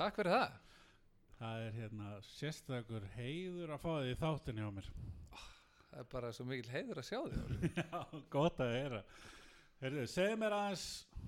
Takk 0.00 0.16
fyrir 0.16 0.32
það. 0.32 0.52
Það 1.36 1.62
er 1.62 1.74
hérna 1.76 2.10
sérstakur 2.24 3.02
heiður 3.18 3.72
að 3.74 3.82
fá 3.82 3.88
þig 3.90 4.06
í 4.08 4.14
þáttinn 4.16 4.60
hjá 4.62 4.68
mér. 4.72 4.86
Það 5.90 5.96
er 6.00 6.06
bara 6.14 6.30
svo 6.32 6.46
mikil 6.48 6.70
heiður 6.72 7.00
að 7.02 7.04
sjá. 7.10 7.18
Óli. 7.18 7.68
Já, 7.76 7.98
gott 8.32 8.62
að 8.64 8.72
heyra. 8.78 9.00
Herðu, 9.82 10.04
segð 10.08 10.38
mér 10.40 10.56
aðeins 10.56 10.84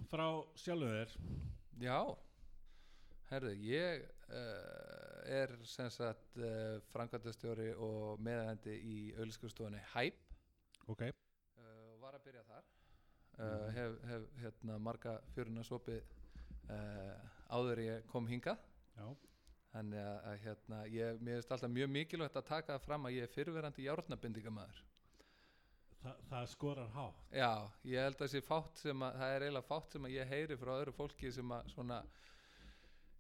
frá 0.08 0.24
sjálfu 0.62 0.88
þér. 0.88 1.12
Já, 1.82 1.98
herðu, 3.28 3.52
ég 3.66 4.06
uh, 4.30 5.36
er 5.42 5.52
sem 5.68 5.92
sagt 5.92 6.40
uh, 6.40 6.80
framkvæmdastjóri 6.94 7.74
og 7.76 8.24
meðhendi 8.24 8.78
í 8.88 8.96
auðlískustofunni 9.18 9.82
HÆP 9.92 10.16
Ok. 10.94 11.04
uh, 11.10 11.92
var 12.00 12.16
að 12.16 12.24
byrja 12.30 12.46
þar. 12.48 12.72
Uh, 13.36 13.68
hef, 13.76 14.00
hef 14.14 14.26
hérna 14.46 14.80
marga 14.80 15.18
fjöruna 15.36 15.68
sopið 15.68 16.00
áður 17.52 17.82
ég 17.84 18.06
kom 18.12 18.26
hingað. 18.30 18.62
Já. 18.96 19.06
Þannig 19.72 20.02
að, 20.04 20.24
hérna, 20.44 20.78
ég, 20.92 21.20
mér 21.24 21.38
finnst 21.38 21.52
alltaf 21.56 21.70
mjög 21.72 21.92
mikilvægt 21.94 22.34
að 22.36 22.48
taka 22.50 22.74
það 22.74 22.82
fram 22.86 23.06
að 23.08 23.14
ég 23.16 23.24
er 23.28 23.30
fyrirverandi 23.32 23.86
járnabindingamæður. 23.86 24.82
Þa, 26.02 26.12
það 26.32 26.46
skorar 26.50 26.90
hátt. 26.96 27.22
Já, 27.38 27.50
ég 27.88 28.04
held 28.08 28.20
að 28.26 28.32
að, 29.06 29.16
það 29.20 29.32
er 29.36 29.44
eiginlega 29.46 29.68
fátt 29.70 29.94
sem 29.96 30.08
að 30.08 30.14
ég 30.16 30.32
heyri 30.34 30.58
frá 30.60 30.72
öðru 30.80 30.94
fólki 30.96 31.30
sem 31.32 31.54
að 31.56 31.70
svona, 31.72 31.98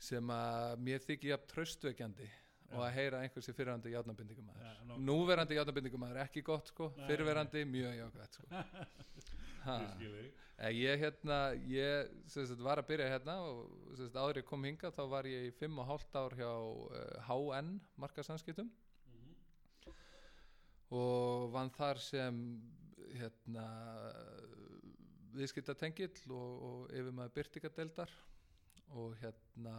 sem 0.02 0.32
að 0.34 0.82
mér 0.88 1.04
þykir 1.06 1.30
jafn 1.32 1.50
tröstveikjandi 1.54 2.28
og 2.72 2.80
að 2.86 2.94
heyra 2.96 3.20
einhversi 3.22 3.52
fyrirverandi 3.54 3.92
játnabindingumæður. 3.94 4.66
Já, 4.66 4.74
nú- 4.90 4.98
Núverandi 5.08 5.56
játnabindingumæður, 5.60 6.20
ekki 6.26 6.42
gott 6.46 6.68
sko, 6.72 6.90
fyrirverandi 7.06 7.64
mjög 7.68 7.96
jákvæmt 8.02 8.38
sko. 8.40 8.50
Ég. 10.02 10.32
Eh, 10.62 10.96
hérna, 11.00 11.38
ég 11.66 12.10
sagt, 12.30 12.60
var 12.62 12.78
að 12.82 12.88
byrja 12.92 13.08
hérna 13.10 13.34
og 13.48 13.96
sagt, 13.98 14.14
áður 14.14 14.38
ég 14.42 14.46
kom 14.46 14.64
hingað 14.68 14.94
þá 14.98 15.02
var 15.10 15.26
ég 15.30 15.48
í 15.48 15.54
fimm 15.58 15.78
og 15.82 15.88
hálft 15.88 16.14
ár 16.18 16.36
hjá 16.38 16.50
uh, 16.52 17.28
HN 17.28 17.72
markasanskiptum 17.98 18.70
Mhm. 19.08 19.94
og 20.98 21.50
vann 21.54 21.70
þar 21.74 21.98
sem 21.98 22.38
hérna 23.16 23.64
viðskiptatengill 25.36 26.30
og, 26.36 26.62
og 26.68 26.92
yfirmaður 26.92 27.34
byrtingadeildar 27.38 28.12
og 28.92 29.14
hérna 29.22 29.76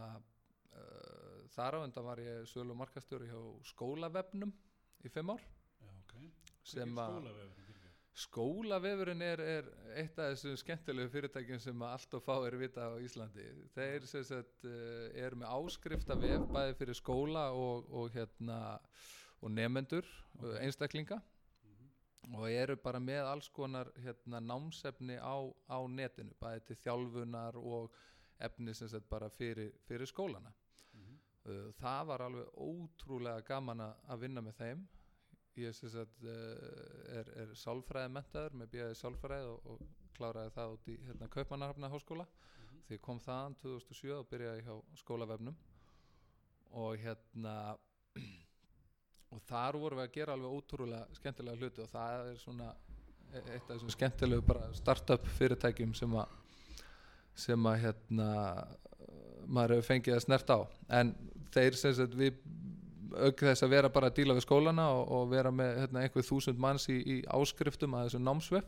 uh, 0.74 1.40
þar 1.54 1.78
á 1.78 1.84
undan 1.86 2.06
var 2.08 2.22
ég 2.22 2.48
sölu 2.50 2.74
og 2.74 2.80
markastjóri 2.82 3.28
hjá 3.30 3.40
skólavefnum 3.70 4.52
í 5.06 5.12
fimm 5.14 5.30
ár 5.36 5.44
Já, 5.80 5.90
ok. 6.02 6.16
sem 6.74 6.98
að 6.98 7.30
Skólavefurinn 8.14 9.22
er, 9.26 9.40
er 9.42 9.68
eitt 9.98 10.18
af 10.22 10.36
þessum 10.36 10.54
skemmtilegu 10.60 11.10
fyrirtækjum 11.10 11.58
sem 11.58 11.80
allt 11.82 12.12
og 12.14 12.22
fá 12.22 12.36
er 12.46 12.54
vita 12.60 12.84
á 12.86 12.94
Íslandi 13.02 13.42
þeir 13.74 14.06
sagt 14.06 14.66
uh, 14.70 15.08
eru 15.18 15.40
með 15.40 15.50
áskrifta 15.50 16.14
vef 16.20 16.46
bæði 16.52 16.76
fyrir 16.78 16.94
skóla 16.98 17.48
og, 17.58 17.88
og 17.90 18.12
hérna 18.14 18.58
og 19.42 19.50
nefendur, 19.50 20.06
Ok. 20.38 20.46
einstaklinga 20.62 21.18
Mhm. 21.18 22.38
og 22.38 22.46
eru 22.52 22.76
bara 22.76 23.00
með 23.02 23.26
alls 23.32 23.48
konar 23.48 23.90
hérna, 23.98 24.38
námsefni 24.40 25.18
á, 25.18 25.34
á 25.68 25.78
netinu 25.90 26.32
bæði 26.40 26.64
til 26.70 26.76
þjálfunar 26.86 27.58
og 27.58 27.90
efni 28.38 28.74
sem 28.74 28.88
sagt 28.88 29.08
bara 29.10 29.28
fyrir, 29.28 29.72
fyrir 29.88 30.06
skólana 30.06 30.54
Mhm. 30.94 31.18
Uh, 31.46 31.72
það 31.82 32.06
var 32.06 32.22
alveg 32.22 32.46
ótrúlega 32.54 33.42
gaman 33.44 33.80
að 33.80 34.20
vinna 34.20 34.40
með 34.40 34.54
þeim 34.62 34.86
ég 35.62 35.84
uh, 35.94 37.18
er, 37.18 37.30
er 37.44 37.52
sálfræði 37.58 38.10
mentaður 38.14 38.56
með 38.60 38.72
bíðaði 38.74 38.98
sálfræði 38.98 39.50
og, 39.52 39.68
og 39.74 39.84
kláraði 40.16 40.54
það 40.54 40.74
út 40.76 40.88
í 40.90 40.96
hérna, 41.06 41.28
Kaupmannahafna 41.28 41.90
háskóla 41.92 42.26
Mhm. 42.64 42.80
því 42.88 42.96
ég 42.98 43.02
kom 43.02 43.20
þaðan 43.20 43.56
2007 43.62 44.12
og 44.18 44.28
byrjaði 44.30 44.62
hjá 44.66 44.74
skólavefnum. 45.00 45.56
Og 46.74 46.96
hérna 46.98 47.76
og 49.34 49.42
þar 49.48 49.78
vorum 49.78 49.98
við 49.98 50.08
að 50.08 50.14
gera 50.14 50.32
alveg 50.36 50.56
ótrúlega 50.58 51.18
skemmtilega 51.18 51.60
hluti 51.60 51.82
og 51.82 51.90
það 51.90 52.30
er 52.30 52.40
svona 52.42 52.70
e- 53.32 53.44
eitt 53.54 53.68
af 53.68 53.76
þessum 53.76 53.94
skemmtilegu 53.94 54.46
bara 54.46 54.72
startup 54.74 55.26
fyrirtækjum 55.38 55.94
sem 55.94 56.16
að 56.18 56.40
sem 57.34 57.66
að 57.66 57.80
hérna 57.82 58.28
maður 59.50 59.74
hefur 59.76 59.88
fengið 59.90 60.14
að 60.16 60.24
snert 60.24 60.50
á. 60.54 60.58
En 61.00 61.10
þeir 61.54 61.76
sem 61.78 61.94
sagt 61.98 62.14
við 62.18 62.38
auk 63.28 63.42
þess 63.46 63.62
að 63.66 63.72
vera 63.74 63.90
bara 63.92 64.08
að 64.10 64.16
díla 64.20 64.34
við 64.38 64.44
skólana 64.46 64.86
og, 64.94 65.10
og 65.18 65.28
vera 65.32 65.50
með 65.54 65.76
hérna, 65.82 66.02
einhver 66.06 66.24
þúsund 66.26 66.58
manns 66.62 66.88
í, 66.88 66.96
í 67.00 67.16
áskriftum 67.28 67.94
að 67.98 68.08
þessum 68.08 68.24
námsvef 68.28 68.64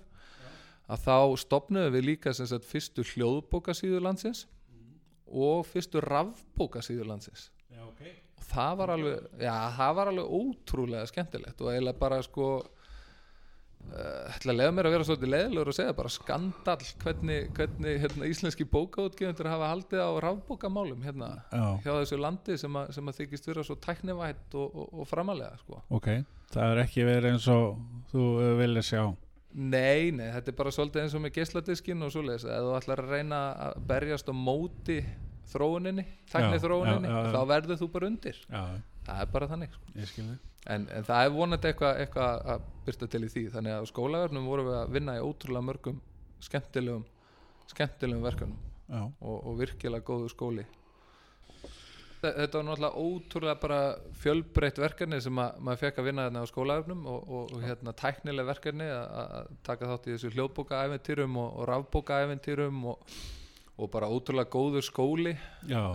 að 0.86 1.00
þá 1.02 1.16
stopnuðum 1.42 1.94
við 1.96 2.04
líka 2.12 2.32
sagt 2.36 2.64
fyrstu 2.68 3.02
hljóðbókasíður 3.14 4.04
landsins 4.06 4.46
Mhm. 4.70 4.98
og 5.42 5.66
fyrstu 5.66 6.00
rafbókasíður 6.04 7.06
landsins 7.10 7.48
Já, 7.72 7.82
ok. 7.88 8.02
og 8.38 8.44
það 8.52 8.76
var 8.78 8.90
alveg 8.94 9.26
já, 9.40 9.54
það 9.78 9.94
var 9.98 10.10
alveg 10.12 10.34
ótrúlega 10.40 11.06
skemmtilegt 11.10 11.60
og 11.60 11.72
eiginlega 11.72 11.98
bara 11.98 12.22
sko 12.22 12.48
ætla 13.96 14.52
að 14.52 14.58
leiða 14.60 14.72
mér 14.76 14.88
að 14.88 14.94
vera 14.96 15.06
svolítið 15.08 15.30
leiðilegur 15.32 15.70
og 15.70 15.76
segja 15.76 15.96
bara 15.96 16.12
skandal 16.12 16.78
hvernig, 17.02 17.50
hvernig 17.56 18.00
hérna, 18.02 18.30
íslenski 18.30 18.66
bókaútgefundur 18.68 19.48
hafa 19.50 19.70
haldið 19.72 20.02
á 20.02 20.10
rafbókamálum 20.24 21.04
hérna 21.06 21.28
Já. 21.50 21.66
hjá 21.84 21.92
þessu 21.92 22.18
landi 22.20 22.56
sem 22.60 22.80
að, 22.80 22.90
sem 22.96 23.12
að 23.12 23.20
þykist 23.20 23.46
vera 23.50 23.64
svo 23.66 23.76
tæknivætt 23.86 24.56
og, 24.58 24.74
og, 24.74 24.90
og 25.00 25.08
framalega 25.10 25.60
sko. 25.62 25.82
Ok. 25.96 26.10
Það 26.52 26.72
er 26.74 26.82
ekki 26.84 27.06
verið 27.06 27.30
eins 27.32 27.46
og 27.52 27.78
þú 28.12 28.26
uh, 28.34 28.50
vilja 28.60 28.82
sjá. 28.86 29.04
Nei, 29.56 30.10
nei, 30.12 30.26
þetta 30.34 30.52
er 30.52 30.58
bara 30.58 30.74
svolítið 30.74 31.02
eins 31.04 31.14
og 31.16 31.22
með 31.24 31.38
geisladiskin 31.38 32.04
og 32.04 32.12
svoleiðis, 32.12 32.44
að 32.52 32.66
þú 32.66 32.74
ætlar 32.76 33.02
að 33.02 33.14
reyna 33.14 33.38
að 33.68 33.78
berjast 33.88 34.28
á 34.28 34.34
móti 34.36 34.98
þróuninni, 35.48 36.04
tækni 36.28 36.58
Já, 36.58 36.62
þróuninni 36.66 37.08
já, 37.08 37.14
já, 37.14 37.22
já. 37.24 37.32
þá 37.32 37.40
verður 37.54 37.80
þú 37.80 37.88
bara 37.94 38.10
undir 38.10 38.40
Já, 38.50 38.62
það 39.06 39.20
er 39.24 39.32
bara 39.32 39.48
þannig 39.54 39.74
sko. 39.76 39.86
en, 40.66 40.86
en 40.98 41.04
það 41.06 41.24
er 41.28 41.34
vonandi 41.36 41.68
eitthvað 41.70 42.00
eitthva 42.04 42.28
að 42.54 42.64
byrsta 42.86 43.08
til 43.12 43.22
í 43.24 43.28
því. 43.32 43.44
Þannig 43.54 43.76
að 43.78 43.88
skólaverðnum 43.92 44.48
vorum 44.50 44.66
við 44.70 44.78
að 44.80 44.94
vinna 44.98 45.14
í 45.18 45.22
ótrúlega 45.26 45.68
mörgum 45.70 46.00
skemmtilegum 46.46 47.04
skemmtilegum 47.70 48.26
verkefnum. 48.26 48.58
Já. 48.86 49.00
og, 49.02 49.38
og 49.50 49.56
virkilega 49.58 50.04
góðu 50.06 50.28
skóli. 50.30 50.62
Þe- 52.16 52.32
þetta 52.36 52.58
var 52.60 52.66
náttúrulega 52.68 53.00
ótrúlega 53.02 53.54
bara 53.60 53.78
fjölbreytt 54.22 54.78
verkefni 54.80 55.18
sem 55.20 55.40
að, 55.42 55.56
maður 55.66 55.80
fekk 55.82 55.98
að 56.00 56.06
vinna 56.08 56.26
þarna 56.28 56.42
á 56.46 56.50
skólaverðnum 56.52 57.02
og, 57.12 57.26
og, 57.38 57.50
og 57.56 57.64
hérna 57.66 57.92
tæknileg 57.98 58.46
verkefni 58.48 58.86
að, 58.94 59.50
taka 59.66 59.90
þátt 59.90 60.06
í 60.08 60.14
þessu 60.14 60.30
hljóðbókaæventýrum 60.36 61.36
og, 61.42 61.50
og 61.60 61.68
rafbókaæventýrum 61.72 62.78
og, 62.92 63.18
og 63.76 63.90
bara 63.92 64.08
ótrúlega 64.08 64.48
góður 64.54 64.86
skóli 64.86 65.34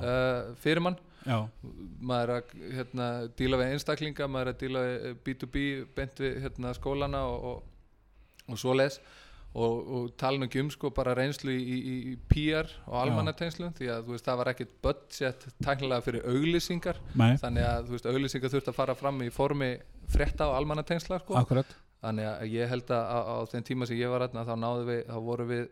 uh, 0.03 0.51
fyrir 0.61 0.83
mann 0.85 0.99
Já. 1.25 1.37
maður 2.01 2.31
er 2.31 2.35
að 2.39 2.53
hérna, 2.77 3.07
díla 3.37 3.59
við 3.61 3.73
einstaklinga 3.75 4.27
maður 4.31 4.51
er 4.51 4.55
að 4.55 4.61
díla 4.63 4.85
við 4.85 5.17
B2B 5.25 5.65
beint 5.97 6.21
við 6.21 6.39
hérna, 6.45 6.71
skólana 6.77 7.25
og, 7.29 7.43
og, 7.51 8.47
og 8.49 8.61
svoleiðis. 8.61 9.01
Og, 9.51 9.79
og 9.91 10.03
tala 10.15 10.45
ekki 10.45 10.61
um 10.63 10.69
sko 10.71 10.93
bara 10.95 11.11
reynslu 11.17 11.51
í, 11.51 11.59
í, 11.59 11.95
í 12.07 12.15
PR 12.31 12.69
og 12.85 12.93
almannatengslum 13.01 13.73
því 13.75 13.89
að 13.91 14.05
veist 14.07 14.23
það 14.29 14.37
var 14.39 14.49
ekkit 14.53 14.77
budget 14.85 15.43
tæknilega 15.59 16.05
fyrir 16.05 16.27
auglýsingar. 16.31 17.01
Nei. 17.19 17.33
þannig 17.41 17.67
að 17.67 17.91
veist 17.91 18.07
auglýsingar 18.07 18.53
þurft 18.53 18.71
að 18.71 18.77
fara 18.77 18.95
fram 18.95 19.19
í 19.25 19.27
formi 19.35 19.73
frétta 20.13 20.47
og 20.47 20.55
almannatengsla 20.61 21.19
sko. 21.19 21.35
Þannig 22.01 22.29
að 22.31 22.55
ég 22.55 22.72
held 22.72 22.96
að 22.96 23.11
á, 23.11 23.19
á 23.28 23.35
þeim 23.51 23.66
tíma 23.67 23.90
sem 23.90 23.99
ég 23.99 24.09
var 24.13 24.23
aðna 24.25 24.47
þá 24.47 24.55
náðu 24.63 24.87
við, 24.87 25.01
þá 25.11 25.17
voru 25.28 25.49
við 25.51 25.67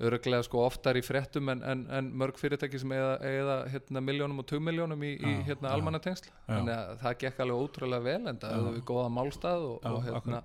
öruglega 0.00 0.46
sko 0.46 0.62
oftar 0.64 0.96
í 0.96 1.02
fréttum 1.04 1.50
en, 1.52 1.62
en, 1.66 1.84
en 1.98 2.08
mörg 2.22 2.38
fyrirtæki 2.40 2.80
sem 2.80 2.94
eiga, 2.96 3.12
eiga 3.20 3.58
hérna 3.74 4.02
miljónum 4.04 4.42
og 4.42 4.48
tugmiljónum 4.48 5.04
í, 5.04 5.12
í 5.18 5.36
hérna 5.48 5.68
já. 5.68 5.74
almannatengsl 5.76 6.32
þannig 6.46 6.74
að 6.76 6.96
það 7.04 7.20
gekk 7.24 7.44
alveg 7.44 7.62
ótrúlega 7.66 8.06
vel 8.06 8.32
en 8.32 8.40
það 8.40 8.50
Já. 8.54 8.58
hefur 8.58 8.76
við 8.78 8.84
góða 8.90 9.12
málstað 9.18 9.68
og, 9.68 9.86
og 9.90 10.02
hérna 10.08 10.42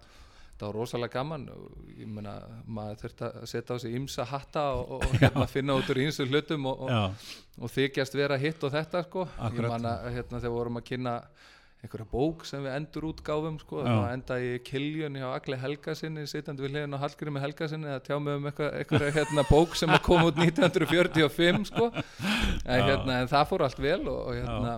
það 0.56 0.68
var 0.68 0.78
rosalega 0.80 1.14
gaman 1.18 1.48
og 1.52 1.96
ég 2.00 2.12
meina 2.12 2.36
maður 2.78 3.02
þurfti 3.02 3.28
að 3.28 3.50
setja 3.52 3.76
á 3.76 3.78
sig 3.84 3.98
ymsa 3.98 4.28
hatta 4.30 4.64
og, 4.80 4.94
og 5.00 5.18
hérna 5.20 5.48
finna 5.52 5.76
út 5.76 5.90
úr 5.92 6.00
ýmsu 6.06 6.28
hlutum 6.30 6.70
og, 6.72 6.86
og, 6.88 7.68
þykjast 7.76 8.16
vera 8.16 8.40
hitt 8.40 8.64
og 8.64 8.72
þetta 8.76 9.04
sko. 9.04 9.26
ég 9.28 9.50
Akkurat. 9.50 9.76
man 9.76 9.90
að 9.92 10.08
hérna, 10.16 10.40
þegar 10.40 10.56
vorum 10.56 10.80
að 10.80 10.88
kynna 10.92 11.18
einhverja 11.86 12.08
bók 12.12 12.44
sem 12.50 12.64
við 12.66 12.74
endur 12.76 13.08
útgáfum 13.12 13.60
sko, 13.62 13.84
Já. 13.86 13.92
þá 13.94 14.08
enda 14.16 14.40
í 14.42 14.50
kiljun 14.66 15.20
hjá 15.20 15.28
Agli 15.30 15.60
Helgasinni 15.62 16.26
sitandi 16.30 16.66
við 16.66 16.74
hliðin 16.76 16.98
á 16.98 17.04
Hallgrími 17.04 17.44
Helgasinni 17.44 17.94
að 17.94 18.02
tjá 18.10 18.18
mig 18.20 18.40
um 18.40 18.50
eitthvað 18.50 19.08
hérna, 19.16 19.46
bók 19.50 19.78
sem 19.80 19.94
að 19.94 20.04
koma 20.08 20.32
út 20.32 20.42
1945 20.42 21.70
sko. 21.72 21.92
en, 21.94 22.82
Já. 22.82 22.86
hérna, 22.90 23.22
en 23.22 23.32
það 23.32 23.48
fór 23.54 23.66
allt 23.70 23.82
vel 23.86 24.02
og, 24.04 24.20
og 24.26 24.38
hérna 24.42 24.76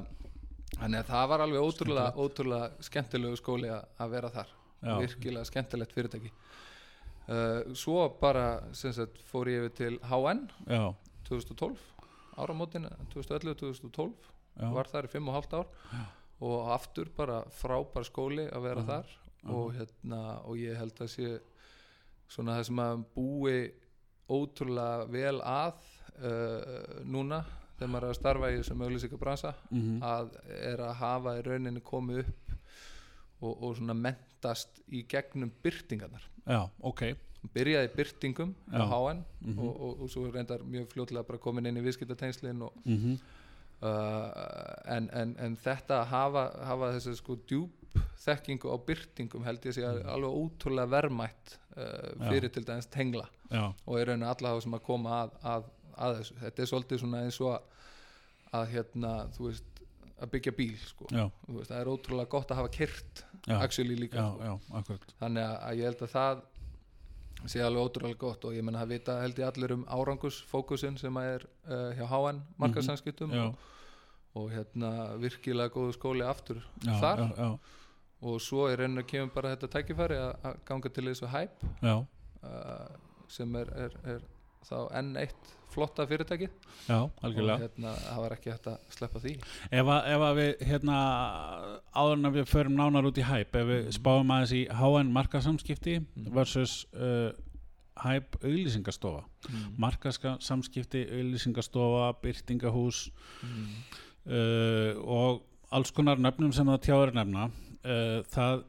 þannig 0.78 1.02
að 1.02 1.10
það 1.12 1.28
var 1.32 1.44
alveg 1.46 1.66
ótrúlega, 1.68 2.14
ótrúlega 2.22 2.88
skemmtilegu 2.88 3.40
skóli 3.40 3.72
að, 3.74 4.10
vera 4.14 4.32
þar 4.34 4.54
Já. 4.78 4.94
virkilega 5.02 5.50
skemmtilegt 5.50 5.96
fyrirtæki 5.96 6.32
uh, 7.32 7.76
svo 7.78 8.08
bara 8.22 8.48
sagt, 8.78 9.22
fór 9.32 9.50
ég 9.52 9.66
yfir 9.66 9.78
til 9.80 10.00
HN 10.06 10.44
Já. 10.70 10.84
2012 11.30 11.78
áramótin 12.38 12.86
2011-2012 13.14 14.12
Já. 14.58 14.70
var 14.74 14.90
þar 14.92 15.10
í 15.10 15.14
5,5 15.16 15.58
ár 15.58 15.68
og 16.42 16.72
aftur 16.76 17.10
bara 17.18 17.42
frábær 17.62 18.06
skóli 18.06 18.46
að 18.52 18.62
vera 18.68 18.82
Mhm. 18.82 18.88
þar. 18.88 19.06
og, 19.48 19.74
hérna, 19.74 20.20
og 20.46 20.58
ég 20.58 20.76
held 20.76 20.96
að 21.00 21.08
sé 21.08 21.40
svona 22.28 22.58
það 22.58 22.66
sem 22.66 22.80
að 22.84 23.04
búi 23.16 23.72
ótrúlega 24.30 25.08
vel 25.10 25.40
að 25.42 25.74
uh, 26.20 27.04
núna 27.06 27.46
þegar 27.78 27.92
maður 27.94 28.04
er 28.08 28.10
að 28.10 28.18
starfa 28.20 28.50
í 28.52 28.58
þessum 28.58 28.82
auglýsingabransa 28.84 29.54
mhm, 29.70 30.02
að 30.04 30.32
er 30.58 30.82
að 30.84 30.94
hafa 31.00 31.36
í 31.38 31.44
rauninni 31.46 31.82
komið 31.86 32.20
upp 32.26 32.52
og, 33.42 33.64
og 33.64 33.76
svona 33.78 33.94
mentast 33.94 34.82
í 34.90 35.04
gegnum 35.08 35.52
byrtingarnar. 35.64 36.24
Já, 36.48 36.64
ok. 36.82 37.04
Byrjaði 37.54 37.92
byrtingum 37.96 38.56
á. 38.74 38.82
HN 38.90 39.22
mhm, 39.46 39.60
og, 39.62 40.02
og, 40.02 40.10
svo 40.10 40.26
reyndar 40.34 40.66
mjög 40.66 40.90
fljótlega 40.92 41.24
bara 41.28 41.38
komin 41.40 41.70
inn 41.70 41.78
í 41.78 41.86
viðskiptatengslin 41.86 42.62
og, 42.66 42.74
mhm, 42.84 43.16
uh, 43.82 44.96
en, 44.96 45.10
en, 45.14 45.36
en 45.40 45.56
þetta 45.62 46.02
að 46.02 46.08
hafa, 46.14 46.44
hafa 46.72 46.92
þessi 46.98 47.16
sko 47.20 47.36
djúp 47.50 48.00
þekkingu 48.28 48.72
á 48.74 48.78
byrtingum 48.88 49.46
held 49.48 49.66
ég 49.70 49.76
sé 49.78 49.86
að 49.88 50.02
Mhm. 50.02 50.10
alveg 50.16 50.38
ótrúlega 50.42 50.92
verðmætt 50.96 51.56
uh, 51.78 51.84
Já. 52.20 52.30
fyrir 52.32 52.50
til 52.54 52.66
dæmis 52.68 52.90
tengla 52.92 53.28
já, 53.52 53.64
og 53.86 54.00
í 54.00 54.04
rauninni 54.06 54.28
alla 54.28 54.56
þá 54.58 54.62
sem 54.66 54.74
að 54.78 54.84
koma 54.90 55.22
að, 55.24 55.32
að, 55.44 55.70
að 55.98 56.18
þessu 56.20 56.38
þetta 56.42 56.62
er 56.66 56.70
svolítið 56.74 57.00
svona 57.04 57.22
eins 57.24 57.40
og 57.42 57.54
að, 57.54 57.62
að 58.58 58.68
hérna, 58.74 59.14
þú 59.38 59.48
veist 59.50 59.64
að 60.18 60.32
byggja 60.34 60.52
bíl 60.58 60.76
sko. 60.82 61.06
já, 61.14 61.26
veist, 61.48 61.70
það 61.72 61.80
er 61.84 61.90
ótrúlega 61.94 62.30
gott 62.34 62.52
að 62.52 62.58
hafa 62.64 62.70
kyrt 62.74 63.24
já, 63.48 63.58
actually 63.62 63.96
líka 63.96 64.18
já, 64.18 64.28
sko. 64.34 64.44
já, 64.74 65.10
þannig 65.22 65.44
að 65.46 65.78
ég 65.78 65.92
held 65.92 66.02
að 66.08 66.14
það 66.18 66.42
sé 67.52 67.64
alveg 67.64 67.88
ótrúlega 67.88 68.20
gott 68.22 68.46
og 68.48 68.56
ég 68.56 68.66
menna 68.66 68.84
að 68.84 68.94
vita 68.96 69.18
held 69.22 69.40
ég 69.42 69.48
allir 69.48 69.74
um 69.78 69.86
árangusfókusin 69.88 71.00
sem 71.00 71.20
að 71.20 71.32
er 71.34 71.48
uh, 71.68 71.90
hjá 71.98 72.06
HN 72.12 72.44
markaðsanskiptum 72.64 73.34
já, 73.36 73.44
og, 73.48 73.74
og 74.38 74.54
hérna 74.54 74.92
virkilega 75.22 75.74
góðu 75.74 75.98
skóli 75.98 76.26
aftur 76.28 76.62
já, 76.84 76.94
þar. 77.02 77.26
já, 77.26 77.44
já, 77.44 77.84
og 78.28 78.40
svo 78.42 78.68
er 78.72 78.82
raunin 78.82 79.04
að 79.04 79.10
kemur 79.12 79.34
bara 79.36 79.54
þetta 79.56 79.72
tækifæri 79.78 80.22
að, 80.22 80.62
ganga 80.68 80.94
til 80.94 81.06
þessu 81.10 81.32
hæp 81.34 81.68
já, 81.84 81.96
uh, 81.98 82.88
sem 83.32 83.60
er, 83.62 83.74
er, 83.86 84.00
er 84.16 84.28
þá 84.70 84.78
enn 85.00 85.16
eitt 85.18 85.54
flotta 85.78 86.06
fyrirtæki 86.10 86.48
já, 86.88 86.96
og 87.04 87.12
algjörlega 87.28 87.60
hérna, 87.68 87.92
það 88.02 88.22
var 88.24 88.34
ekki 88.38 88.52
hægt 88.54 88.68
að 88.72 88.78
sleppa 88.96 89.20
því 89.22 89.34
ef, 89.38 89.90
að, 89.94 90.08
ef 90.14 90.24
að 90.28 90.38
við 90.40 90.64
hérna 90.70 90.96
áður 91.94 92.16
en 92.18 92.30
að 92.30 92.38
við 92.40 92.48
förum 92.54 92.78
nánar 92.80 93.10
út 93.10 93.20
í 93.22 93.26
hæp 93.28 93.56
ef 93.62 93.68
við 93.68 93.84
Mhm. 93.84 93.92
spáum 94.00 94.32
aðeins 94.34 94.54
í 94.58 94.64
HN 94.80 95.12
markasamskipti 95.14 95.98
Mhm. 96.00 96.32
versus 96.34 96.86
uh, 96.96 97.30
hæp 97.98 98.36
auglýsingastofa 98.44 99.24
mm. 99.50 99.76
markasamskipti, 99.78 101.06
auglýsingastofa 101.18 102.12
byrtingahús 102.22 103.10
Mm. 103.44 103.68
uh, 104.28 104.92
og 105.04 105.42
alls 105.72 105.92
konar 105.92 106.18
nöfnum 106.18 106.54
sem 106.54 106.66
það 106.66 106.82
tjáður 106.88 107.14
nefna 107.18 107.50
uh, 107.88 108.20
það 108.30 108.64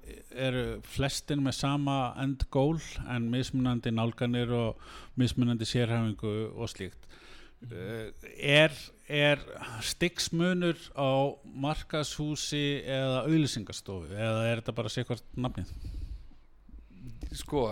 eru 0.46 0.64
flestin 0.86 1.42
með 1.44 1.58
sama 1.58 1.98
end 2.22 2.46
goal 2.54 2.78
en 3.10 3.28
mismunandi 3.32 3.92
nálganir 3.94 4.52
og 4.54 4.80
mismunandi 5.18 5.68
sérhæfingu 5.68 6.34
og 6.54 6.70
slíkt. 6.72 7.06
Uh, 7.68 8.08
er, 8.38 8.74
er 9.10 9.42
styggsmunur 9.82 10.78
á 10.94 11.34
markashúsi 11.44 12.84
eða 12.86 13.24
auðlýsingastofu 13.26 14.14
eða 14.14 14.44
er 14.46 14.60
þetta 14.62 14.76
bara 14.78 14.92
sér 14.94 15.08
hvert 15.08 15.26
nafnið? 15.34 15.72
Sko, 17.36 17.66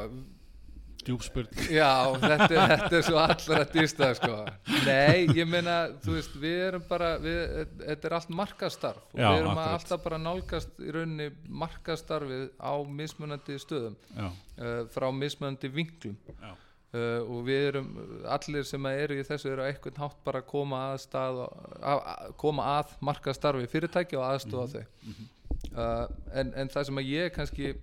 djúpspurning 1.07 1.71
já 1.73 1.91
þetta, 2.23 2.67
þetta 2.73 2.99
er 2.99 3.07
svo 3.07 3.21
allra 3.23 3.63
dýrstað 3.73 4.15
sko. 4.19 4.41
nei, 4.87 5.27
ég 5.37 5.49
meina 5.49 5.77
þú 6.05 6.17
veist, 6.19 6.37
við 6.43 6.61
erum 6.67 6.85
bara 6.89 7.13
við, 7.23 7.41
þetta 7.85 8.11
er 8.11 8.19
allt 8.19 8.35
markastarf 8.43 9.07
og 9.15 9.23
Já, 9.23 9.29
við 9.31 9.41
erum 9.45 9.63
alltaf 9.63 10.05
bara 10.05 10.21
nálgast 10.21 10.83
í 10.83 10.93
rauninni 10.97 11.31
markastarfið 11.65 12.47
á 12.59 12.75
mismunandi 13.01 13.59
stöðum 13.63 13.97
uh, 14.19 14.85
frá 14.93 15.09
mismunandi 15.15 15.71
vinklum. 15.73 16.17
Já, 16.41 16.53
uh, 16.97 17.21
og 17.25 17.43
við 17.47 17.69
erum 17.71 17.91
allir 18.37 18.67
sem 18.69 18.91
eru 18.93 19.19
í 19.21 19.27
þessu 19.27 19.53
eru 19.53 19.67
á 19.67 19.69
einhvern 19.71 20.03
hátt 20.05 20.23
bara 20.27 20.43
að 20.43 20.51
koma 20.53 20.83
að 20.93 21.01
stað 21.07 21.43
og, 21.47 21.67
að, 21.81 22.05
að 22.15 22.37
koma 22.43 22.71
að 22.77 22.95
markastarfi 23.11 23.71
fyrirtæki 23.73 24.21
og 24.21 24.29
aðstofa 24.31 24.81
þau. 24.81 25.03
mhm, 25.11 25.29
uh, 25.75 26.07
en, 26.35 26.55
en 26.57 26.73
það 26.73 26.91
sem 26.91 27.03
að 27.03 27.13
ég 27.13 27.37
kannski 27.37 27.77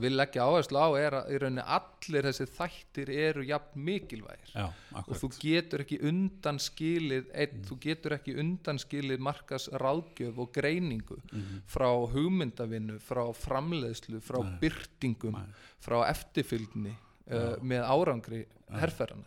vil 0.00 0.14
leggja 0.16 0.44
áherslu 0.48 0.78
á 0.80 0.88
er 0.96 1.12
að 1.18 1.30
í 1.34 1.38
rauninni 1.42 1.64
allir 1.66 2.24
þessi 2.28 2.46
þættir 2.56 3.10
eru 3.12 3.42
jafn 3.44 3.82
mikilvægir 3.84 4.52
já, 4.54 4.66
og 5.02 5.12
þú 5.20 5.28
getur 5.42 5.82
ekki 5.84 5.98
undanskilið 6.08 7.26
Mm. 7.52 7.62
þú 7.68 7.78
getur 7.80 8.12
ekki 8.16 8.34
undanskilið 8.40 9.18
markas 9.20 9.68
ráðgjöf 9.68 10.38
og 10.38 10.52
greiningu 10.52 11.18
Mhm, 11.32 11.62
frá 11.66 11.88
hugmyndavinnu, 12.12 12.98
frá 13.00 13.22
framleiðslu 13.34 14.20
frá 14.20 14.42
Nei. 14.42 14.58
byrtingum 14.60 15.32
Nei. 15.32 15.46
frá 15.80 16.08
eftirfylgni 16.08 16.94
uh, 17.30 17.56
með 17.62 17.82
árangri 17.84 18.46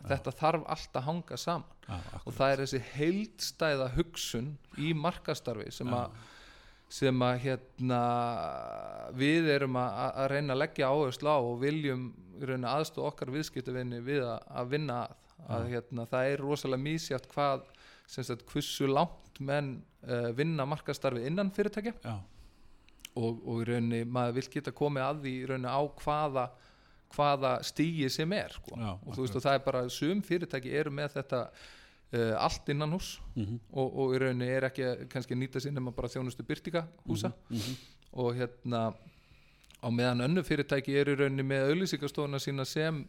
já. 0.02 0.08
þetta 0.08 0.32
þarf 0.32 0.64
allt 0.66 0.92
að 0.98 1.02
hanga 1.06 1.36
saman 1.36 1.64
já, 1.88 2.00
og 2.26 2.32
það 2.34 2.50
er 2.52 2.58
þessi 2.64 2.80
heildstæða 2.96 3.88
hugsun 3.96 4.56
í 4.78 4.92
markastarfi 4.94 5.70
sem 5.72 5.86
að 5.88 6.10
sem 6.92 7.22
að 7.26 7.40
hérna 7.42 8.00
við 9.18 9.48
erum 9.56 9.78
að, 9.80 9.96
að 10.22 10.28
reyna 10.32 10.54
að 10.54 10.60
leggja 10.62 10.90
áherslu 10.92 11.32
á 11.32 11.38
og 11.38 11.58
viljum 11.62 12.06
aðstofa 12.46 13.10
okkar 13.10 13.32
viðskiptavinni 13.34 14.02
við 14.06 14.22
að, 14.26 14.44
að 14.60 14.70
vinna 14.74 15.00
að, 15.02 15.16
að 15.56 15.66
hérna, 15.72 16.06
það 16.12 16.30
er 16.30 16.44
rosalega 16.44 16.84
mísjátt 16.84 17.28
hvað 17.32 17.66
sagt 18.06 18.46
hversu 18.52 18.86
langt 18.86 19.40
menn 19.42 19.80
uh, 20.06 20.30
vinna 20.36 20.66
markastarfi 20.68 21.26
innan 21.26 21.50
fyrirtækja. 21.54 21.96
Já, 22.04 22.16
og, 23.16 23.42
og 23.42 23.64
í 23.64 23.66
rauninni 23.70 24.04
maður 24.06 24.38
vil 24.38 24.48
geta 24.54 24.74
komið 24.76 25.06
að 25.08 25.24
því 25.24 25.34
í 25.34 25.48
rauninni 25.50 25.74
á 25.74 25.82
hvaða 26.04 26.46
hvaða 27.14 27.52
stígi 27.64 28.08
sem 28.12 28.32
er 28.34 28.54
sko. 28.54 28.76
Já, 28.78 28.92
og 28.94 29.18
veist 29.18 29.38
og 29.38 29.44
það 29.44 29.58
er 29.58 29.64
bara 29.66 29.82
sum 29.92 30.22
fyrirtæki 30.26 30.72
eru 30.74 30.92
með 30.94 31.18
þetta 31.20 31.42
uh, 32.16 32.32
allt 32.42 32.72
innan 32.72 32.94
hús 32.96 33.16
mhm, 33.34 33.60
og, 33.72 33.98
og 34.02 34.16
í 34.16 34.22
rauninni 34.22 34.48
er 34.52 34.68
ekki 34.70 34.88
kannski 35.12 35.36
að 35.36 35.42
nýta 35.44 35.62
sér 35.62 35.76
nema 35.76 35.94
bara 35.96 36.10
þjónustu 36.12 36.46
byrtinga 36.46 36.86
húsa. 37.06 37.32
Mhm, 37.50 37.76
og 38.16 38.32
hérna 38.38 38.86
á 39.82 39.88
meðan 39.92 40.24
önnu 40.26 40.44
fyrirtæki 40.46 40.96
eru 40.96 41.14
í 41.14 41.20
rauninni 41.20 41.44
með 41.46 41.70
auðlýsingastofuna 41.70 42.40
sína 42.42 42.64
sem 42.66 43.04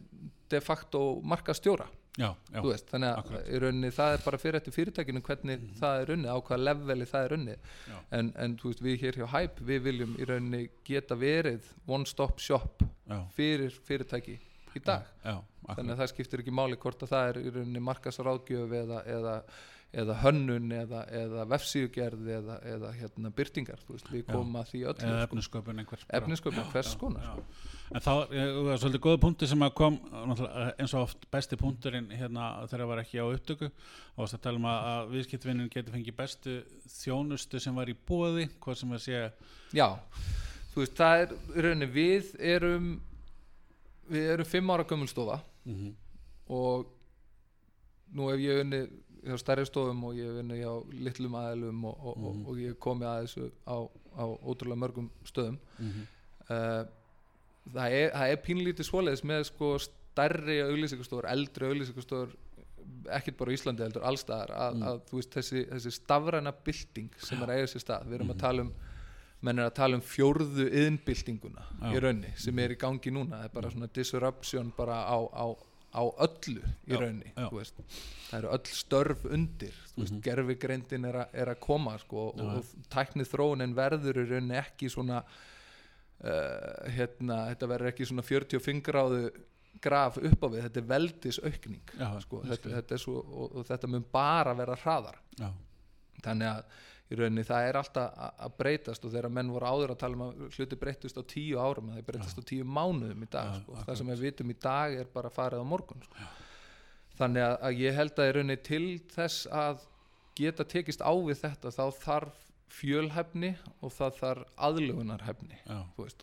de 0.50 0.60
facto 0.60 1.20
markastjóra 1.24 1.88
já, 2.18 2.28
já, 2.52 2.60
þú 2.60 2.70
veist, 2.72 2.88
þannig 2.90 3.08
að 3.08 3.20
akkurat. 3.22 3.48
Í 3.48 3.60
rauninni 3.62 3.90
það 3.94 4.14
er 4.14 4.24
bara 4.24 4.40
fyrir 4.42 4.58
eftir 4.58 4.74
fyrirtækinu 4.74 5.22
hvernig 5.26 5.66
það 5.78 6.02
er 6.02 6.12
unnið, 6.14 6.30
á 6.34 6.38
hvaða 6.48 6.60
leveli 6.64 7.08
það 7.08 7.26
er 7.26 7.34
unnið. 7.38 7.70
Já. 7.88 7.98
en, 8.18 8.32
en 8.44 8.56
veist, 8.62 8.82
við 8.84 9.04
hér 9.04 9.20
hjá 9.20 9.26
Hype 9.34 9.68
við 9.70 9.84
viljum 9.86 10.16
í 10.18 10.28
rauninni 10.28 10.62
geta 10.88 11.18
verið 11.18 11.70
one 11.86 12.08
stop 12.10 12.42
shop 12.42 12.82
já, 12.82 13.20
fyrir 13.36 13.78
fyrirtæki 13.88 14.38
í 14.74 14.84
dag. 14.84 15.06
Já, 15.24 15.38
þannig 15.74 15.94
akkurat 15.94 15.96
að 15.96 16.02
það 16.02 16.12
skiptir 16.12 16.44
ekki 16.44 16.54
máli 16.54 16.78
hvort 16.80 17.02
að 17.04 17.10
það 17.14 17.32
er 17.32 17.40
í 17.40 17.50
rauninni 17.54 17.82
markasráðgjöf 17.84 18.74
eða, 18.78 19.00
eða, 19.14 19.34
eða 20.02 20.16
hönnun 20.22 20.72
eða, 20.76 21.02
eða 21.20 21.46
vefsíugerð 21.52 22.30
eða, 22.36 22.58
eða 22.72 22.92
hérna 22.96 23.32
byrtingar, 23.36 23.82
veist, 23.88 24.08
við 24.12 24.24
komum 24.28 24.58
að 24.60 24.70
því 24.72 24.82
öllu 24.92 25.08
eða 25.08 25.18
sko. 25.22 25.28
efnisköpun 26.20 26.62
einhvers 26.62 26.94
konar. 27.00 27.28
Sko. 27.32 27.56
En 27.88 28.04
þá 28.04 28.12
eh, 28.36 28.52
var 28.66 28.80
svolítið 28.82 29.04
góða 29.06 29.20
punkti 29.22 29.48
sem 29.48 29.64
að 29.64 29.74
kom 29.80 29.96
náttúrulega, 30.12 30.72
eins 30.76 30.94
og 30.96 31.06
oft 31.06 31.28
besti 31.32 31.58
punkturinn 31.60 32.10
hérna 32.12 32.50
þegar 32.66 32.84
það 32.84 32.92
var 32.92 33.02
ekki 33.04 33.22
á 33.24 33.26
upptöku. 33.26 33.70
Og 34.16 34.22
þess 34.24 34.36
að 34.36 34.44
tala 34.44 34.60
um 34.60 34.68
að, 34.68 35.10
viðskiptvinnin 35.14 35.72
geti 35.72 35.94
fengið 35.94 36.18
bestu 36.18 36.58
þjónustu 36.98 37.60
sem 37.62 37.76
var 37.76 37.88
í 37.88 37.96
bóði 37.96 38.48
hvað 38.60 38.80
sem 38.82 38.92
að 38.96 39.04
sé 39.06 39.22
já, 39.76 39.88
þú 40.74 40.82
veist, 40.84 40.98
það 41.00 41.22
er 41.22 41.36
rauninni 41.64 41.92
við 41.92 42.34
erum 42.56 42.90
við 44.08 44.32
erum 44.34 44.48
fimm 44.48 44.72
ára 44.72 44.86
gömulstofa 44.88 45.38
mm 45.68 45.94
og 46.48 46.86
nú 48.16 48.30
hef 48.30 48.40
ég 48.40 48.60
unni 48.62 48.78
hjá 49.28 49.36
stærri 49.42 49.66
stofum 49.68 50.04
og 50.08 50.14
ég 50.16 50.30
hef 50.30 50.38
unni 50.40 50.56
hjá 50.62 50.70
litlum 51.04 51.34
aðilum 51.36 51.82
og, 51.84 51.98
og, 52.06 52.14
Mhm. 52.16 52.26
og, 52.28 52.48
og 52.48 52.56
ég 52.62 52.70
hef 52.72 52.78
komið 52.80 53.08
að 53.10 53.18
þessu 53.26 53.50
á, 53.68 53.76
á 54.16 54.24
ótrúlega 54.48 54.80
mörgum 54.80 55.10
stöðum 55.28 55.58
uh, 56.48 56.84
það, 57.74 57.92
er, 57.92 58.10
það 58.16 58.32
er 58.32 58.40
pínlítið 58.46 58.88
svoleiðis 58.88 59.24
með 59.28 59.44
sko 59.50 59.72
stærri 59.84 60.56
auglýsingastofur, 60.64 61.28
eldri 61.28 61.68
auglýsingastofur 61.68 62.32
ekkert 63.12 63.36
bara 63.38 63.52
á 63.52 63.56
Íslandi 63.58 63.84
heldur 63.84 64.06
allstaðar 64.08 64.50
að, 64.56 64.74
Mm. 64.78 64.82
að 64.88 65.00
þú 65.10 65.18
veist 65.20 65.34
þessi, 65.36 65.66
þessi 65.68 65.92
stafræna 65.98 66.52
bylting 66.64 67.10
sem 67.20 67.42
er 67.44 67.50
eiga 67.58 67.66
sér 67.68 67.84
stað 67.84 68.06
við 68.08 68.14
erum 68.18 68.28
Mhm. 68.32 68.36
að 68.36 68.40
tala 68.40 68.62
um 68.62 68.72
menn 69.42 69.58
er 69.62 69.68
að 69.70 69.74
tala 69.78 69.94
um 69.98 70.02
fjórðu 70.02 70.64
yðnbyltinguna 70.66 71.62
Já. 71.80 71.88
í 71.94 72.00
raunni 72.02 72.32
sem 72.36 72.58
er 72.58 72.72
í 72.74 72.78
gangi 72.80 73.12
núna. 73.14 73.38
Það 73.38 73.44
er 73.44 73.52
bara 73.54 73.70
svona 73.70 73.88
disruption 73.94 74.72
bara 74.76 74.96
á, 75.06 75.18
á, 75.30 75.46
á 75.94 76.02
öllu 76.26 76.62
í 76.86 76.92
Já, 76.92 76.98
raunni 76.98 77.30
það 77.38 78.38
eru 78.40 78.48
öll 78.56 78.72
störf 78.72 79.22
undir 79.30 79.74
veist, 79.96 80.12
Mhm. 80.12 80.20
gerfigreindin 80.22 81.04
er, 81.08 81.20
er 81.32 81.46
að 81.54 81.60
koma 81.60 81.94
sko, 81.98 82.28
og, 82.34 82.40
og 82.58 82.64
tæknið 82.90 83.30
þróunin 83.30 83.74
verður 83.78 84.20
í 84.24 84.26
rauninni 84.30 84.58
ekki 84.58 84.90
svona 84.90 85.22
uh, 86.24 86.90
hérna, 86.94 87.38
þetta 87.52 87.68
verður 87.70 87.92
ekki 87.92 88.06
svona 88.10 88.24
45 88.26 88.82
gráðu 88.86 89.22
graf 89.80 90.16
upp 90.18 90.42
á 90.42 90.48
við, 90.50 90.62
þetta 90.66 90.80
er 90.82 90.86
veldis 90.90 91.38
aukning 91.46 91.92
Já, 91.98 92.08
sko, 92.24 92.42
þetta, 92.50 92.72
þetta 92.74 92.96
er 92.96 93.02
svo, 93.02 93.20
og, 93.22 93.56
og 93.60 93.66
þetta 93.68 93.90
mun 93.92 94.04
bara 94.12 94.54
vera 94.58 94.74
hraðar. 94.82 95.18
Já, 95.38 95.52
þannig 96.24 96.48
að 96.52 96.62
í 97.08 97.16
rauninni 97.16 97.44
það 97.48 97.68
er 97.68 97.78
alltaf 97.80 98.18
að- 98.28 98.56
breytast 98.58 99.04
og 99.04 99.12
þegar 99.14 99.32
menn 99.32 99.52
voru 99.52 99.66
áður 99.70 99.94
að 99.94 100.00
tala 100.02 100.18
um 100.18 100.24
að 100.26 100.56
hluti 100.58 100.76
breytist 100.80 101.16
á 101.16 101.22
tíu 101.24 101.60
árum 101.62 101.92
það 101.94 102.02
breytist 102.10 102.36
Já. 102.36 102.42
á 102.44 102.48
tíu 102.50 102.64
mánuðum 102.64 103.22
í 103.24 103.30
dag 103.32 103.54
Já, 103.54 103.60
sko. 103.62 103.78
það 103.86 103.96
sem 104.00 104.10
við 104.12 104.24
vitum 104.26 104.50
í 104.52 104.58
dag 104.60 104.98
er 104.98 105.08
bara 105.14 105.30
farið 105.32 105.64
á 105.64 105.66
morgun 105.70 106.02
sko. 106.04 106.26
þannig 107.18 107.46
að, 107.48 107.78
ég 107.80 107.94
held 107.94 108.18
að 108.18 108.28
í 108.28 108.34
rauninni 108.36 108.58
til 108.62 108.84
þess 109.14 109.46
að 109.48 109.80
geta 110.38 110.64
tekist 110.64 111.00
á 111.00 111.12
við 111.16 111.40
þetta 111.40 111.72
þá 111.74 111.84
þarf 112.04 112.44
fjölhæfni 112.68 113.54
og 113.80 113.92
það 113.96 114.16
þarf 114.20 114.50
aðlugunarhæfni 114.68 115.56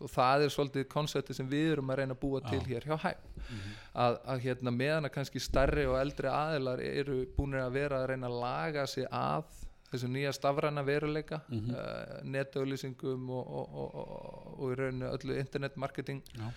og 0.06 0.10
það 0.12 0.44
er 0.46 0.52
svolítið 0.54 0.84
konsepti 0.88 1.34
sem 1.34 1.48
við 1.50 1.72
erum 1.72 1.90
að 1.90 1.98
reyna 1.98 2.14
að 2.14 2.20
búa 2.22 2.40
til 2.46 2.60
hér 2.68 2.86
hjá 2.86 2.94
hæf 3.02 3.24
mhm, 3.50 3.72
að, 4.04 4.18
að 4.30 4.44
hérna 4.46 4.70
meðan 4.70 5.08
að 5.08 5.14
kannski 5.18 5.42
stærri 5.42 5.88
og 5.90 5.98
eldri 5.98 6.30
aðilar 6.30 6.80
eru 6.86 7.24
búinir 7.36 7.64
að 7.64 7.74
vera 7.80 7.98
að 8.04 8.06
reyna 8.12 8.30
að 8.30 8.38
laga 8.44 8.86
sig 8.86 9.08
að 9.10 9.44
þessu 9.92 10.08
nýja 10.10 10.32
stafræna 10.34 10.82
veruleika 10.84 11.40
mm 11.48 11.60
Mhm. 11.60 12.30
netauðlýsingum 12.32 13.28
og, 13.30 13.46
og, 13.46 13.74
og, 13.74 13.94
og, 13.94 14.58
og 14.60 14.72
í 14.72 14.78
rauninu 14.80 15.10
öllu 15.12 15.38
internetmarketing 15.40 16.22
já, 16.36 16.50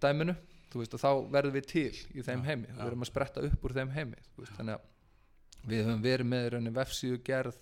dæminu. 0.00 0.34
Veist, 0.72 0.94
þá 0.96 1.28
verðum 1.28 1.52
við 1.52 1.66
til 1.68 1.92
í 2.16 2.22
þeim 2.24 2.40
Já, 2.40 2.46
heimi, 2.48 2.66
við 2.72 2.86
erum 2.86 3.02
að 3.04 3.10
spretta 3.10 3.42
upp 3.44 3.64
úr 3.64 3.74
þeim 3.76 3.90
heimi 3.92 4.16
veist, 4.38 4.54
þannig 4.56 4.78
að 4.78 5.68
við 5.68 5.82
höfum 5.84 6.02
verið 6.02 6.26
með 6.30 6.46
í 6.46 6.50
rauninni 6.54 6.72
vefsíðu 6.78 7.18
gerð 7.26 7.58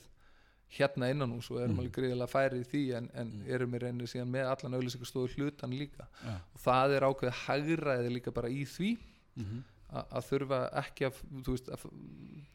hérna 0.76 1.08
innan 1.10 1.32
og 1.34 1.42
erum 1.58 1.72
Mhm. 1.74 1.80
alveg 1.80 1.92
gríðilega 1.96 2.28
færi 2.30 2.60
í 2.60 2.68
því 2.70 2.82
en, 2.96 3.10
en 3.14 3.26
Mhm. 3.40 3.50
erum 3.50 3.74
í 3.74 3.78
rauninni 3.82 4.06
síðan 4.06 4.30
með 4.30 4.46
allan 4.52 4.74
auðlýsingastofu 4.78 5.34
hlutan 5.34 5.70
líka. 5.74 6.06
Já, 6.24 6.36
og 6.54 6.60
það 6.62 6.94
er 6.96 7.02
ákveðið 7.08 7.40
hægræði 7.46 8.12
líka 8.14 8.30
bara 8.32 8.48
í 8.48 8.62
því. 8.64 8.98
Mhm, 9.36 9.58
a- 9.58 9.79
að 9.90 10.26
þurfa 10.28 10.58
ekki 10.80 11.06
að, 11.08 11.20
veist, 11.46 11.70
að 11.74 11.86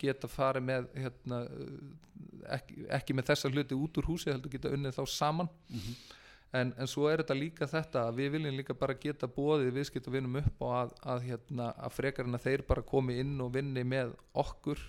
geta 0.01 0.29
farið 0.31 0.67
með 0.69 0.85
hérna, 0.95 1.39
ekki, 2.57 2.85
ekki 2.97 3.15
með 3.17 3.31
þessa 3.31 3.51
hluti 3.51 3.79
út 3.79 3.99
úr 3.99 4.09
húsi 4.11 4.31
heldur 4.31 4.53
geta 4.53 4.71
unnið 4.75 4.97
þá 4.97 5.03
saman. 5.11 5.49
Mhm, 5.71 5.97
en, 6.55 6.73
en 6.79 6.89
svo 6.89 7.09
er 7.11 7.23
þetta 7.23 7.37
líka 7.37 7.67
þetta 7.69 8.05
að 8.09 8.21
við 8.21 8.35
viljum 8.37 8.59
líka 8.59 8.77
bara 8.79 8.97
geta 8.99 9.27
bóðið 9.27 9.73
viðskiptavinum 9.75 10.39
upp 10.41 10.63
á 10.63 10.67
að, 10.81 10.93
að, 11.13 11.25
hérna, 11.29 11.71
að 11.87 11.97
frekar 11.97 12.29
en 12.29 12.39
að 12.39 12.45
þeir 12.47 12.65
bara 12.69 12.85
komi 12.93 13.17
inn 13.23 13.35
og 13.43 13.51
vinni 13.55 13.83
með 13.87 14.15
okkur 14.45 14.79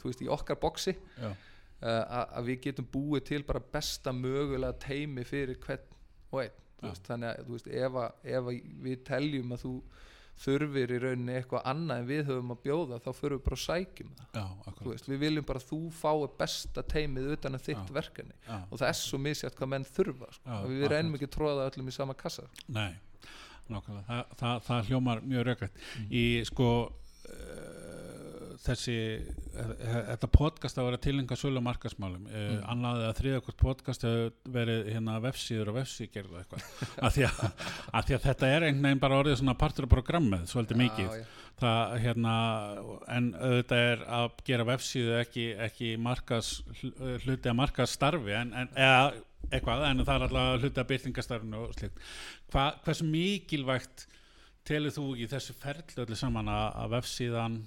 þú 0.00 0.10
veist, 0.10 0.24
í 0.24 0.30
okkar 0.32 0.58
boksi 0.60 0.96
uh, 1.20 1.32
að, 1.80 2.24
að 2.24 2.50
við 2.50 2.60
getum 2.68 2.88
búið 2.92 3.26
til 3.32 3.42
bara 3.48 3.62
besta 3.72 4.12
mögulega 4.16 4.76
teimi 4.82 5.24
fyrir 5.28 5.60
hvern 5.64 5.96
og 6.30 6.42
einn. 6.44 6.56
Veist, 6.80 7.04
þannig 7.04 7.34
að 7.34 7.50
veist, 7.52 7.66
ef, 7.76 7.96
að, 8.00 8.22
ef 8.24 8.46
að 8.48 8.60
við 8.86 9.02
teljum 9.04 9.50
að 9.52 9.64
þú 9.66 9.74
þurfir 10.40 10.92
í 10.94 10.98
rauninni 11.02 11.34
eitthvað 11.36 11.66
annað 11.68 11.98
en 12.00 12.06
við 12.08 12.22
höfum 12.30 12.52
að 12.54 12.60
bjóða 12.64 12.98
þá 13.04 13.10
förum 13.18 13.40
við 13.40 13.44
bara 13.48 13.58
að 13.58 13.64
sækjum 13.66 14.12
það. 14.20 14.38
Já, 14.40 14.74
veist, 14.86 15.08
við 15.10 15.20
viljum 15.24 15.46
bara 15.50 15.60
að 15.60 15.66
þú 15.68 15.80
fái 16.00 16.28
besta 16.40 16.84
teimið 16.94 17.28
utan 17.34 17.58
að 17.58 17.66
þitt 17.68 17.82
Já. 17.90 17.94
verkefni. 17.98 18.34
já, 18.46 18.56
og 18.70 18.80
það 18.80 18.88
er 18.88 18.98
svo 19.02 19.20
misjátt 19.20 19.58
hvað 19.58 19.72
menn 19.74 19.84
þurfa 19.90 20.30
sko. 20.38 20.60
Við 20.70 20.86
reynum 20.94 21.18
ekki 21.18 21.28
að 21.28 21.34
tróða 21.36 21.68
öllum 21.70 21.92
í 21.92 21.96
sama 21.98 22.16
kassa. 22.16 22.46
Nei, 22.72 22.94
nákvæmlega, 23.70 24.06
Þa, 24.08 24.38
það, 24.40 24.64
það 24.70 24.88
hljómar 24.90 25.20
mjög 25.28 25.46
rökkvægt. 25.50 25.84
Í 26.10 26.24
sko 26.48 26.70
uh, 26.88 27.79
þessi, 28.60 28.94
uh, 29.56 29.70
þetta 30.10 30.28
podcast 30.34 30.78
að 30.80 30.88
vera 30.90 31.00
tilenga 31.06 31.36
sölu 31.40 31.62
markasmálum, 31.64 32.26
uh, 32.28 32.38
Mm. 32.50 32.62
annað 32.74 33.02
eða 33.06 33.16
þriðakvort 33.20 33.56
podcast 33.62 34.02
hefur 34.04 34.32
verið 34.56 34.90
hérna 34.94 35.18
vefsíður 35.24 35.70
og 35.72 35.78
vefsígerð 35.80 36.34
og 36.34 36.40
eitthvað, 36.42 36.66
af 37.08 37.14
því, 37.16 37.24
að, 37.30 38.04
því 38.10 38.16
að 38.18 38.26
þetta 38.28 38.50
er 38.56 38.66
einhvern 38.68 38.88
veginn 38.90 39.02
bara 39.06 39.20
orðið 39.22 39.38
svona 39.42 39.56
partur 39.64 39.88
af 39.88 39.94
programmið, 39.94 40.44
svolítið 40.52 40.82
mikið. 40.84 41.08
Já, 41.08 41.22
já. 41.22 41.36
Það, 41.60 41.90
hérna, 42.00 42.34
en 43.12 43.26
auðvitað 43.36 43.82
er 43.90 44.04
að 44.16 44.28
gera 44.48 44.64
vefsíðu 44.70 45.16
ekki, 45.20 45.42
ekki 45.66 45.88
markas, 46.00 46.52
hl- 46.80 46.94
hluti 47.26 47.50
að 47.50 47.58
markas 47.58 47.92
starfi 47.98 48.32
en, 48.32 48.54
en, 48.56 48.70
eða 48.80 49.02
eitthvað, 49.52 49.82
en 49.90 50.00
það 50.06 50.14
er 50.14 50.24
alltaf 50.28 50.62
hluti 50.62 50.80
að 50.80 50.88
byrtingastarfinu 50.94 51.60
og 51.66 51.74
slikt. 51.76 52.00
Hva, 52.54 52.64
hversu 52.86 53.04
mikilvægt 53.10 54.06
telur 54.70 54.94
þú 54.94 55.04
í 55.20 55.28
þessu 55.28 55.52
ferli 55.60 56.00
öllu 56.04 56.16
saman 56.16 56.48
að, 56.48 56.66
að 56.84 56.94
vefsíðan 56.96 57.58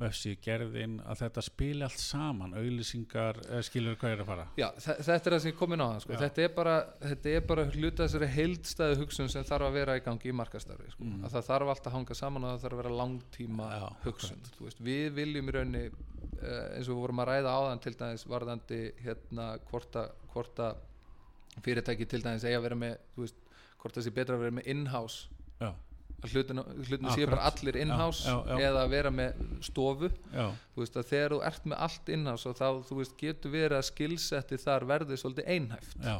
vefsíðu 0.00 0.38
gerðin 0.42 0.94
að 1.06 1.18
þetta 1.20 1.42
spili 1.46 1.84
allt 1.86 2.00
saman 2.00 2.54
auðlýsingar, 2.58 3.36
eða 3.44 3.62
skilur 3.66 3.98
hvað 4.00 4.14
er 4.16 4.22
að 4.24 4.30
fara 4.32 4.46
Já, 4.58 4.66
þe- 4.82 4.96
þetta 5.06 5.28
er 5.30 5.34
það 5.36 5.42
sem 5.44 5.52
ég 5.52 5.58
komin 5.60 5.82
á 5.84 5.86
það 5.92 6.00
sko. 6.04 6.16
Þetta, 6.22 6.42
er 6.46 6.54
bara, 6.56 6.76
þetta 7.02 7.34
er 7.36 7.44
bara 7.52 7.64
hluta 7.70 8.06
þessari 8.08 8.28
heildstæðu 8.36 8.96
hugsun 9.02 9.28
sem 9.30 9.44
þarf 9.46 9.68
að 9.68 9.76
vera 9.78 9.96
í 10.00 10.02
gangi 10.06 10.32
í 10.32 10.34
markastarfi 10.40 10.90
sko. 10.94 11.04
Mm. 11.06 11.20
að 11.28 11.36
það 11.36 11.46
þarf 11.50 11.72
alltaf 11.74 11.92
að 11.92 11.96
hanga 11.98 12.16
saman 12.22 12.44
og 12.48 12.54
það 12.54 12.64
þarf 12.64 12.72
að 12.78 12.82
vera 12.82 12.94
langtíma 13.02 13.68
Já, 13.76 13.86
hugsun 14.08 14.42
veist, 14.62 14.82
við 14.88 15.12
viljum 15.20 15.52
í 15.52 15.56
raunni 15.58 15.84
uh, 15.92 16.66
eins 16.78 16.88
og 16.88 16.94
við 16.96 17.00
vorum 17.04 17.22
að 17.22 17.30
ræða 17.32 17.54
áðan 17.60 17.84
til 17.86 17.94
dæmis 18.00 18.26
varðandi 18.32 18.80
hérna 19.04 19.48
hvort 19.70 20.00
að, 20.02 20.10
hvort 20.32 20.64
að 20.66 20.82
fyrirtæki 21.62 22.06
til 22.08 22.22
dæmis 22.24 22.44
eiga 22.48 22.58
að 22.58 22.66
vera 22.70 22.80
með 22.80 22.98
veist, 23.20 23.38
hvort 23.78 23.94
það 23.98 24.06
sé 24.08 24.14
betra 24.18 24.36
að 24.38 24.46
vera 24.46 24.56
með 24.58 24.70
in-house 24.72 25.28
hlutinu, 26.30 26.64
hlutinu 26.86 27.14
sé 27.14 27.26
bara 27.26 27.48
allir 27.50 27.78
in-house 27.82 28.34
eða 28.58 28.84
vera 28.92 29.10
með 29.14 29.40
stofu. 29.66 30.10
Þú 30.32 30.80
veist 30.80 30.96
að 30.96 31.08
þegar 31.10 31.34
þú 31.34 31.40
ert 31.48 31.64
með 31.68 31.82
allt 31.86 32.12
in-house 32.16 32.48
og 32.48 32.58
þá 32.58 32.66
þú 32.88 32.98
veist 33.00 33.16
getur 33.20 33.52
verið 33.52 33.78
að 33.78 33.88
skilsetti 33.90 34.60
þar 34.62 34.86
verði 34.88 35.18
svolítið 35.20 35.50
einhæft. 35.56 35.96
Já, 36.00 36.14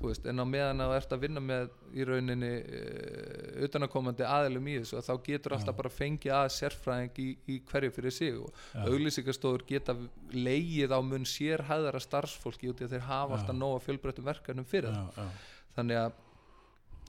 veist, 0.00 0.28
en 0.30 0.40
á 0.40 0.46
meðan 0.48 0.84
að 0.84 0.92
þú 0.92 1.00
ert 1.00 1.16
að 1.16 1.24
vinna 1.26 1.42
með 1.44 1.72
í 1.94 2.04
rauninni 2.08 2.50
uh, 2.62 3.64
utanakomandi 3.66 4.26
aðilum 4.26 4.68
í 4.70 4.76
þessu 4.80 5.02
þá 5.04 5.14
getur 5.26 5.54
alltaf 5.56 5.74
Já. 5.74 5.78
bara 5.78 5.92
fengið 5.92 6.34
að 6.34 6.46
sérfræðing 6.56 7.20
í, 7.22 7.28
í 7.54 7.58
hverju 7.70 7.94
fyrir 7.94 8.14
sig 8.14 8.38
og 8.40 8.50
Já. 8.72 8.82
auglýsingastofur 8.88 9.64
geta 9.68 9.96
leigið 10.34 10.94
á 10.94 10.98
mun 11.04 11.26
sérhæðara 11.28 12.02
starfsfólki 12.02 12.72
út 12.72 12.82
í 12.82 12.88
að 12.88 12.96
þeir 12.96 13.06
hafa 13.08 13.34
Já. 13.34 13.36
alltaf 13.38 13.58
nóga 13.58 13.82
fjölbreyttum 13.86 14.28
verkefnum 14.30 14.68
fyrir 14.68 14.94
það. 14.94 15.42
þannig 15.76 16.00
að, 16.02 16.18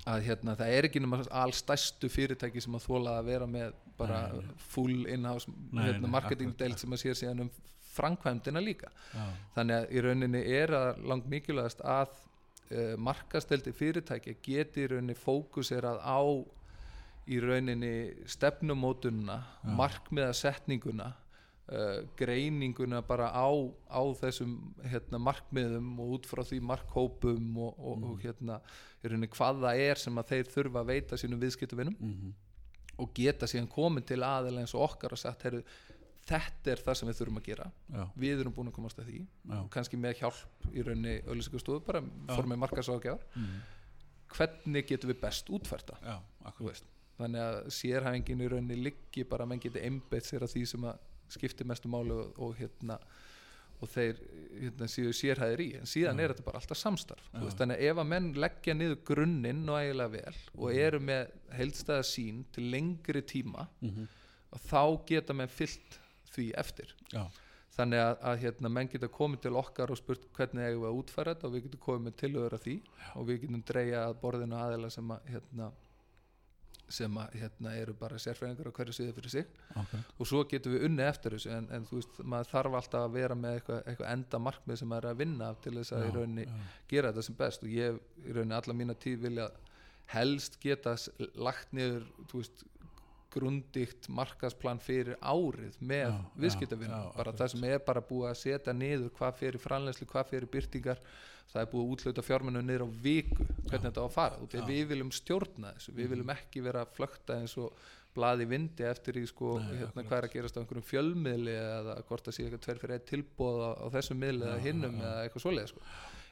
að 0.06 0.26
hérna, 0.28 0.54
það 0.60 0.74
er 0.78 0.88
ekki 0.90 1.02
nema 1.02 1.22
allstæstu 1.44 2.10
fyrirtæki 2.14 2.62
sem 2.62 2.76
að 2.78 2.84
þóla 2.86 3.16
að 3.20 3.30
vera 3.32 3.48
með 3.50 3.72
bara 3.98 4.20
Nei, 4.34 4.44
nei. 4.44 4.58
full 4.74 5.06
in-house 5.10 5.50
hérna, 5.74 6.12
akkurat. 6.20 6.80
sem 6.84 6.94
að 6.94 7.02
sér 7.02 7.18
síðan 7.22 7.46
um 7.48 7.50
framkvæmdina 7.96 8.62
líka 8.62 8.90
já, 9.16 9.24
þannig 9.56 9.76
að 9.80 9.96
í 9.96 10.04
rauninni 10.04 10.42
er 10.60 10.74
að 10.76 11.02
langt 11.10 11.30
mikilvægast 11.32 11.82
að 11.82 12.12
uh, 12.12 12.94
markasteldi 13.00 13.72
fyrirtæki 13.74 14.36
geti 14.44 14.84
í 14.84 14.90
rauninni 14.92 15.16
fókuserað 15.18 16.02
á 16.04 16.20
í 17.26 17.40
rauninni 17.42 17.94
stefnumótununa 18.30 19.40
markmiðasetninguna 19.80 21.08
uh, 21.72 22.06
greininguna 22.20 23.02
bara 23.06 23.32
á, 23.34 23.50
á 23.90 24.02
þessum 24.22 24.56
hérna, 24.86 25.20
markmiðum 25.22 25.92
og 26.04 26.16
út 26.18 26.30
frá 26.30 26.44
því 26.46 26.62
markhópum 26.72 27.60
og, 27.66 27.76
og, 27.80 28.08
og 28.12 28.24
hérna 28.24 28.60
rauninni 29.04 29.32
hvað 29.34 29.62
það 29.66 29.84
er 29.90 30.02
sem 30.02 30.22
að 30.22 30.32
þeir 30.34 30.54
þurfa 30.54 30.82
að 30.84 30.94
veita 30.94 31.20
sínum 31.22 31.42
viðskiptavinum 31.44 31.98
mhm, 32.00 32.34
og 33.04 33.12
geta 33.18 33.50
síðan 33.50 33.70
komin 33.72 34.06
til 34.08 34.22
aðeins 34.24 34.64
eins 34.64 34.76
og 34.78 34.86
okkar 34.88 35.14
og 35.16 35.20
sagt 35.20 35.44
heyrðu, 35.46 35.62
þetta 36.26 36.72
er 36.72 36.82
það 36.82 37.00
sem 37.00 37.10
við 37.10 37.18
þurfum 37.20 37.40
að 37.42 37.48
gera. 37.50 37.66
Já, 37.92 38.04
við 38.24 38.40
erum 38.42 38.54
búin 38.56 38.72
að 38.72 38.78
komast 38.78 39.02
að 39.02 39.10
því. 39.12 39.18
Já, 39.52 39.58
kannski 39.76 40.00
með 40.00 40.22
hjálp 40.22 40.70
í 40.72 40.86
rauninni 40.86 41.18
auðlýsingastofu 41.28 41.84
bara 41.86 42.02
formið 42.32 42.62
markaságjafar 42.64 43.28
mhm, 43.36 43.60
hvernig 44.36 44.88
getum 44.90 45.12
við 45.12 45.22
best 45.22 45.50
útfærta 45.54 45.98
já, 46.02 46.16
þannig 47.16 47.42
að 47.42 47.60
sérhæfingin 47.76 48.44
í 48.44 48.48
rauninni 48.52 48.78
liggi 48.88 49.26
bara 49.28 49.46
að 49.46 49.54
menn 49.54 49.62
geti 49.64 49.84
einbeitt 49.86 50.28
sér 50.28 50.46
að 50.46 50.56
því 50.56 50.64
sem 50.72 50.88
að 50.90 51.04
skipti 51.34 51.64
mestu 51.68 51.90
máli 51.92 52.12
og, 52.16 52.34
og 52.40 52.56
hérna 52.60 53.00
og 53.84 53.90
þeir 53.92 54.20
hérna, 54.56 54.88
séu 54.88 55.12
sérhæðir 55.12 55.60
í 55.66 55.68
en 55.82 55.90
síðan 55.90 56.20
Já. 56.20 56.24
er 56.24 56.32
þetta 56.34 56.46
bara 56.48 56.60
alltaf 56.62 56.80
samstarf 56.80 57.26
Já. 57.34 57.40
veist, 57.44 57.58
þannig 57.60 57.76
að 57.82 57.90
ef 57.90 57.98
að 58.04 58.08
menn 58.14 58.30
leggja 58.40 58.74
niður 58.78 59.02
grunninn 59.10 59.64
og 59.70 59.80
eiginlega 59.82 60.14
vel 60.14 60.36
og 60.56 60.70
Mhm. 60.70 60.78
eru 60.86 61.00
með 61.00 61.34
heildstæða 61.58 62.06
sín 62.08 62.44
til 62.56 62.70
lengri 62.72 63.22
tíma 63.22 63.68
mhm, 63.82 64.08
og 64.56 64.60
þá 64.70 65.06
geta 65.12 65.34
menn 65.34 65.52
fyllt 65.52 66.00
því 66.36 66.54
eftir 66.56 66.94
já, 67.12 67.26
þannig 67.76 68.00
að, 68.00 68.18
að 68.32 68.40
hérna, 68.46 68.70
menn 68.72 68.88
geta 68.88 69.08
komið 69.12 69.42
til 69.42 69.56
okkar 69.60 69.92
og 69.92 69.98
spurt 70.00 70.24
hvernig 70.34 70.64
eigum 70.70 70.84
við 70.86 70.90
að 70.94 71.00
útfæra 71.04 71.36
þetta 71.36 71.48
og 71.50 71.54
við 71.58 71.64
getum 71.68 71.84
komið 71.86 72.06
með 72.08 72.16
tilhöður 72.24 72.54
að 72.56 72.64
því 72.70 72.76
og 73.16 73.28
við 73.28 73.42
getum 73.44 73.64
dreyja 73.68 74.06
að 74.08 74.20
borðinu 74.24 74.56
aðeila 74.56 74.90
sem 74.96 75.12
að 75.12 75.28
hérna, 75.34 75.72
sem 76.90 77.18
að 77.18 77.38
hérna, 77.42 77.74
eru 77.82 77.94
bara 77.98 78.20
sérfræðingar 78.22 78.70
á 78.70 78.76
hverju 78.78 78.94
sviði 78.96 79.14
fyrir 79.18 79.34
sig. 79.34 79.48
Akkurat 79.74 80.12
og 80.20 80.30
svo 80.30 80.44
getum 80.52 80.76
við 80.76 80.86
unni 80.90 81.06
eftir 81.06 81.36
þessu 81.36 81.54
en, 81.56 81.70
en 81.74 81.88
þú 81.90 82.00
veist, 82.00 82.20
maður 82.24 82.52
þarf 82.52 82.78
alltaf 82.80 83.06
að 83.08 83.16
vera 83.18 83.38
með 83.40 83.58
eitthvað, 83.60 83.80
eitthvað 83.90 84.12
enda 84.12 84.42
markmið 84.48 84.82
sem 84.82 84.92
maður 84.94 85.08
er 85.10 85.16
að 85.16 85.22
vinna 85.24 85.50
til 85.64 85.76
þess 85.80 85.96
að 85.96 86.06
í 86.06 86.10
Já, 86.10 86.16
rauninni 86.20 86.46
já, 86.46 86.54
gera 86.94 87.12
þetta 87.12 87.26
sem 87.30 87.40
best. 87.42 87.66
Og 87.66 87.74
ég 87.74 88.00
í 88.26 88.36
rauninni 88.38 88.60
alla 88.60 88.78
mína 88.82 88.98
tíð 89.06 89.20
vilja 89.26 89.50
helst 90.14 90.60
geta 90.62 90.96
lagt 91.42 91.74
niður 91.74 92.06
þú 92.30 92.42
veist 92.44 92.66
grundikt 93.36 94.08
markasplan 94.10 94.80
fyrir 94.82 95.18
árið 95.22 95.76
með 95.84 96.16
viðskiptavinnum 96.40 97.12
bara 97.18 97.34
það 97.36 97.52
sem 97.56 97.64
er 97.70 97.80
bara 97.88 98.02
búið 98.02 98.30
að 98.32 98.40
setja 98.42 98.74
niður 98.74 99.12
hvað 99.20 99.40
fyrir 99.44 99.64
framlegslu, 99.66 100.08
hvað 100.12 100.30
fyrir 100.32 100.52
byrtingar 100.56 101.02
það 101.52 101.62
er 101.62 101.70
búið 101.72 101.84
að 101.86 101.92
útluta 101.98 102.24
fjármennu 102.26 102.64
niður 102.66 102.88
á 102.88 102.90
viku 103.06 103.44
hvernig 103.68 103.84
Já. 103.84 103.90
þetta 103.90 104.02
á 104.02 104.08
að 104.08 104.16
fara. 104.16 104.40
Við 104.72 104.88
viljum 104.90 105.12
stjórna 105.14 105.74
þessu, 105.76 105.92
við 105.94 106.06
Mhm. 106.06 106.12
viljum 106.16 106.34
ekki 106.36 106.64
vera 106.66 106.82
að 106.86 106.96
flökta 106.98 107.38
eins 107.40 107.58
og 107.62 107.74
blaði 108.16 108.48
vindi 108.48 108.84
eftir 108.88 109.14
í 109.20 109.26
sko, 109.28 109.60
Nei, 109.60 109.76
hérna, 109.82 110.04
hvað 110.08 110.18
er 110.18 110.28
að 110.30 110.34
gerast 110.34 110.56
á 110.56 110.60
einhverjum 110.64 110.88
fjölmiðli 110.90 111.56
eða 111.60 111.96
hvort 112.08 112.24
það 112.26 112.34
sé 112.38 112.44
eitthvað 112.46 112.62
tver 112.66 112.80
fyrir 112.80 112.96
eitt 112.96 113.06
tilbúð 113.12 113.58
á, 113.60 113.72
á 113.76 113.86
þessum 113.92 114.20
miðli 114.24 114.46
eða 114.48 114.62
hinnum 114.64 114.96
eða 115.02 115.24
eitthvað 115.28 115.44
svoleið 115.46 115.68
sko. 115.74 115.82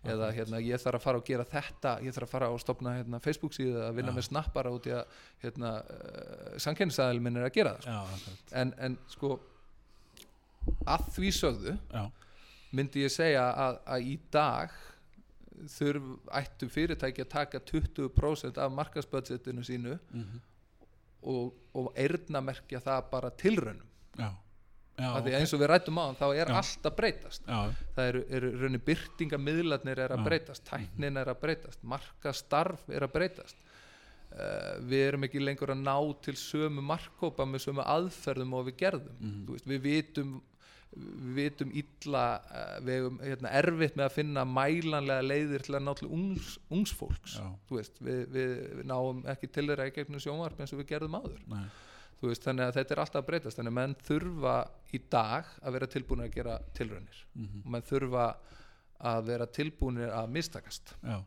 Eða 0.03 0.29
hérna, 0.36 0.60
ég 0.63 0.81
þarf 0.81 1.00
að 1.00 1.05
fara 1.05 1.19
og 1.22 1.27
gera 1.27 1.45
þetta 1.48 1.93
ég 2.03 2.15
þarf 2.15 2.27
að 2.27 2.33
fara 2.36 2.50
og 2.51 2.62
stopna 2.62 2.95
hérna, 2.98 3.19
Facebook 3.24 3.55
síðu 3.55 3.79
að 3.86 4.00
vinna 4.00 4.12
Já. 4.12 4.17
með 4.17 4.27
snappara 4.27 4.74
út 4.75 4.89
í 4.89 4.95
að 4.98 5.19
hérna, 5.43 5.74
uh, 5.79 6.55
samkennisæðil 6.65 7.22
minn 7.24 7.39
er 7.39 7.48
að 7.48 7.55
gera 7.55 7.75
það 7.77 7.86
sko. 7.86 8.33
já, 8.33 8.57
en, 8.62 8.74
en 8.83 8.98
sko 9.13 9.33
að 10.88 11.05
því 11.15 11.31
sögðu 11.39 11.75
já, 11.77 12.03
myndi 12.75 13.05
ég 13.05 13.13
segja 13.13 13.45
að, 13.65 13.79
að 13.95 14.10
í 14.12 14.17
dag 14.33 14.75
þurf 15.77 16.07
ættu 16.36 16.67
fyrirtæki 16.72 17.24
að 17.24 17.31
taka 17.31 17.62
20% 17.63 18.60
af 18.60 18.72
markasbudgetinu 18.74 19.63
sínu 19.63 19.98
mhm, 20.12 20.41
og, 21.29 21.53
og 21.77 21.91
eyrnamerkja 21.95 22.81
það 22.83 23.05
bara 23.12 23.29
tilraunum. 23.39 23.89
Já, 24.19 24.25
já, 24.27 24.31
af 25.01 25.23
því 25.25 25.35
eins 25.39 25.53
og 25.55 25.62
við 25.63 25.71
rættum 25.71 25.97
á 25.97 26.05
þá 26.19 26.25
er 26.29 26.51
Já. 26.51 26.55
allt 26.59 26.88
að 26.89 26.95
breytast. 27.00 27.45
Já, 27.47 27.59
það 27.95 28.09
eru, 28.12 28.23
eru 28.38 28.51
raunni 28.62 28.81
byrtingamiðlarnir 28.89 30.01
er 30.05 30.15
að 30.15 30.25
breytast, 30.27 30.65
tæknin 30.69 31.17
er 31.17 31.31
að 31.33 31.41
breytast 31.41 31.85
markastarf 31.93 32.89
er 32.93 33.07
að 33.07 33.13
breytast. 33.17 33.59
Uh, 34.33 34.79
við 34.89 35.07
erum 35.07 35.27
ekki 35.27 35.41
lengur 35.41 35.69
að 35.69 35.83
ná 35.85 35.97
til 36.25 36.33
sömu 36.38 36.81
markkópa 36.85 37.45
með 37.45 37.67
sömu 37.67 37.85
aðferðum 37.85 38.55
og 38.57 38.67
við 38.69 38.79
gerðum. 38.81 39.21
Þú 39.45 39.57
veist, 39.57 39.69
við 39.69 39.85
vitum 39.88 40.33
við 40.93 41.38
vitum 41.38 41.71
illa 41.73 42.23
uh, 42.38 42.75
við 42.85 43.00
hefum 43.00 43.15
hérna, 43.25 43.53
erfitt 43.62 43.95
með 43.97 44.05
að 44.05 44.17
finna 44.17 44.43
mælanlega 44.45 45.25
leiðir 45.25 45.65
til 45.65 45.77
að 45.77 45.85
ná 45.88 45.93
til 45.97 46.09
ungs, 46.13 46.51
ungs 46.73 46.93
fólks. 46.97 47.39
Veist, 47.71 47.97
við, 48.01 48.27
við, 48.33 48.53
við 48.79 48.85
náum 48.89 49.23
ekki 49.33 49.50
til 49.50 49.65
þeirra 49.71 49.89
í 49.89 49.95
gegnum 49.95 50.21
sjónvarp 50.21 50.62
eins 50.62 50.73
og 50.75 50.81
við 50.83 50.91
gerðum 50.93 51.17
áður. 51.17 51.41
Nei, 51.50 51.65
veist, 52.32 52.46
þannig 52.46 52.68
að 52.68 52.77
þetta 52.77 52.96
er 52.96 53.01
alltaf 53.03 53.22
að 53.22 53.27
breytast. 53.30 53.60
Þannig 53.60 53.74
að 53.74 53.77
menn 53.80 53.96
þurfa 54.08 54.56
í 54.94 55.01
dag 55.12 55.53
að 55.62 55.77
vera 55.77 55.89
tilbúin 55.96 56.25
að 56.25 56.36
gera 56.38 56.58
tilraunir. 56.77 57.24
Mhm, 57.34 57.63
og 57.63 57.72
menn 57.75 57.88
þurfa 57.89 58.27
að 59.13 59.25
vera 59.32 59.48
tilbúinir 59.60 60.13
að 60.15 60.30
mistakast. 60.32 60.94
Já, 61.03 61.18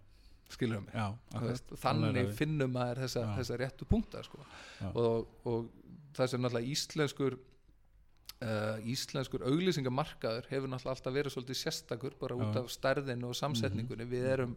skilur 0.48 0.84
mig? 0.84 0.94
Já, 0.94 1.40
veist, 1.42 1.74
þannig 1.82 2.32
finnum 2.38 2.72
maður 2.72 3.02
þessa, 3.04 3.26
þessa 3.40 3.58
réttu 3.60 3.88
punkta 3.90 4.22
sko. 4.24 4.46
Og, 4.94 5.28
og 5.44 5.68
það 6.16 6.32
sem 6.32 6.42
náttúrulega 6.42 6.72
íslenskur 6.72 7.36
uh, 7.36 8.78
íslenskur 8.88 9.44
auglýsingamarkaður 9.48 10.48
hefur 10.50 10.72
náttúrulega 10.72 10.96
alltaf 10.96 11.16
verið 11.16 11.36
svolítið 11.36 11.60
sérstakur 11.60 12.16
bara 12.20 12.38
út 12.38 12.56
af 12.60 12.70
stærðinu 12.72 13.30
og 13.30 13.38
samsetningunni. 13.38 14.04
Mhm. 14.06 14.12
við 14.12 14.30
erum 14.32 14.56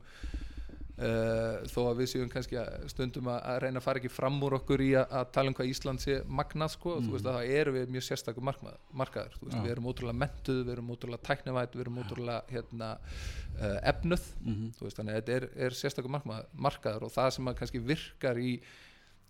uh, 0.99 1.67
þó 1.71 1.79
að 1.89 1.99
við 2.01 2.09
séum 2.11 2.29
kannski 2.31 2.57
að 2.59 2.87
stundum 2.91 3.29
að, 3.31 3.45
reyna 3.63 3.79
að 3.79 3.85
fara 3.85 4.01
ekki 4.01 4.11
fram 4.11 4.39
úr 4.43 4.55
okkur 4.59 4.83
í 4.83 4.89
að, 4.99 5.05
að 5.19 5.29
tala 5.37 5.51
um 5.51 5.55
hvað 5.57 5.69
Ísland 5.71 6.03
sé 6.03 6.17
magnað 6.27 6.73
sko, 6.75 6.95
Mhm. 6.99 7.07
þú 7.07 7.15
veist 7.15 7.29
að 7.29 7.37
það 7.39 7.53
eru 7.59 7.73
við 7.77 7.93
mjög 7.95 8.05
sérstakur 8.09 8.45
markmaður, 8.49 8.81
markaður, 9.03 9.37
þú 9.39 9.45
veist, 9.47 9.57
Já. 9.57 9.63
við 9.63 9.71
erum 9.75 9.87
ótrúlega 9.93 10.19
mentuð, 10.23 10.59
við 10.67 10.73
erum 10.75 10.91
ótrúlega 10.95 11.23
tæknivætt, 11.29 11.73
við 11.79 11.85
erum 11.85 12.01
ótrúlega 12.03 12.41
hérna, 12.51 12.89
uh, 13.61 13.79
efnuð. 13.93 14.27
Mhm, 14.43 14.67
þú 14.79 14.87
veist, 14.87 14.97
þannig 14.99 15.15
að 15.15 15.21
þetta 15.23 15.35
er, 15.39 15.49
er 15.69 15.77
sérstakur 15.83 16.13
markmaður, 16.17 16.45
markaður 16.67 17.03
og 17.09 17.11
það 17.15 17.31
sem 17.37 17.45
að 17.53 17.57
kannski 17.63 17.79
virkar 17.93 18.37
í, 18.37 18.51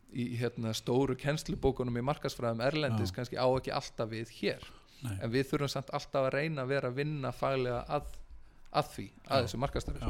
í 0.10 0.26
hérna, 0.42 0.74
stóru 0.74 1.16
kennslubókunum 1.16 1.98
í 2.02 2.02
markasfræðum 2.02 2.64
erlendis 2.66 3.12
Já. 3.12 3.16
kannski 3.20 3.38
á 3.38 3.46
ekki 3.54 3.72
alltaf 3.78 4.10
við 4.10 4.30
hér. 4.42 4.64
Nei, 5.04 5.14
en 5.24 5.32
við 5.32 5.46
þurfum 5.48 5.70
samt 5.72 5.92
alltaf 5.96 6.26
að 6.28 6.34
reyna 6.34 6.64
að 6.66 6.72
vera 6.74 6.90
að 6.90 6.96
vinna 6.98 7.30
faglega 7.32 7.86
að, 7.88 8.10
að 8.70 8.90
því 8.94 9.06
að 9.26 9.40
Já. 9.40 9.46
þessu 9.46 9.60
markastarfi 9.64 10.10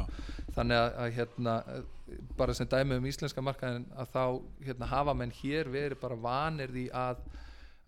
þannig 0.56 0.80
að, 0.80 0.90
að 1.02 1.12
hérna, 1.16 1.54
bara 2.36 2.56
sem 2.56 2.68
dæmi 2.68 2.98
um 3.00 3.06
íslenska 3.08 3.44
markaðin 3.44 3.86
að 3.96 4.10
þá 4.12 4.24
hérna, 4.66 4.90
hafa 4.90 5.14
menn 5.16 5.32
hér 5.40 5.70
verið 5.72 6.02
bara 6.02 6.18
vanir 6.28 6.74
því 6.74 6.88
að 6.96 7.22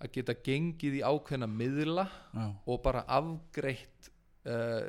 að 0.02 0.14
geta 0.16 0.34
gengið 0.46 0.98
í 0.98 1.04
ákveðna 1.06 1.46
miðla 1.46 2.08
já, 2.08 2.46
og 2.66 2.80
bara 2.82 3.04
afgreitt 3.06 4.08
uh, 4.48 4.80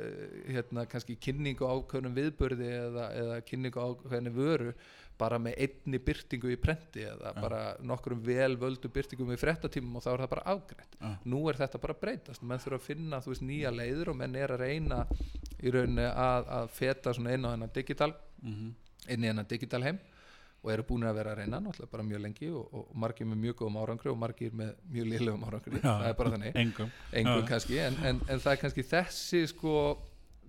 hérna 0.50 0.86
kannski 0.90 1.16
kynningu 1.22 1.68
ákveðnum 1.68 2.16
viðbörði 2.16 2.70
eða, 2.80 3.08
eða 3.20 3.40
kynningu 3.46 3.78
á 3.78 3.86
ákveðni 3.92 4.34
vöru 4.34 4.74
bara 5.18 5.38
með 5.38 5.54
einni 5.62 5.98
byrtingu 6.02 6.50
í 6.50 6.56
prenti 6.58 7.04
eða 7.06 7.30
Já. 7.30 7.40
bara 7.40 7.58
nokkrum 7.86 8.22
vel 8.26 8.56
völdu 8.58 8.88
byrtingum 8.90 9.30
í 9.30 9.36
frettatímum 9.38 9.98
og 10.00 10.02
þá 10.02 10.08
er 10.12 10.22
það 10.24 10.30
bara 10.32 10.46
afgreitt. 10.54 10.96
Já, 11.00 11.10
nú 11.30 11.42
er 11.50 11.58
þetta 11.60 11.80
bara 11.84 11.94
breytast. 12.00 12.42
Menn 12.42 12.58
þurfa 12.62 12.80
að 12.80 12.88
finna 12.88 13.20
þú 13.22 13.30
veist 13.34 13.44
nýja 13.46 13.70
leiður 13.74 14.10
og 14.10 14.16
menn 14.18 14.34
er 14.40 14.54
að 14.56 14.64
reyna 14.64 15.04
í 15.62 15.70
rauninni 15.74 16.08
að, 16.10 16.50
að 16.58 16.72
feta 16.80 17.14
svona 17.14 17.36
inn 17.36 17.46
á 17.46 17.50
hennar 17.54 17.70
digital 17.76 18.10
mhm, 18.42 18.74
inn 19.14 19.24
í 19.24 19.30
hennar 19.30 19.46
digital 19.50 19.82
heim 19.86 20.00
og 20.64 20.70
eru 20.72 20.86
búin 20.88 21.04
að 21.04 21.18
vera 21.20 21.34
að 21.34 21.42
reyna 21.42 21.58
náttúrulega 21.60 21.92
bara 21.92 22.06
mjög 22.08 22.22
lengi 22.24 22.46
og, 22.56 22.70
og 22.72 22.94
margir 22.96 23.26
með 23.28 23.40
mjög 23.44 23.56
góðum 23.60 23.78
árangri 23.82 24.10
og 24.10 24.16
margir 24.18 24.54
með 24.56 24.70
mjög 24.94 25.10
liðlegum 25.12 25.44
árangri. 25.44 25.76
Já. 25.78 25.90
það 25.92 26.08
er 26.08 26.16
bara 26.22 26.32
þannig. 26.34 26.56
engum, 27.20 27.44
kannski 27.50 27.78
en, 27.84 27.98
en, 28.08 28.22
en 28.32 28.40
það 28.40 28.54
er 28.56 28.62
kannski 28.62 28.86
þessi 28.88 29.42
sko 29.52 29.74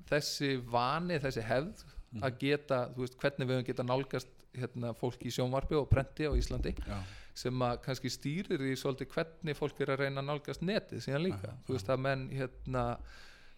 þessi 0.10 0.56
vani, 0.72 1.20
þessi 1.22 1.44
hefð 1.46 1.84
Mhm. 2.16 2.24
að 2.24 2.36
geta, 2.40 2.78
þú 2.96 3.02
veist, 3.04 3.16
hvernig 3.20 3.48
við 3.50 3.58
höfum 3.58 3.66
geta 3.68 3.84
nálgast 3.84 4.30
hérna, 4.60 4.94
fólk 4.98 5.26
í 5.26 5.34
sjónvarpi 5.34 5.78
og 5.80 5.88
prenti 5.92 6.28
á 6.28 6.32
Íslandi 6.38 6.76
já, 6.80 6.98
sem 7.36 7.66
að 7.68 7.78
kannski 7.86 8.12
stýrir 8.14 8.64
í 8.66 8.74
svolítið 8.80 9.12
hvernig 9.14 9.60
fólk 9.60 9.82
er 9.84 9.94
að 9.94 10.06
reyna 10.06 10.24
að 10.24 10.30
nálgast 10.32 10.66
netið 10.66 11.04
síðan 11.06 11.26
líka, 11.28 11.52
Já, 11.52 11.58
þú 11.68 11.78
veist 11.78 11.94
að 11.94 12.04
menn 12.06 12.26
hérna 12.32 12.86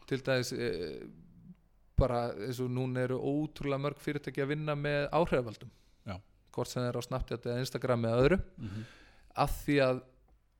til 0.07 0.21
dæmis 0.23 0.53
e, 0.55 0.69
bara 1.97 2.27
eins 2.45 2.59
og 2.63 2.69
núna 2.71 3.03
eru 3.05 3.17
ótrúlega 3.19 3.83
mörg 3.87 4.01
fyrirtæki 4.01 4.43
að 4.43 4.53
vinna 4.53 4.75
með 4.77 5.07
áhrifavaldum. 5.17 5.71
Já. 6.07 6.17
hvort 6.53 6.71
sem 6.71 6.85
er 6.85 6.97
á 6.97 7.01
Snapchat 7.05 7.49
eða 7.49 7.63
Instagram 7.65 8.05
eða 8.09 8.21
öðru. 8.23 8.37
Mhm, 8.57 8.85
af 9.37 9.57
því 9.65 9.81
að 9.85 9.99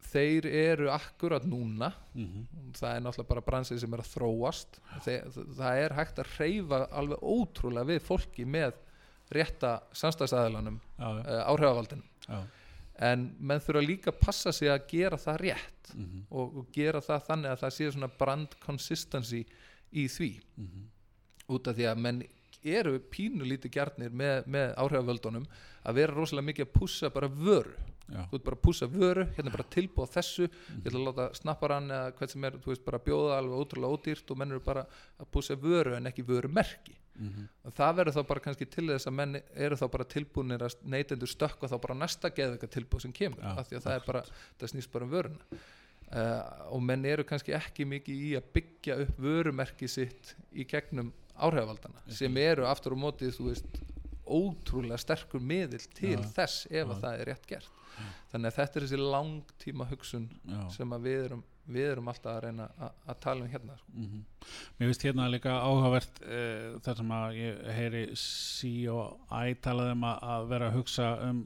þeir 0.07 0.45
eru 0.45 0.89
akkurat 0.93 1.45
núna 1.47 1.89
mhm, 2.13 2.43
það 2.77 2.91
er 2.91 3.01
náttúrulega 3.03 3.31
bara 3.31 3.45
bransið 3.47 3.79
sem 3.81 3.95
er 3.95 4.03
að 4.03 4.11
þróast 4.13 4.77
Þeir, 5.05 5.39
það 5.57 5.79
er 5.83 5.95
hægt 5.97 6.21
að 6.21 6.33
reyfa 6.37 6.81
alveg 6.99 7.23
ótrúlega 7.25 7.89
við 7.91 8.03
fólki 8.05 8.45
með 8.47 8.77
rétta 9.33 9.73
já, 10.97 11.07
uh, 11.07 11.41
áhrifavaldinum. 11.51 12.05
Já, 12.27 12.39
en 13.07 13.27
menn 13.39 13.61
þurfa 13.61 13.83
líka 13.85 14.11
að 14.11 14.21
passa 14.23 14.53
sig 14.55 14.71
að 14.73 14.87
gera 14.89 15.19
það 15.21 15.41
rétt 15.43 15.91
mhm, 15.93 16.23
og, 16.31 16.61
og 16.61 16.71
gera 16.73 17.01
það 17.03 17.27
þannig 17.27 17.51
að 17.51 17.59
það 17.63 17.75
sé 17.75 17.89
svona 17.91 18.09
brand 18.19 18.55
consistency 18.63 19.43
í 19.93 20.07
því. 20.11 20.31
Mhm, 20.57 20.87
út 21.55 21.69
af 21.69 21.77
því 21.77 21.91
að 21.91 22.01
menn 22.05 22.23
eru 22.67 22.97
pínu 23.13 23.45
lítið 23.47 23.77
gjarnir 23.77 24.15
með, 24.17 24.47
með 24.49 24.73
áhrifavöldunum 24.81 25.45
að 25.87 25.99
vera 26.01 26.15
rosalega 26.15 26.49
mikið 26.49 26.67
að 26.67 26.73
pússa 26.73 27.13
bara 27.13 27.29
vöru. 27.31 27.75
Já, 28.07 28.21
þú 28.31 28.37
ert 28.37 28.43
bara 28.45 28.55
að 28.55 28.63
pússa 28.63 28.87
vöru, 28.87 29.23
hérna 29.35 29.51
bara 29.51 29.65
tilbúð 29.67 30.13
þessu, 30.13 30.45
ég 30.47 30.85
ætla 30.87 30.99
að 30.99 31.07
láta 31.09 31.25
snapparan 31.35 31.89
eða 31.91 32.13
hvað 32.15 32.29
sem 32.31 32.45
er, 32.47 32.53
þú 32.63 32.71
veist, 32.71 32.83
bara 32.85 33.01
bjóða 33.03 33.33
alveg 33.35 33.63
ótrúlega 33.65 33.97
ódýrt 33.97 34.31
og 34.31 34.39
menn 34.39 34.53
eru 34.55 34.63
bara 34.63 34.85
að 35.19 35.27
pússa 35.35 35.57
vöru 35.59 35.97
en 35.97 36.07
ekki 36.07 36.23
vörumerki 36.27 36.95
mhm, 37.17 37.47
og 37.67 37.75
það 37.77 37.95
verður 37.99 38.17
þá 38.17 38.21
bara 38.31 38.43
kannski 38.47 38.67
til 38.73 38.85
þess 38.91 39.09
að 39.09 39.17
menn 39.19 39.39
eru 39.55 39.79
þá 39.79 39.85
bara 39.95 40.07
tilbúinir 40.13 40.63
að 40.67 40.77
neytendur 40.93 41.31
stökkva 41.31 41.69
þá 41.71 41.77
bara 41.83 41.97
næsta 42.03 42.31
geðveika 42.33 42.69
tilbúð 42.77 43.05
sem 43.05 43.15
kemur 43.15 43.43
Já, 43.43 43.51
af 43.57 43.67
því 43.69 43.79
að 43.79 43.87
það 43.89 44.07
bara, 44.07 44.23
það 44.59 44.73
snýst 44.73 44.93
bara 44.93 45.07
um 45.07 45.13
vöruna. 45.15 45.61
Uh, 46.07 46.71
og 46.71 46.83
menn 46.87 47.03
eru 47.03 47.25
kannski 47.27 47.51
ekki 47.51 47.83
mikið 47.83 48.19
í 48.23 48.29
að 48.39 48.45
byggja 48.55 48.95
upp 49.03 49.17
vörumerki 49.19 49.89
sitt 49.91 50.35
í 50.55 50.63
gegnum 50.63 51.09
áhrifavaldana 51.35 51.99
sem 52.07 52.37
eru 52.39 52.63
aftur 52.69 52.95
á 52.95 52.97
mótið 53.01 53.33
þú 53.35 53.49
veist 53.49 53.81
ótrúlega 54.27 54.99
sterkur 55.01 55.43
miðil 55.43 55.83
til 55.95 56.15
Já, 56.15 56.23
þess 56.37 56.63
ef 56.71 56.87
að 56.87 56.95
já. 56.95 57.01
það 57.03 57.19
er 57.19 57.29
rétt 57.31 57.49
gert. 57.49 57.69
Þannig 58.31 58.49
að 58.51 58.57
þetta 58.57 58.79
er 58.79 58.85
þessi 58.85 58.99
langtíma 59.01 59.87
hugsun 59.91 60.25
sem 60.75 60.95
að 60.95 61.05
við 61.07 61.21
erum, 61.25 61.43
við 61.67 61.89
erum 61.91 62.09
alltaf 62.11 62.31
að 62.33 62.43
reyna 62.47 62.67
að, 62.77 62.97
að 63.11 63.19
tala 63.25 63.45
um 63.45 63.51
hérna 63.51 63.77
sko. 63.79 63.93
Mm 63.95 64.25
Mér 64.77 64.91
finnst 64.91 65.03
hérna 65.03 65.29
líka 65.31 65.55
áhugavert 65.59 66.21
uh, 66.23 66.77
þar 66.85 66.99
sem 67.01 67.13
að 67.17 67.39
ég 67.41 67.71
heyri 67.77 68.03
sí 68.15 68.73
og 68.91 69.17
æ 69.31 69.55
talaði 69.61 69.95
um 69.97 70.05
að, 70.07 70.27
að 70.33 70.49
vera 70.53 70.69
að 70.69 70.77
hugsa 70.77 71.09
um 71.27 71.41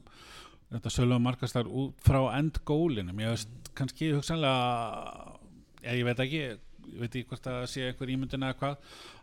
þetta 0.72 0.92
sölu 0.94 1.16
og 1.16 1.24
markastar 1.24 1.68
út 1.68 2.04
frá 2.06 2.20
endgólinum. 2.38 3.20
Ég 3.20 3.34
veist 3.34 3.72
kannski 3.76 4.12
hugsanlega 4.14 5.40
eða 5.82 5.96
ég 5.98 6.06
veit 6.06 6.22
ekki 6.26 6.42
ég 6.42 7.00
veit 7.00 7.10
ekki 7.14 7.28
hvort 7.30 7.46
það 7.46 7.66
sé 7.70 7.86
einhver 7.88 8.12
ímyndin 8.12 8.46
eða 8.46 8.58
hvað 8.60 8.76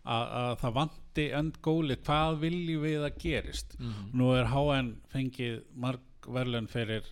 að, 0.03 0.23
að 0.41 0.53
það 0.61 0.77
vanti 0.77 1.25
endgóli 1.39 1.97
hvað 2.05 2.39
viljum 2.43 2.85
við 2.85 3.05
að 3.07 3.19
gerist? 3.23 3.75
Nú 4.13 4.31
er 4.35 4.49
HN 4.53 4.93
fengið 5.13 5.59
marg 5.75 6.29
verðlun 6.29 6.69
fyrir 6.71 7.07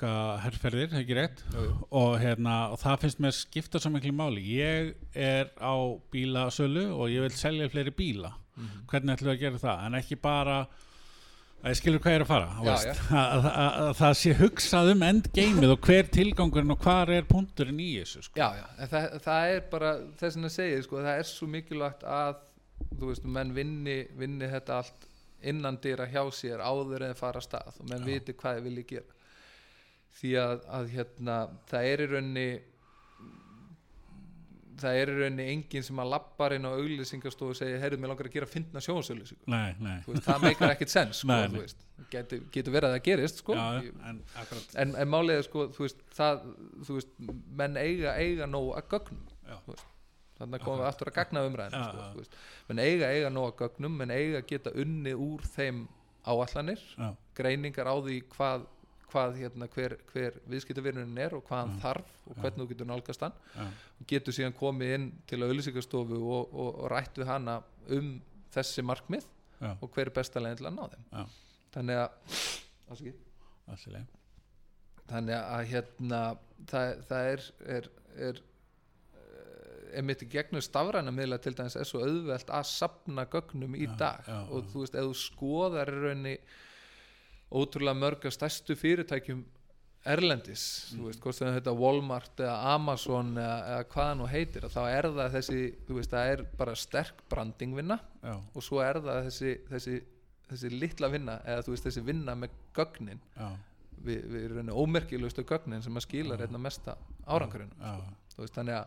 árangusríka 0.00 0.40
herrferðir, 0.44 0.92
ekki 1.00 1.16
rétt 1.16 1.42
Jú, 1.52 1.64
jú. 1.64 1.72
og, 1.90 2.18
hérna, 2.20 2.54
og 2.72 2.78
það 2.80 3.00
finnst 3.04 3.20
mér 3.20 3.34
skipta 3.36 3.80
svo 3.80 3.90
miklu 3.92 4.12
máli 4.16 4.44
ég 4.56 4.94
er 5.14 5.50
á 5.60 5.74
bílasölu 6.12 6.86
og 6.96 7.08
ég 7.10 7.20
vil 7.26 7.30
selja 7.36 7.68
fleiri 7.68 7.90
bíla 7.92 8.32
Mhm. 8.60 8.86
hvernig 8.90 9.16
ætlum 9.16 9.30
við 9.30 9.36
að 9.36 9.40
gera 9.40 9.58
það 9.58 9.86
en 9.86 9.94
ekki 9.94 10.16
bara 10.20 10.56
að 11.64 11.70
ég 11.70 11.76
skilur 11.76 11.98
hvað 12.00 12.12
ég 12.12 12.16
er 12.16 12.24
að 12.24 12.26
fara 12.26 12.48
Já, 12.64 12.76
já. 12.84 12.94
Að, 13.10 13.44
að, 13.44 13.80
að 13.80 13.94
það 14.00 14.14
sé 14.20 14.34
hugsað 14.34 14.90
um 14.92 15.02
endgameið 15.02 15.70
og 15.72 15.80
hver 15.80 16.08
tilgangurinn 16.10 16.70
og 16.74 16.78
hvar 16.84 17.08
er 17.10 17.22
punkturinn 17.24 17.80
í 17.80 17.88
þessu 18.00 18.22
sko. 18.22 18.36
Já, 18.40 18.48
það, 18.90 19.20
það 19.24 19.50
er 19.54 19.60
bara 19.70 19.92
þess 20.20 20.36
að 20.36 20.50
segja, 20.50 20.82
sko, 20.82 20.96
það 21.04 21.18
er 21.18 21.28
svo 21.30 21.46
mikilvægt 21.48 22.04
að 22.04 22.34
þú 22.98 23.06
veist, 23.12 23.24
menn 23.24 23.54
vinni, 23.54 24.06
vinni 24.16 24.48
þetta 24.50 24.76
allt 24.82 25.06
innan 25.42 25.78
dýra 25.80 26.04
hjá 26.10 26.20
sér 26.32 26.60
áður 26.60 27.06
en 27.08 27.14
fara 27.16 27.40
að 27.40 27.46
stað 27.48 27.80
og 27.80 27.88
menn 27.88 28.04
viti 28.04 28.32
hvað 28.36 28.58
þeir 28.58 28.64
vilja 28.68 28.84
gera 28.90 29.16
því 30.18 30.34
að, 30.42 30.66
að 30.78 30.90
hérna, 30.96 31.36
það 31.70 31.88
er 31.92 32.02
í 32.04 32.10
raunni 32.10 32.48
það 34.80 34.98
er 35.00 35.10
í 35.12 35.16
rauninni 35.18 35.46
enginn 35.52 35.84
sem 35.84 36.00
að 36.00 36.10
lappar 36.14 36.54
inn 36.56 36.64
á 36.68 36.72
auglýsingastofu 36.72 37.52
og 37.54 37.58
segja, 37.58 37.80
heyrðu, 37.82 38.00
mér 38.00 38.12
langar 38.12 38.28
að 38.30 38.36
gera 38.38 38.48
nei 39.84 39.98
Þú 40.06 40.14
veist, 40.14 40.24
það 40.26 40.46
meikar 40.46 40.74
ekkert 40.74 40.94
sens 40.94 41.20
sko, 41.20 42.06
getur, 42.14 42.42
getur 42.54 42.76
verið 42.76 42.88
að 42.88 42.96
það 42.96 43.04
gerist 43.10 43.42
sko. 43.42 43.56
já, 43.58 43.92
en 44.10 44.22
en, 44.84 44.94
en 45.04 45.12
málið 45.12 45.36
er 45.42 45.46
sko, 45.48 45.66
þú 45.76 45.84
veist, 45.84 46.02
það, 46.16 46.42
þú 46.88 46.98
veist, 46.98 47.14
menn 47.60 47.80
eiga 47.80 48.16
eiga 48.16 48.48
nóg 48.50 48.72
að 48.80 48.88
gögnum 48.94 49.22
þannig 50.40 50.64
komum 50.64 50.80
við 50.80 50.88
aftur 50.88 51.10
að 51.10 51.18
gagna 51.20 51.44
umræðin 51.50 51.88
sko, 51.90 52.26
menn 52.70 52.84
eiga 52.86 53.12
eiga 53.12 53.32
nóg 53.34 53.50
að 53.50 53.56
gögnum 53.66 53.98
menn 54.00 54.14
eiga 54.16 54.40
að 54.40 54.48
geta 54.54 54.72
unni 54.80 55.12
úr 55.28 55.44
þeim 55.56 55.84
áallanir 56.24 56.80
já, 56.96 57.10
greiningar 57.36 57.88
á 57.92 57.94
því 58.00 58.20
hvað, 58.32 58.64
hvað 59.10 59.36
hérna, 59.40 59.68
hver, 59.74 59.96
hver 60.12 60.38
viðskiptavirunin 60.50 61.18
er 61.20 61.36
og 61.36 61.44
hvað 61.48 61.62
hann 61.64 61.76
Já. 61.76 61.82
þarf 61.84 62.14
og 62.26 62.40
hvernig 62.40 62.62
þú 62.62 62.68
getur 62.72 62.90
nálgast 62.90 63.26
hann. 63.26 63.36
Já, 63.56 63.66
og 64.00 64.08
getur 64.14 64.36
síðan 64.36 64.56
komið 64.58 64.94
inn 64.96 65.10
til 65.30 65.42
auðlýsingastofu 65.44 66.20
og, 66.20 66.54
og, 66.54 66.70
og 66.70 66.90
rætt 66.94 67.20
við 67.20 67.30
hana 67.30 67.60
um 67.96 68.14
þessi 68.54 68.84
markmið 68.86 69.28
og 69.60 69.90
hver 69.92 70.08
er 70.08 70.14
besta 70.16 70.40
leginn 70.42 70.60
til 70.60 70.70
að 70.70 70.78
ná 70.78 70.86
þeim. 70.94 71.34
Þannig 71.74 72.00
að 72.00 72.14
þannig 75.10 75.36
að 75.40 75.66
hérna 75.70 76.20
það, 76.70 77.02
það 77.10 77.28
er 77.32 77.44
er, 77.76 77.90
er 78.28 78.40
eh, 79.18 79.98
einmitt 79.98 80.24
í 80.24 80.30
gegnum 80.30 80.64
stafræna 80.64 81.12
miðla 81.14 81.38
til 81.42 81.54
dæmis 81.58 81.76
er 81.78 81.88
svo 81.88 82.02
auðvelt 82.06 82.50
að 82.50 82.66
sapna 82.70 83.26
gögnum 83.30 83.76
í 83.76 83.88
dag. 84.00 84.26
og 84.50 84.70
þú 84.72 84.84
veist, 84.84 84.98
ef 84.98 85.08
þú 85.08 85.16
skoðar 85.18 85.92
í 85.92 86.02
rauninni 86.06 86.34
ótrúlega 87.52 87.98
mörg 87.98 88.26
af 88.26 88.32
stærstu 88.36 88.76
fyrirtækjum 88.78 89.44
erlendis, 90.06 90.62
þú 90.94 90.96
Mhm. 90.96 91.06
veist, 91.06 91.20
hvort 91.20 91.34
sem 91.34 91.48
þetta 91.60 91.74
Walmart 91.76 92.36
eða 92.40 92.74
Amazon 92.74 93.34
eða, 93.34 93.56
eða 93.68 93.84
hvað 93.84 94.06
það 94.06 94.16
nú 94.18 94.28
heitir, 94.28 94.62
þá 94.62 94.80
er 94.88 95.02
það 95.02 95.32
þessi 95.34 95.74
þú 95.88 95.94
veist, 95.98 96.10
það 96.10 96.30
er 96.32 96.42
bara 96.56 96.74
sterk 96.74 97.14
brandingvinna 97.28 98.00
já, 98.22 98.36
og 98.54 98.62
svo 98.62 98.80
er 98.80 98.94
það 98.94 99.26
þessi, 99.26 99.50
þessi, 99.68 100.02
þessi 100.50 100.70
litla 100.80 101.08
vinna 101.12 101.40
eða 101.44 101.62
þú 101.66 101.74
veist, 101.74 101.84
þessi 101.84 102.04
vinna 102.04 102.34
með 102.34 102.48
gögnin. 102.74 103.20
Já, 103.36 103.50
við, 104.02 104.24
við 104.32 104.48
rauninni 104.54 104.72
ómerkilegustu 104.72 105.44
gögnin 105.44 105.82
sem 105.82 105.94
að 105.94 106.06
skila 106.06 106.38
Já. 106.38 106.46
einna 106.46 106.58
mesta 106.58 106.96
árangurinn 107.28 107.70
já, 107.78 108.00
þú 108.34 108.38
veist, 108.38 108.54
þannig 108.54 108.74
að 108.78 108.86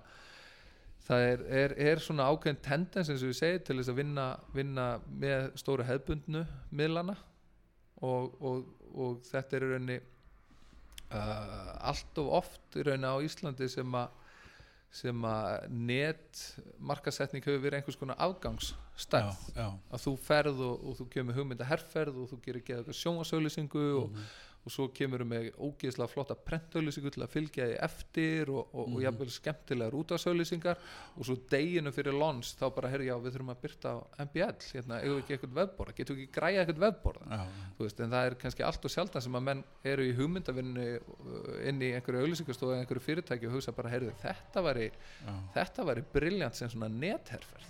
það 1.04 1.20
er, 1.28 1.44
er, 1.62 1.74
er 1.92 2.00
svona 2.00 2.26
ákveðin 2.32 2.62
tendens 2.64 3.10
eins 3.12 3.22
og 3.22 3.30
við 3.30 3.38
segir 3.38 3.60
til 3.68 3.78
þess 3.78 3.90
að 3.94 3.96
vinna, 4.02 4.26
vinna 4.56 4.88
með 5.20 5.52
stóru 5.62 5.84
hefðbundnu 5.86 6.48
miðlana 6.72 7.16
og, 8.04 8.34
og, 8.44 8.66
og 8.94 9.22
þetta 9.30 9.58
er 9.58 9.66
í 9.66 9.72
rauninni 9.74 10.00
uh, 11.14 11.88
allt 11.90 12.18
of 12.22 12.30
oft 12.42 12.78
í 12.80 12.84
rauninni 12.88 13.10
á 13.10 13.18
Íslandi 13.26 13.70
sem 13.72 13.98
að 14.00 14.20
sem 14.94 15.24
að 15.26 15.64
net 15.74 16.42
markasetning 16.86 17.42
hefur 17.42 17.64
verið 17.64 17.80
einhvers 17.80 17.96
konar 17.98 18.20
já, 19.58 19.66
að 19.90 20.04
þú 20.04 20.12
ferð 20.22 20.60
og, 20.62 20.84
og 20.86 20.98
þú 21.00 21.08
kemur 21.16 21.34
hugmynda 21.40 21.66
herrferð 21.66 22.20
og 22.22 22.28
þú 22.30 22.38
gerir 22.46 22.62
geða 22.68 22.94
sjónasauðlýsingu 23.00 23.86
og, 24.04 24.12
Mhm. 24.12 24.20
og 24.22 24.53
svo 24.72 24.86
kemur 24.96 25.20
við 25.24 25.28
með 25.28 25.48
ógeðslega 25.60 26.08
flotta 26.08 26.36
prentauðlýsingu 26.40 27.12
til 27.12 27.24
að 27.26 27.32
fylgja 27.34 27.66
því 27.68 27.78
eftir 27.84 28.50
og, 28.54 28.70
og, 28.72 28.86
og 28.86 28.94
Mhm. 28.94 29.02
jafnvel 29.04 29.30
skemmtilegar 29.30 29.98
útásauðlýsingar 30.00 30.78
og 31.18 31.26
svo 31.28 31.36
deginu 31.52 31.92
fyrir 31.92 32.14
lons 32.16 32.54
þá 32.56 32.64
bara 32.76 32.90
herri 32.90 33.10
já 33.10 33.16
við 33.20 33.34
þurfum 33.36 33.52
að 33.52 33.62
byrta 33.66 33.94
MBL 34.24 34.56
hérna, 34.74 35.02
eigum 35.02 35.18
við 35.18 35.24
ekki 35.24 35.34
eitthvað 35.38 35.58
vefborða, 35.60 35.96
getum 35.98 36.16
við 36.16 36.24
ekki 36.24 36.34
græja 36.40 36.64
eitthvað 36.64 36.80
veist, 37.80 38.00
en 38.00 38.10
það 38.16 38.26
er 38.30 38.36
kannski 38.36 38.64
allt 38.64 38.86
og 38.86 38.92
sjaldan 38.96 39.22
sem 39.22 39.36
að 39.36 39.44
menn 39.50 39.64
eru 39.84 40.08
í 40.08 40.16
hugmyndavinnu 40.16 40.88
uh, 41.02 41.68
inn 41.68 41.82
í 41.82 41.92
einhverju 41.98 42.24
auðlýsingastofu 42.24 42.72
eða 42.72 42.86
einhverju 42.86 43.04
fyrirtæki 43.04 43.48
og 43.50 43.54
hugsa 43.58 43.72
bara, 43.76 43.90
heyrðu, 43.90 44.14
þetta 44.24 44.64
væri 44.64 44.88
já, 44.92 45.34
þetta 45.60 45.86
væri 45.92 46.04
briljant 46.14 46.56
sem 46.56 46.70
svona 46.70 46.88
netherferð. 46.88 47.70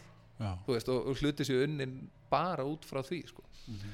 Veist, 0.67 0.89
og, 0.89 1.07
og 1.07 1.15
hluti 1.21 1.45
sér 1.47 1.63
unnin 1.67 2.09
bara 2.29 2.65
út 2.67 2.85
frá 2.85 3.01
því 3.05 3.21
sko. 3.29 3.43
mhm, 3.67 3.93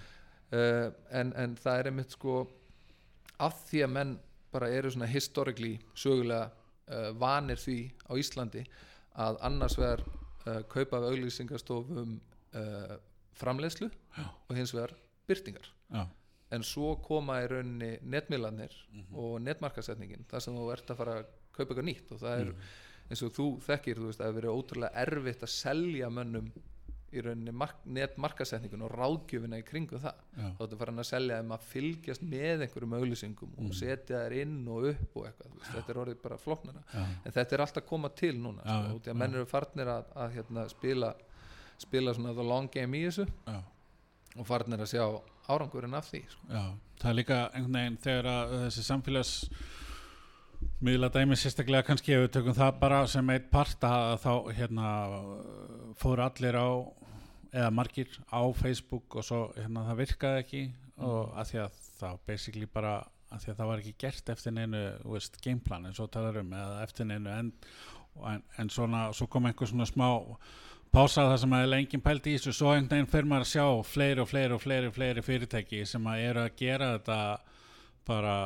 uh, 0.52 0.92
en, 1.12 1.34
en 1.36 1.56
það 1.56 1.80
er 1.80 1.90
einmitt 1.92 2.12
sko 2.16 2.40
af 3.40 3.64
því 3.70 3.84
að 3.86 3.94
menn 3.96 4.16
bara 4.54 4.70
eru 4.74 4.92
svona 4.92 5.10
historically 5.10 5.76
sögulega 5.98 6.50
uh, 6.50 7.12
vanir 7.20 7.60
því 7.62 7.80
á 8.10 8.14
Íslandi 8.20 8.64
að 9.20 9.40
annars 9.46 9.78
vegar 9.80 10.04
uh, 10.06 10.62
kaupa 10.72 11.00
af 11.00 11.10
auglýsingastofum 11.12 12.16
uh, 12.58 12.96
framleiðslu 13.40 13.90
Já. 13.90 14.26
og 14.26 14.56
hins 14.58 14.74
vegar 14.76 14.96
byrtingar 15.30 15.70
já, 15.94 16.04
en 16.56 16.66
svo 16.66 16.96
koma 17.06 17.40
í 17.44 17.48
rauninni 17.52 17.92
netmiðlanir 18.02 18.74
mhm, 18.90 19.10
og 19.14 19.36
netmarkasetningin 19.46 20.26
þar 20.30 20.44
sem 20.44 20.58
þú 20.58 20.70
ert 20.74 20.90
að 20.92 21.02
fara 21.04 21.18
að 21.22 21.28
kaupa 21.54 21.70
eitthvað 21.70 21.88
nýtt 21.92 22.14
og 22.16 22.22
það 22.24 22.40
er 22.40 22.52
mhm, 22.52 22.72
eins 23.10 23.24
og 23.26 23.34
þú 23.34 23.48
þekkir, 23.66 24.00
þú 24.00 24.10
veist, 24.10 24.20
að 24.20 24.24
það 24.24 24.30
hefur 24.30 24.40
verið 24.40 24.58
ótrúlega 24.58 25.04
erfitt 25.06 25.46
að 25.46 25.54
selja 25.54 26.10
mönnum 26.14 26.52
í 27.14 27.22
rauninni 27.26 27.52
mark, 27.56 27.80
netmarkasetningun 27.86 28.84
og 28.86 28.92
ráðgjöfina 28.94 29.58
í 29.60 29.64
kringu 29.66 29.98
það 30.02 30.14
já, 30.38 30.50
þá 30.58 30.62
ertu 30.66 30.78
farin 30.82 31.02
að 31.04 31.08
selja 31.10 31.40
þeim 31.40 31.54
að 31.56 31.64
fylgjast 31.72 32.26
með 32.30 32.64
einhverjum 32.66 32.94
auglýsingum 33.00 33.54
og 33.58 33.64
Mhm. 33.64 33.74
setja 33.80 34.20
þær 34.26 34.36
inn 34.42 34.68
og 34.68 34.84
upp 34.92 35.18
og 35.18 35.26
eitthvað, 35.30 35.56
veist, 35.58 35.72
þetta 35.74 35.90
er 35.96 36.02
orðið 36.04 36.22
bara 36.22 36.38
flóknara 36.38 36.84
já, 36.94 37.06
en 37.26 37.32
þetta 37.32 37.54
er 37.58 37.64
alltaf 37.66 37.84
að 37.84 37.88
koma 37.90 38.10
til 38.10 38.36
núna 38.38 38.62
Já, 38.66 38.78
sko, 38.86 38.96
út 38.96 39.02
í 39.02 39.10
að 39.10 39.16
já. 39.16 39.20
menn 39.24 39.34
eru 39.40 39.46
farnir 39.46 39.88
að, 39.88 40.06
að 40.16 40.32
hérna, 40.38 40.68
spila 40.70 41.14
spila 41.80 42.14
svona 42.14 42.34
the 42.36 42.44
long 42.44 42.70
game 42.72 42.98
í 42.98 43.06
þessu 43.08 43.26
já, 43.48 43.60
og 44.38 44.46
farnir 44.46 44.80
að 44.86 44.92
sjá 44.94 45.22
árangurinn 45.50 45.94
af 45.98 46.12
því 46.12 46.24
sko. 46.30 46.48
já 46.50 46.64
það 47.00 47.10
er 47.10 47.16
líka 47.24 47.38
einhvern 47.54 47.74
veginn 47.80 47.98
þegar 48.04 48.26
að 48.36 48.56
þessi 48.68 48.84
samfélags 48.84 49.50
miðla 50.84 51.08
dæmi 51.12 51.36
sérstaklega 51.40 51.86
kannski 51.88 52.14
ef 52.16 52.22
við 52.26 52.32
tökum 52.36 52.56
það 52.56 52.80
bara 52.80 52.98
sem 53.08 53.30
eitt 53.32 53.50
part 53.52 53.80
að 53.88 54.18
þá 54.20 54.32
hérna 54.58 54.90
fóru 56.00 56.24
allir 56.26 56.56
á 56.60 56.68
eða 57.54 57.70
margir 57.74 58.12
á 58.30 58.42
Facebook 58.58 59.20
og 59.20 59.26
svo 59.26 59.40
hérna 59.58 59.86
það 59.88 60.02
virkaði 60.04 60.44
ekki 60.44 60.64
og 61.06 61.36
að 61.40 61.52
því 61.52 61.62
að 61.64 61.80
það 62.00 62.24
basically 62.28 62.70
bara 62.70 62.96
að 63.30 63.44
því 63.44 63.52
að 63.52 63.60
það 63.60 63.70
var 63.70 63.84
ekki 63.84 63.96
gert 64.02 64.32
eftir 64.34 64.56
neinu 64.56 64.82
veist, 65.06 65.38
gameplan 65.44 65.86
eins 65.90 66.02
og 66.02 66.10
talar 66.14 66.42
um 66.42 66.56
eða 66.58 66.82
eftir 66.86 67.08
neinu 67.10 67.32
en, 67.34 67.52
en, 68.32 68.44
en 68.58 68.74
svona 68.74 69.06
svo 69.14 69.30
kom 69.30 69.48
einhver 69.50 69.70
svona 69.70 69.88
smá 69.90 70.10
pása 70.94 71.28
það 71.28 71.40
sem 71.44 71.56
að 71.56 71.78
enginn 71.78 72.04
pældi 72.06 72.34
í 72.34 72.40
þessu. 72.40 72.56
Svo 72.58 72.74
einhvern 72.74 72.90
veginn 72.96 73.12
fyrir 73.12 73.30
maður 73.30 73.46
að 73.46 73.52
sjá 73.52 73.66
fleiri 73.86 74.24
og 74.24 74.30
fleiri 74.32 74.56
og 74.56 74.64
fleiri, 74.64 74.92
fleiri 74.96 75.26
fyrirtæki 75.26 75.84
sem 75.86 76.08
að 76.10 76.24
eru 76.30 76.44
að 76.46 76.56
gera 76.58 76.94
þetta 76.96 77.20
bara 78.10 78.38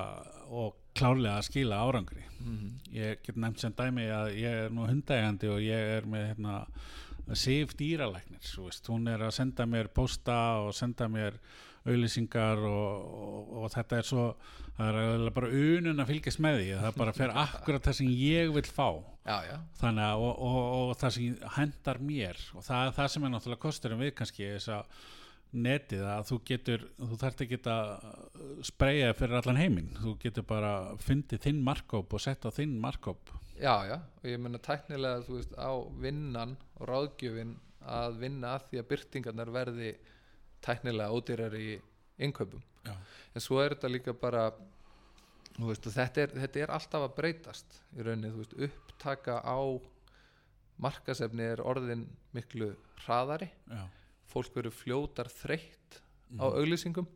og 0.51 0.75
klárlega 0.93 1.39
að 1.39 1.47
skila 1.47 1.79
árangri. 1.87 2.25
Mm 2.43 2.73
ég 2.93 3.23
get 3.25 3.39
nefnt 3.39 3.63
sem 3.63 3.73
dæmi 3.73 4.09
að 4.13 4.35
ég 4.37 4.59
er 4.65 4.73
nú 4.73 4.85
hundægandi 4.85 5.49
og 5.49 5.63
ég 5.63 5.95
er 5.97 6.05
með 6.05 6.27
hérna 6.33 6.57
Sif 7.31 7.77
dýralæknir 7.79 8.49
veist, 8.65 8.89
hún 8.91 9.07
er 9.07 9.21
að 9.23 9.37
senda 9.37 9.65
mér 9.69 9.87
posta 9.95 10.35
og 10.65 10.73
senda 10.75 11.07
mér 11.07 11.37
auðlýsingar 11.87 12.59
og, 12.67 13.07
og, 13.23 13.55
og 13.63 13.71
þetta 13.73 13.99
er 13.99 14.07
svo 14.07 14.25
það 14.77 14.99
er 14.99 15.25
bara 15.35 15.49
unun 15.53 16.03
að 16.03 16.11
fylgjast 16.11 16.41
með 16.43 16.59
því 16.59 16.69
það 16.81 16.99
bara 16.99 17.15
fer 17.15 17.33
akkurat 17.43 17.87
það 17.87 17.97
sem 17.99 18.13
ég 18.17 18.53
vil 18.55 18.65
fá. 18.67 18.87
Já, 19.23 19.35
já, 19.47 19.57
þannig 19.79 20.03
að 20.03 20.21
og, 20.27 20.39
og, 20.43 20.61
og 20.77 20.95
það 20.99 21.13
sem 21.15 21.35
hendar 21.57 21.99
mér 22.03 22.39
og 22.57 22.65
það 22.65 22.87
er 22.87 22.95
það 22.97 23.11
sem 23.13 23.25
er 23.27 23.33
náttúrulega 23.33 23.63
kosturum 23.63 24.01
við 24.03 24.15
kannski 24.17 24.49
þess 24.55 24.73
að 24.75 24.97
netið 25.53 26.03
að 26.09 26.27
þú 26.31 26.37
getur 26.49 26.85
þú 26.97 27.17
þarft 27.21 27.43
ekki 27.45 27.59
að 27.69 27.91
spreyja 28.65 29.13
fyrir 29.17 29.39
allan 29.39 29.61
heiminn, 29.61 29.91
þú 30.01 30.15
getur 30.23 30.47
bara 30.49 30.73
fundið 31.03 31.43
þinn 31.45 31.61
markóp 31.65 32.13
og 32.13 32.23
sett 32.23 32.45
á 32.45 32.49
þinn 32.53 32.79
markóp 32.81 33.29
já, 33.59 33.75
já 33.87 33.97
og 33.99 34.27
ég 34.27 34.41
meina 34.41 34.61
tæknilega, 34.61 35.21
þú 35.27 35.37
veist, 35.37 35.55
á 35.57 35.71
vinnan 36.01 36.55
og 36.79 36.89
ráðgjöfin 36.89 37.55
að 37.83 38.19
vinna 38.23 38.53
að 38.57 38.67
því 38.69 38.81
að 38.81 38.89
byrtingarnar 38.91 39.51
verði 39.53 39.95
tæknilega 40.63 41.15
ódýrar 41.15 41.57
í 41.57 41.69
innkaupum. 42.23 42.63
Já, 42.83 42.93
en 43.33 43.43
svo 43.43 43.59
er 43.63 43.75
þetta 43.75 43.91
líka 43.91 44.13
bara 44.15 44.45
veist, 45.59 45.87
þetta, 45.87 46.25
er, 46.25 46.35
þetta 46.43 46.63
er 46.63 46.75
alltaf 46.75 47.07
að 47.07 47.17
breytast 47.17 47.79
í 47.97 48.05
rauninni, 48.05 48.31
þú 48.31 48.43
veist, 48.43 48.55
upptaka 48.67 49.39
á 49.43 49.59
markasefni 50.83 51.45
er 51.53 51.61
orðin 51.63 52.07
miklu 52.35 52.73
hraðari. 53.03 53.49
Já, 53.69 53.83
fólk 54.33 54.55
verður 54.57 54.75
fljótar 54.75 55.29
þreytt 55.31 55.99
á 56.37 56.45
mhm, 56.45 56.57
auglýsingum. 56.59 57.09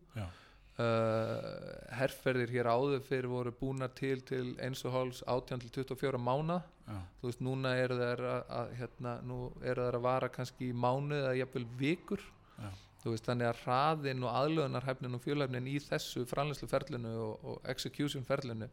Uh, 0.77 1.87
herrferðir 1.97 2.51
hér 2.53 2.67
áður 2.69 2.99
fyrir 3.01 3.25
voru 3.31 3.49
búnar 3.49 3.89
til 3.97 4.19
til 4.21 4.51
eins 4.61 4.83
og 4.85 4.93
háls 4.93 5.23
18 5.25 5.63
til 5.63 5.71
24 5.73 6.19
mána 6.21 6.59
já, 6.85 6.99
þú 7.17 7.31
veist, 7.31 7.41
núna 7.41 7.71
eru 7.81 7.97
þær 7.97 8.21
að, 8.29 8.73
hérna, 8.77 9.13
nú 9.25 9.37
eru 9.65 9.87
þær 9.87 9.97
að 9.97 10.05
vara 10.05 10.29
kannski 10.35 10.69
í 10.69 10.75
mánuð 10.77 11.23
eða 11.23 11.39
jafnvel 11.39 11.65
vikur. 11.79 12.21
Já, 12.57 12.69
þú 13.01 13.15
veist, 13.15 13.25
þannig 13.25 13.49
að 13.49 13.63
hraðin 13.63 14.23
og 14.27 14.37
aðlöðunarhæfnin 14.43 15.17
og 15.17 15.25
fjölhæfnin 15.25 15.71
í 15.73 15.75
þessu 15.87 16.25
framleysluferlinu 16.29 17.13
og, 17.25 17.49
og 17.49 17.69
execution 17.73 18.25
ferlinu 18.27 18.69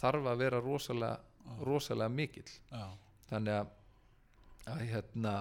þarf 0.00 0.32
að 0.32 0.44
vera 0.46 0.64
rosalega, 0.64 1.20
rosalega 1.68 2.16
mikill. 2.16 2.48
Já, 2.72 2.86
þannig 3.28 3.60
að, 3.60 3.74
að 4.72 4.86
hérna 4.88 5.36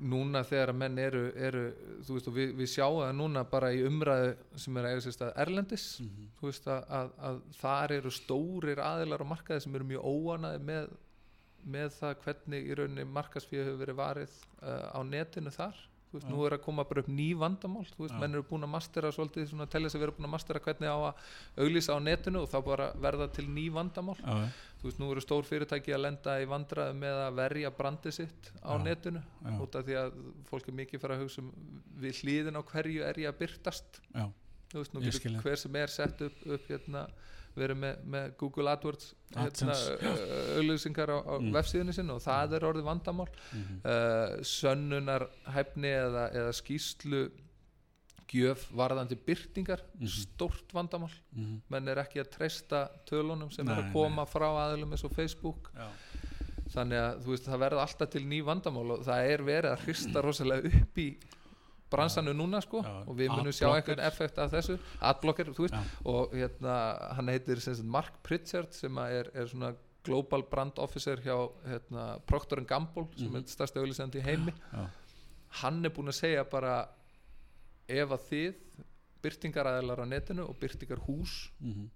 núna 0.00 0.40
þegar 0.48 0.72
að 0.72 0.78
menn 0.80 0.98
eru, 0.98 1.22
eru 1.36 1.64
þú 2.06 2.14
veist 2.16 2.28
og 2.30 2.36
við, 2.36 2.52
við 2.56 2.70
sjáum 2.72 3.02
það 3.02 3.10
núna 3.18 3.42
bara 3.50 3.68
í 3.76 3.82
umræðu 3.86 4.30
sem 4.62 4.78
er 4.78 4.86
að 4.88 4.94
eiga 4.94 5.02
sér 5.04 5.16
stað 5.16 5.40
Erlendis 5.44 5.84
mhm, 6.02 6.30
þú 6.38 6.48
veist 6.48 6.70
að, 6.72 6.86
að, 6.98 7.10
að 7.28 7.42
þar 7.58 7.94
eru 7.98 8.12
stórir 8.16 8.80
aðilar 8.82 9.22
á 9.22 9.30
markaði 9.32 9.64
sem 9.66 9.76
eru 9.76 9.88
mjög 9.90 10.08
óanaði 10.08 10.62
með 10.70 10.94
með 11.66 11.92
það 11.96 12.18
hvernig 12.22 12.66
í 12.66 12.74
rauninni 12.78 13.06
markasfíð 13.10 13.64
hefur 13.64 13.80
verið 13.80 13.98
varið 13.98 14.34
uh, 14.62 14.84
á 14.94 15.00
netinu 15.06 15.52
þar 15.54 15.80
veist, 16.16 16.28
nú 16.32 16.44
er 16.46 16.56
að 16.56 16.62
koma 16.64 16.84
bara 16.88 17.02
upp 17.04 17.10
ný 17.12 17.26
vandamál 17.38 17.84
þú 17.90 18.04
veist, 18.04 18.16
menn 18.20 18.34
eru 18.36 18.46
búin 18.48 18.66
að 18.66 18.72
mastera 18.72 19.12
svolítið 19.14 19.50
svona 19.50 19.66
telja 19.70 19.90
sig 19.92 20.02
vera 20.02 20.14
búin 20.16 20.28
að 20.28 20.34
mastera 20.36 20.62
hvernig 20.64 20.90
á 20.90 20.98
að 20.98 21.20
auglýsa 21.64 21.96
á 21.96 21.98
netinu 22.02 22.42
og 22.42 22.50
þá 22.52 22.58
bara 22.66 22.88
verða 23.02 23.28
til 23.36 23.46
ný 23.50 23.66
vandamál. 23.74 24.16
Já, 24.22 24.48
þú 24.80 24.88
veist, 24.88 25.00
nú 25.02 25.10
eru 25.12 25.24
stór 25.24 25.46
fyrirtæki 25.48 25.94
að 25.96 26.02
lenda 26.06 26.38
í 26.42 26.48
vandræðu 26.50 26.96
með 27.00 27.20
að 27.26 27.38
verja 27.40 27.70
brandið 27.78 28.16
sitt 28.20 28.50
á 28.60 28.72
netinu 28.82 29.22
út 29.62 29.78
af 29.78 29.86
því 29.86 30.00
að 30.02 30.18
fólk 30.50 30.68
er 30.68 30.78
mikið 30.82 31.02
fyrir 31.04 31.16
að 31.16 31.22
hugsa 31.24 31.42
um 31.44 31.52
við 32.02 32.20
hlýðin 32.22 32.60
á 32.60 32.62
hverju 32.66 33.06
er 33.06 33.22
ég 33.22 33.30
að 33.32 33.40
byrtast 33.44 34.00
já, 34.12 34.26
þú 34.72 34.82
veist, 34.82 34.94
nú 34.94 35.04
getur 35.06 35.40
hver 35.42 35.62
sem 35.62 35.80
er 35.80 35.92
sett 35.92 36.22
upp, 36.26 36.44
upp 36.56 36.68
hérna, 36.70 37.06
verið 37.56 37.78
með, 37.82 37.96
með 38.14 38.36
Google 38.40 38.70
AdWords 38.74 39.14
hérna, 39.36 39.74
auðlýsingar 40.56 41.10
á, 41.12 41.18
á 41.24 41.34
Mm. 41.40 41.52
vefsíðinu 41.56 41.94
sinni 41.96 42.12
og 42.14 42.22
það 42.24 42.54
er 42.58 42.66
orðið 42.68 42.86
vandamál. 42.86 43.28
Mhm, 43.52 43.80
uh, 43.84 44.36
sönnunar 44.42 45.26
hæfni 45.54 45.90
eða, 45.92 46.26
eða 46.32 46.52
skýslu 46.56 47.30
gjöf 48.26 48.66
varðandi 48.74 49.16
byrtingar 49.26 49.80
Mhm. 50.00 50.06
stórt 50.08 50.72
vandamál. 50.74 51.12
Mhm, 51.34 51.60
menn 51.70 51.88
er 51.88 51.96
ekki 52.02 52.20
að 52.20 52.30
treysta 52.36 52.88
tölunum 53.06 53.52
sem 53.52 53.68
er 53.68 53.74
Nei, 53.76 53.82
að 53.84 53.92
koma 53.92 54.24
frá 54.26 54.48
aðlum 54.66 54.90
eins 54.92 55.04
og 55.04 55.12
Facebook. 55.14 55.70
Já, 55.76 55.88
þannig 56.74 56.98
að 56.98 57.22
þú 57.22 57.26
veist 57.30 57.46
það 57.46 57.58
verða 57.62 57.86
alltaf 57.86 58.10
til 58.10 58.22
ný 58.26 58.42
vandamál 58.42 58.90
og 58.98 59.04
það 59.06 59.30
er 59.30 59.38
verið 59.46 59.72
að 59.72 59.84
hrista 59.86 60.22
rosalega 60.22 60.66
upp 60.82 60.98
í 60.98 61.16
bransanu 61.90 62.32
núna 62.34 62.60
sko 62.62 62.82
Já, 62.82 62.92
og 63.06 63.16
við 63.16 63.28
munum 63.30 63.52
sjá 63.54 63.68
einhvern 63.76 64.00
effekt 64.06 64.38
af 64.38 64.50
þessu. 64.50 64.78
Adblocker, 65.00 65.52
þú 65.54 65.66
veist 65.66 65.74
já, 65.74 65.82
og 66.04 66.32
hérna 66.34 66.76
hann 67.16 67.28
heitir 67.28 67.60
sagt, 67.60 67.84
Mark 67.84 68.22
Pritchard 68.22 68.72
sem 68.74 68.98
er, 68.98 69.30
er 69.34 69.46
svona 69.46 69.74
global 70.06 70.42
brand 70.50 70.78
officer 70.78 71.16
hjá 71.22 71.36
hérna, 71.66 72.18
Procter 72.26 72.60
Gamble 72.64 73.06
sem 73.16 73.28
Mhm. 73.28 73.36
er 73.36 73.42
stærsta 73.46 73.80
auðlýsandi 73.80 74.20
í 74.20 74.22
heimi. 74.22 74.52
Já, 74.72 74.86
hann 75.62 75.84
er 75.84 75.90
búinn 75.90 76.08
að 76.08 76.20
segja 76.20 76.44
bara 76.50 76.88
ef 77.88 78.08
að 78.10 78.28
þið 78.30 78.54
byrtingaræðilar 79.22 80.02
á 80.02 80.06
netinu 80.06 80.44
og 80.48 80.58
byrtingar 80.60 81.00
hús 81.06 81.50
mhm, 81.60 81.88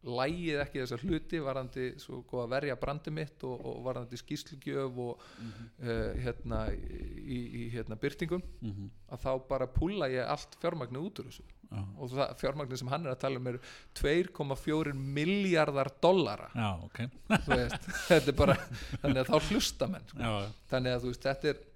lægið 0.00 0.62
ekki 0.62 0.80
þessar 0.80 1.02
hluti 1.04 1.40
varandi 1.44 1.86
svo 2.00 2.22
góð 2.28 2.44
að 2.46 2.52
verja 2.54 2.76
brandi 2.80 3.12
mitt 3.12 3.44
og, 3.44 3.64
og 3.68 3.80
varandi 3.84 4.16
skýslugjöf 4.16 5.00
og 5.04 5.24
mhm, 5.36 5.70
uh, 5.84 6.20
hérna 6.24 6.60
í, 6.72 7.40
í 7.60 7.64
hérna 7.74 7.98
byrtingum 8.00 8.44
mhm, 8.64 8.90
að 9.12 9.24
þá 9.26 9.32
bara 9.50 9.68
púla 9.68 10.08
ég 10.12 10.24
allt 10.24 10.56
fjármagnið 10.62 11.08
út 11.08 11.20
úr 11.20 11.30
þessu. 11.30 11.48
Já, 11.70 11.82
og 12.02 12.10
það 12.10 12.32
fjármagnið 12.40 12.80
sem 12.80 12.88
hann 12.90 13.04
er 13.06 13.12
að 13.12 13.20
tala 13.22 13.38
um 13.38 13.46
er 13.46 13.58
2,4 14.00 14.94
miljardar 15.18 15.92
dollara. 16.02 16.48
Já, 16.56 16.70
ok, 16.88 17.02
þú 17.30 17.58
veist, 17.60 17.90
þetta 18.08 18.32
er 18.32 18.38
bara 18.40 18.56
þannig 19.04 19.20
að 19.20 19.30
þá 19.30 19.50
hlusta 19.52 19.90
menn 19.92 20.08
sko. 20.08 20.22
já, 20.24 20.32
þannig 20.72 20.96
að 20.96 21.04
þú 21.04 21.12
veist, 21.12 21.28
þetta 21.28 21.52
er 21.52 21.66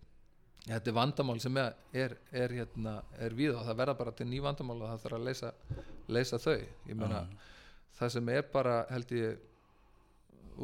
þetta 0.64 0.90
er 0.90 0.96
vandamál 0.96 1.40
sem 1.44 1.58
er, 1.60 1.74
er, 1.92 2.16
er, 2.32 2.54
hérna, 2.58 2.94
er 3.20 3.36
við 3.36 3.52
og 3.52 3.66
það 3.66 3.80
verða 3.82 3.96
bara 3.98 4.14
til 4.16 4.26
ný 4.30 4.40
vandamál 4.42 4.78
og 4.80 4.88
það 4.88 5.02
þarf 5.04 5.18
að 5.18 5.26
leysa, 5.28 5.50
leysa 6.16 6.40
þau. 6.40 6.60
Ég 6.88 6.98
meina, 6.98 7.26
það 7.98 8.14
sem 8.16 8.30
er 8.34 8.46
bara 8.52 8.78
held 8.90 9.12
ég 9.16 9.42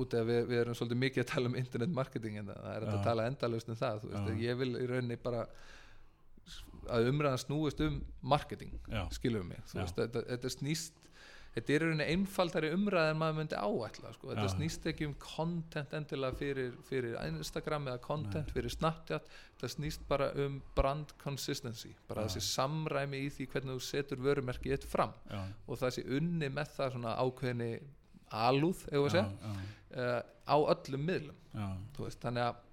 út 0.00 0.14
af 0.14 0.26
við, 0.28 0.44
við 0.46 0.60
erum 0.62 0.76
svolítið 0.78 1.00
mikið 1.02 1.24
að 1.24 1.28
tala 1.32 1.50
um 1.50 1.58
internet 1.58 1.92
marketing 1.94 2.38
en 2.40 2.52
það 2.52 2.70
er 2.76 2.86
Já. 2.86 2.92
að 2.94 3.04
tala 3.08 3.26
endalaust 3.30 3.70
um 3.72 3.78
það 3.80 4.02
þú 4.04 4.12
veist, 4.12 4.32
ég 4.44 4.58
vil 4.60 4.70
í 4.78 4.86
rauninni 4.90 5.18
bara 5.20 5.44
að 6.90 7.10
umræðan 7.10 7.42
snúist 7.42 7.82
um 7.86 8.00
marketing 8.22 8.72
já, 8.90 9.02
skilum 9.14 9.50
mig, 9.50 9.60
veist, 9.74 9.98
þetta, 9.98 10.22
þetta 10.30 10.52
snýst 10.54 10.99
þetta 11.54 11.72
er 11.72 11.82
í 11.84 11.86
rauninni 11.88 12.06
einfaldari 12.14 12.70
umræð 12.74 13.08
en 13.10 13.18
maður 13.20 13.38
myndi 13.40 13.58
áætla, 13.58 14.12
sko, 14.14 14.30
þetta 14.30 14.46
snýst 14.52 14.86
ekki 14.90 15.08
um 15.08 15.14
content 15.22 15.94
endilega 15.98 16.38
fyrir, 16.38 16.72
fyrir 16.86 17.16
Instagram 17.26 17.90
eða 17.90 18.02
content 18.04 18.52
fyrir 18.54 18.74
Snapchat. 18.74 19.28
Þetta 19.56 19.72
snýst 19.74 20.06
bara 20.08 20.30
um 20.44 20.60
brand 20.76 21.14
consistency, 21.22 21.92
bara 22.08 22.28
þessi 22.28 22.44
samræmi 22.46 23.24
í 23.26 23.28
því 23.34 23.48
hvernig 23.54 23.78
þú 23.80 23.86
setur 23.88 24.22
vörumerki 24.24 24.74
eitt 24.76 24.86
fram. 24.88 25.14
Já, 25.30 25.42
og 25.66 25.82
það 25.82 25.96
sé 25.98 26.06
unni 26.20 26.52
með 26.54 26.74
það 26.78 26.96
svona 26.96 27.16
ákveðni 27.18 27.70
alúð, 28.40 28.86
já, 28.94 29.24
uh, 29.26 30.18
á 30.46 30.56
öllum 30.56 31.06
miðlum. 31.06 31.46
Veist, 31.98 32.22
þannig 32.22 32.46
að 32.46 32.66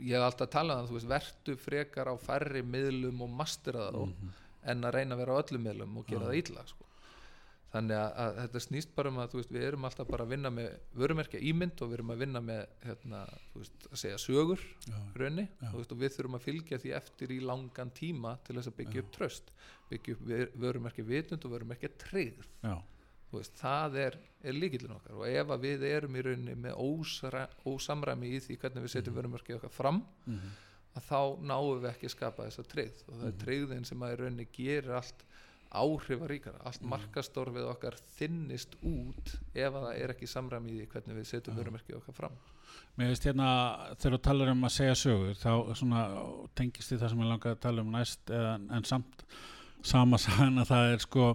ég 0.00 0.16
hef 0.16 0.26
alltaf 0.26 0.52
talað 0.52 0.84
um 0.84 0.90
það, 0.90 1.08
vertu 1.10 1.56
frekar 1.60 2.10
á 2.10 2.14
færri 2.20 2.62
miðlum 2.64 3.24
og 3.26 3.34
mastera 3.40 3.88
það 3.90 4.04
mhm, 4.06 4.30
en 4.70 4.86
að 4.86 4.96
reyna 4.96 5.16
að 5.16 5.22
vera 5.22 5.36
á 5.36 5.40
öllum 5.42 5.66
miðlum 5.66 5.98
og 6.00 6.06
gera 6.08 6.22
Já. 6.22 6.28
það 6.28 6.40
illa 6.42 6.64
sko. 6.68 6.89
Þannig 7.70 7.96
að, 7.96 8.12
að 8.24 8.38
þetta 8.40 8.60
snýst 8.64 8.94
bara 8.96 9.08
um 9.12 9.18
að 9.22 9.34
veist, 9.38 9.52
við 9.54 9.62
erum 9.68 9.84
alltaf 9.86 10.08
bara 10.10 10.24
að 10.26 10.32
vinna 10.34 10.50
með 10.50 10.70
vörumerkja 10.98 11.40
ímynd 11.50 11.82
og 11.84 11.90
við 11.92 11.98
erum 12.00 12.10
að 12.14 12.22
vinna 12.24 12.40
með 12.42 12.62
hérna, 12.86 13.20
veist, 13.54 13.86
að 13.92 14.00
segja 14.02 14.18
sögur 14.18 14.62
já, 14.88 14.96
raunni 15.22 15.46
Já. 15.60 15.70
veist, 15.76 15.92
og 15.94 15.98
við 16.02 16.14
þurfum 16.16 16.38
að 16.40 16.46
fylgja 16.48 16.78
því 16.82 16.94
eftir 16.98 17.34
í 17.36 17.40
langan 17.40 17.90
tíma 17.94 18.36
til 18.46 18.56
þess 18.58 18.72
að 18.72 18.78
byggja 18.80 18.98
Já. 18.98 19.04
upp 19.06 19.12
tröst 19.18 19.52
byggja 19.90 20.16
upp 20.16 20.56
vörumerkja 20.66 21.04
vitund 21.04 21.44
og 21.46 21.54
vörumerkja 21.54 21.90
veist, 23.30 23.54
það 23.60 23.96
er, 24.02 24.16
er 24.42 24.56
líkillin 24.56 24.96
okkar 24.96 25.14
og 25.20 25.28
ef 25.30 25.52
við 25.62 25.84
erum 25.86 26.16
í 26.18 26.22
rauninni 26.26 26.56
með 26.58 26.80
ósra, 26.82 27.44
ósamræmi 27.68 28.32
í 28.34 28.40
því 28.42 28.56
hvernig 28.58 28.82
við 28.86 28.94
setjum 28.96 29.14
Mhm. 29.14 29.20
vörumerkja 29.20 29.58
okkar 29.60 29.70
fram 29.70 30.00
mhm, 30.26 30.48
að 30.98 31.04
þá 31.06 31.20
náum 31.46 31.80
við 31.84 31.90
ekki 31.92 32.08
að 32.08 32.14
skapa 32.16 32.46
þessa 32.48 32.64
tryggð 32.66 33.04
og 33.06 33.14
það 33.14 33.26
er 33.28 33.34
Mhm. 33.36 33.42
tryggðin 33.44 33.86
sem 33.86 34.00
að 34.02 34.12
í 34.12 34.18
rauninni 34.20 34.48
gerir 34.52 34.90
allt 34.98 35.22
áhrifaríkara, 35.70 36.60
allt 36.66 36.82
markastorfið 36.82 37.68
okkar 37.70 37.96
þinnist 38.16 38.74
út 38.82 39.34
ef 39.54 39.68
að 39.70 39.84
það 39.84 40.00
er 40.00 40.14
ekki 40.14 40.28
samræmi 40.30 40.74
í 40.80 40.88
hvernig 40.90 41.20
við 41.20 41.28
setjum 41.30 41.58
vörumerkið 41.60 42.00
okkar 42.00 42.16
fram. 42.16 42.38
Mér 42.98 43.12
veist 43.12 43.26
hérna, 43.26 43.50
þegar 44.00 44.16
þú 44.16 44.22
talar 44.26 44.52
um 44.52 44.66
að 44.66 44.74
segja 44.74 44.96
sögur, 44.98 45.38
þá 45.38 45.52
svona 45.78 46.04
tengist 46.58 46.90
því 46.90 47.00
það 47.00 47.12
sem 47.12 47.22
ég 47.22 47.30
langaði 47.30 47.56
að 47.56 47.62
tala 47.66 47.84
um 47.84 47.92
næst, 47.94 48.32
en, 48.34 48.66
en 48.74 48.88
samt 48.88 49.24
sama 49.86 50.18
sagan 50.20 50.60
að 50.60 50.72
það 50.72 50.94
er 50.94 51.04
sko 51.06 51.28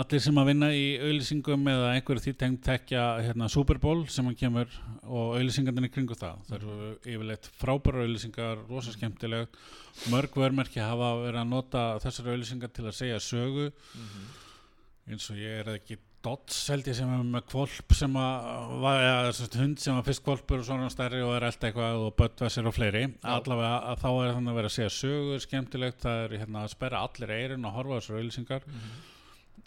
allir 0.00 0.22
sem 0.22 0.38
að 0.40 0.48
vinna 0.50 0.68
í 0.76 0.84
auðlýsingum 1.00 1.68
eða 1.72 1.92
einhverju 1.96 2.24
því 2.26 2.32
tengt 2.40 2.64
tekja 2.66 3.04
hérna, 3.24 3.48
Super 3.52 3.78
Bowl 3.80 4.04
sem 4.12 4.26
hann 4.28 4.36
kemur 4.38 4.72
og 5.02 5.36
auðlýsingarnir 5.38 5.92
kringu 5.94 6.16
það. 6.18 6.42
Það 6.48 6.56
eru 6.58 6.88
yfirleitt 7.02 7.48
frábæra 7.56 8.04
auðlýsingar, 8.04 8.64
rosa 8.68 8.92
skemmtilegt, 8.94 9.56
mörg 10.12 10.36
vörmerki 10.36 10.82
hafa 10.84 11.14
verið 11.22 11.40
að 11.42 11.54
nota 11.54 11.86
þessar 12.04 12.34
auðlýsingar 12.34 12.74
til 12.76 12.84
að 12.84 12.98
segja 12.98 13.22
sögu. 13.24 13.70
Eins 15.06 15.30
og 15.30 15.40
ég 15.40 15.62
er 15.62 15.72
ekki 15.78 16.00
Dots 16.26 16.64
held 16.72 16.88
ég 16.90 16.96
sem 16.98 17.10
er 17.12 17.20
með 17.22 17.44
kvolp 17.52 17.92
sem 17.94 18.16
að 18.18 18.70
var, 18.82 19.28
sagt, 19.36 19.54
hund 19.60 19.78
sem 19.78 19.94
var 19.94 20.06
fyrst 20.08 20.24
kvolpur 20.26 20.58
og 20.58 20.66
svona 20.66 20.88
stærri 20.90 21.20
og 21.22 21.36
er 21.36 21.46
alltaf 21.46 21.68
eitthvað 21.68 22.00
og 22.02 22.16
Böttvæsir 22.18 22.66
og 22.66 22.74
fleiri. 22.74 23.04
Allavega 23.22 23.92
að 23.92 24.00
þá 24.02 24.08
er 24.10 24.32
þannig 24.32 24.50
að 24.50 24.58
vera 24.58 24.72
að 24.72 24.74
segja 24.74 24.94
sögur 24.96 25.44
skemmtilegt, 25.44 26.00
það 26.02 26.24
er 26.24 26.34
hérna 26.40 26.64
að 26.64 26.72
sperra 26.72 27.04
allir 27.06 27.34
eirinn 27.36 27.68
og 27.68 27.76
horfa 27.78 28.00
þessar 28.00 28.18
auðlýsingar 28.18 28.66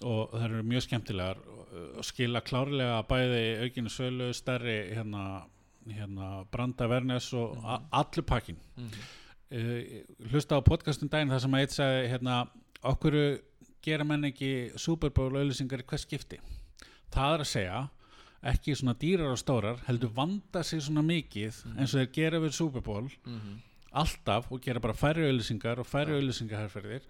og 0.02 0.32
það 0.32 0.44
eru 0.46 0.64
mjög 0.64 0.82
skemmtilegar 0.88 1.38
og- 1.38 2.04
skila 2.06 2.42
klárlega 2.42 3.04
bæði 3.08 3.42
aukinu 3.64 3.90
sölu, 3.90 4.30
stærri 4.34 4.94
hérna, 4.96 5.44
hérna 5.88 6.46
branda 6.52 6.88
vernes 6.88 7.34
og 7.34 7.56
Mhm. 7.58 7.66
a- 7.66 7.82
allur 7.92 8.22
pakkin 8.26 8.58
Mhm. 8.78 8.92
uh, 9.52 10.28
hlusta 10.32 10.56
á 10.58 10.62
podcastum 10.64 11.10
daginn 11.10 11.30
þar 11.30 11.40
sem 11.42 11.52
að 11.52 11.62
eitt 11.62 11.72
sagði 11.72 12.10
hérna, 12.10 12.48
okkur 12.84 13.40
gera 13.82 14.04
menn 14.04 14.24
ekki 14.24 14.78
Super 14.80 15.10
Bowl 15.10 15.32
auðlýsingar 15.32 15.80
í 15.82 15.86
hvers 15.86 16.06
skipti 16.06 16.40
það 17.12 17.34
er 17.34 17.40
að 17.40 17.54
segja 17.54 17.90
ekki 18.44 18.76
svona 18.76 18.94
dýrar 18.96 19.32
og 19.32 19.38
stórar 19.38 19.80
heldur 19.88 20.10
vanda 20.14 20.64
sig 20.64 20.80
svona 20.82 21.02
mikið 21.04 21.66
Mhm. 21.66 21.78
eins 21.80 21.94
og 21.96 22.00
þeir 22.08 22.14
gera 22.14 22.40
við 22.40 22.54
Super 22.54 22.82
Bowl 22.82 23.10
Mhm. 23.26 23.62
alltaf 23.94 24.52
og 24.52 24.62
gera 24.62 24.80
bara 24.80 24.94
færri 24.94 25.26
auðlýsingar 25.30 25.80
og 25.80 25.86
færri 25.88 26.12
Já. 26.12 27.02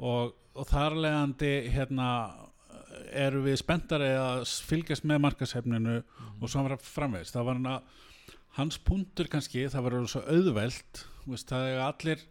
Og, 0.00 0.34
og 0.54 0.66
þar 0.70 0.96
leðandi 1.04 1.52
hérna 1.74 2.08
eru 3.14 3.42
við 3.44 3.58
spenntari 3.60 4.10
að 4.18 4.44
fylgjast 4.68 5.04
með 5.06 5.22
markashefninu 5.26 5.96
Mhm. 6.02 6.42
og 6.42 6.48
svo 6.50 6.62
framvegist 6.82 7.34
það 7.34 7.44
var 7.44 7.54
hann 7.54 7.66
að 7.66 7.82
hans 8.58 8.78
punktur 8.78 9.26
kannski 9.30 9.66
það 9.70 9.82
var 9.82 10.06
svo 10.06 10.22
auðvelt 10.30 11.04
þú 11.24 11.30
veist, 11.34 11.48
það 11.50 11.68
er 11.72 11.80
allir 11.84 12.22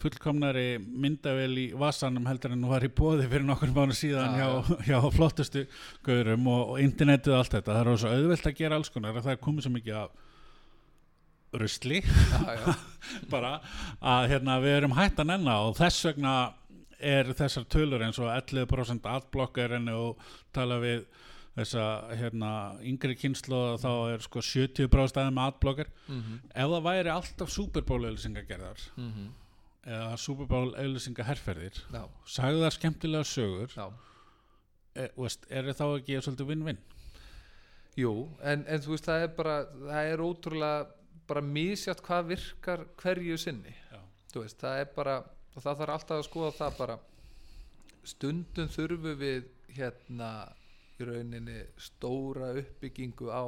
fullkomnari 0.00 0.78
myndavel 0.80 1.58
í 1.60 1.66
vasanum 1.76 2.24
heldur 2.26 2.52
en 2.54 2.62
hún 2.64 2.70
var 2.72 2.84
í 2.86 2.88
bóði 2.88 3.26
fyrir 3.28 3.44
nokkur 3.44 3.72
mánu 3.74 3.92
síðan 3.96 4.36
Já, 4.38 4.46
hjá, 4.64 4.76
hjá 4.88 5.10
flottustu 5.12 5.66
gaurum 6.06 6.46
og, 6.48 6.70
og 6.74 6.80
internetið 6.80 7.34
og 7.34 7.38
allt 7.42 7.52
þetta. 7.58 7.74
Það 7.76 7.90
er 7.92 8.00
svo 8.00 8.12
auðvelt 8.14 8.46
að 8.48 8.56
gera 8.62 8.78
alls 8.80 8.88
konar 8.94 9.18
það 9.20 9.32
er 9.34 9.42
komið 9.44 9.66
svo 9.66 9.72
mikið 9.74 9.98
af 10.00 10.10
rusli. 11.60 12.00
Bara 13.32 13.52
að 14.00 14.28
hérna, 14.32 14.56
við 14.62 14.76
erum 14.78 14.96
hætt 14.96 15.20
að 15.20 15.30
nenna 15.34 15.58
og 15.66 15.76
þess 15.80 16.04
vegna 16.08 16.34
er 17.00 17.24
þessar 17.36 17.64
tölur 17.72 18.02
eins 18.04 18.18
og 18.18 18.28
11% 18.32 19.06
adblocker 19.10 19.72
en 19.78 19.88
og 19.94 20.18
tala 20.52 20.78
við 20.82 21.04
þessa 21.56 21.84
hérna, 22.16 22.50
yngri 22.86 23.16
kynslu 23.18 23.58
þá 23.82 23.88
er 24.14 24.22
sko 24.24 24.38
70% 24.40 25.18
aðeins 25.18 25.34
með 25.36 25.48
adblocker. 25.50 25.88
Mhm. 26.08 26.36
ef 26.54 26.68
það 26.70 26.84
væri 26.86 27.10
alltaf 27.14 27.50
Super 27.50 27.82
Bowl 27.82 28.04
auðlýsingagerðar 28.06 28.84
Mhm. 28.96 29.26
eða 29.86 30.18
Super 30.18 30.46
Bowl 30.46 30.74
auðlýsingaherferðir 30.74 31.80
Já, 31.92 32.04
sagðu 32.26 32.62
það 32.64 32.76
skemmtilega 32.78 33.24
sögur 33.24 33.74
e, 34.96 35.08
veist, 35.16 35.46
er 35.50 35.64
þá 35.72 35.84
ekki 35.98 36.20
svolítið 36.22 36.46
vinn-vinn 36.46 36.78
jú, 37.96 38.28
en, 38.42 38.64
en 38.68 38.80
þú 38.80 38.94
veist 38.94 39.04
það 39.10 39.22
er 39.24 39.28
bara 39.36 39.56
það 39.66 40.12
er 40.12 40.18
ótrúlega 40.24 40.86
bara 41.30 41.40
misjátt 41.46 42.00
hvað 42.02 42.26
virkar 42.26 42.80
hverju 42.98 43.36
sinni. 43.38 43.74
Veist, 44.34 44.58
það 44.62 44.80
er 44.80 44.88
bara 44.96 45.14
og 45.56 45.62
það 45.64 45.78
þarf 45.80 45.94
alltaf 45.96 46.16
að 46.18 46.26
skoða 46.28 46.52
það 46.60 46.78
bara 46.78 46.98
stundum 48.10 48.68
þurfum 48.72 49.18
við 49.20 49.48
hérna 49.76 50.30
í 51.00 51.06
rauninni 51.08 51.58
stóra 51.80 52.52
uppbyggingu 52.60 53.30
á 53.32 53.44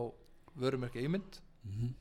vörumerki 0.59 1.05
ímynd 1.07 1.41
Mhm. 1.65 1.95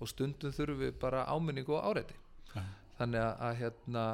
og 0.00 0.08
stundum 0.08 0.52
þurfum 0.52 0.78
við 0.80 0.98
bara 1.00 1.24
áminningu 1.26 1.74
og 1.76 1.84
áreiti 1.92 2.14
Já. 2.54 2.62
þannig 2.98 3.20
að, 3.20 3.40
að 3.40 3.56
hérna 3.60 4.04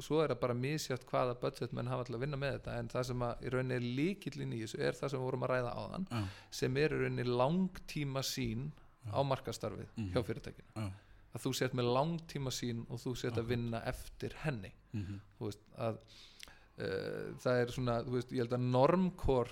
svo 0.00 0.20
er 0.22 0.28
það 0.34 0.40
bara 0.40 0.54
misjátt 0.54 1.04
hvaða 1.10 1.34
budget 1.40 1.72
menn 1.72 1.86
hafa 1.88 2.04
til 2.04 2.14
að 2.14 2.20
vinna 2.20 2.36
með 2.36 2.52
þetta 2.58 2.78
en 2.78 2.88
það 2.88 3.04
sem 3.10 3.22
að 3.26 3.42
í 3.42 3.50
rauninni 3.54 3.74
er 3.74 3.88
líkillin 3.98 4.52
í 4.54 4.60
þessu 4.62 4.78
er 4.80 4.92
það 4.92 5.10
sem 5.10 5.20
við 5.20 5.24
vorum 5.24 5.42
að 5.46 5.50
ræða 5.54 5.74
áðan 5.76 6.06
Já. 6.10 6.22
sem 6.50 6.76
er 6.76 6.90
í 6.90 7.00
rauninni 7.02 7.24
langtíma 7.24 8.22
sín 8.22 8.70
á 9.12 9.20
markastarfið 9.24 9.88
Mhm. 9.96 10.12
hjá 10.12 10.22
fyrirtækinu 10.22 10.72
Já. 10.76 10.90
Að 11.34 11.42
þú 11.44 11.52
sért 11.54 11.74
með 11.78 11.92
langtíma 11.94 12.50
sín 12.50 12.84
og 12.90 12.98
þú 12.98 13.14
sért 13.16 13.32
að 13.36 13.44
Akkurat. 13.44 13.48
vinna 13.48 13.82
eftir 13.86 14.32
henni 14.44 14.72
Mhm. 14.92 15.20
þú 15.38 15.44
veist 15.46 15.60
að 15.78 15.98
uh, 16.80 17.34
það 17.38 17.60
er 17.62 17.66
svona, 17.76 18.02
þú 18.04 18.10
veist, 18.16 18.30
ég 18.32 18.38
held 18.42 18.52
að 18.56 18.64
normkor 18.70 19.48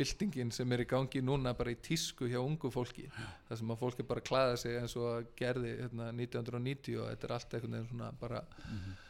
byltingin 0.00 0.50
sem 0.52 0.72
er 0.72 0.80
í 0.80 0.88
gangi 0.88 1.20
núna 1.24 1.52
bara 1.56 1.70
í 1.74 1.76
tísku 1.84 2.24
hjá 2.30 2.38
ungu 2.40 2.70
fólki 2.72 3.04
það 3.48 3.58
sem 3.60 3.72
að 3.74 3.78
fólk 3.82 3.98
er 4.00 4.06
bara 4.08 4.20
að 4.22 4.28
klæða 4.30 4.56
sig 4.62 4.78
eins 4.80 4.94
og 4.96 5.08
að 5.10 5.26
gerði 5.36 5.72
hérna, 5.82 6.06
1990 6.16 6.96
og 7.02 7.10
þetta 7.10 7.28
er 7.28 7.34
allt 7.36 7.56
veginn 7.56 7.88
svona 7.90 8.10
bara 8.20 8.40
Mhm. 8.64 8.90
uh, 8.90 9.06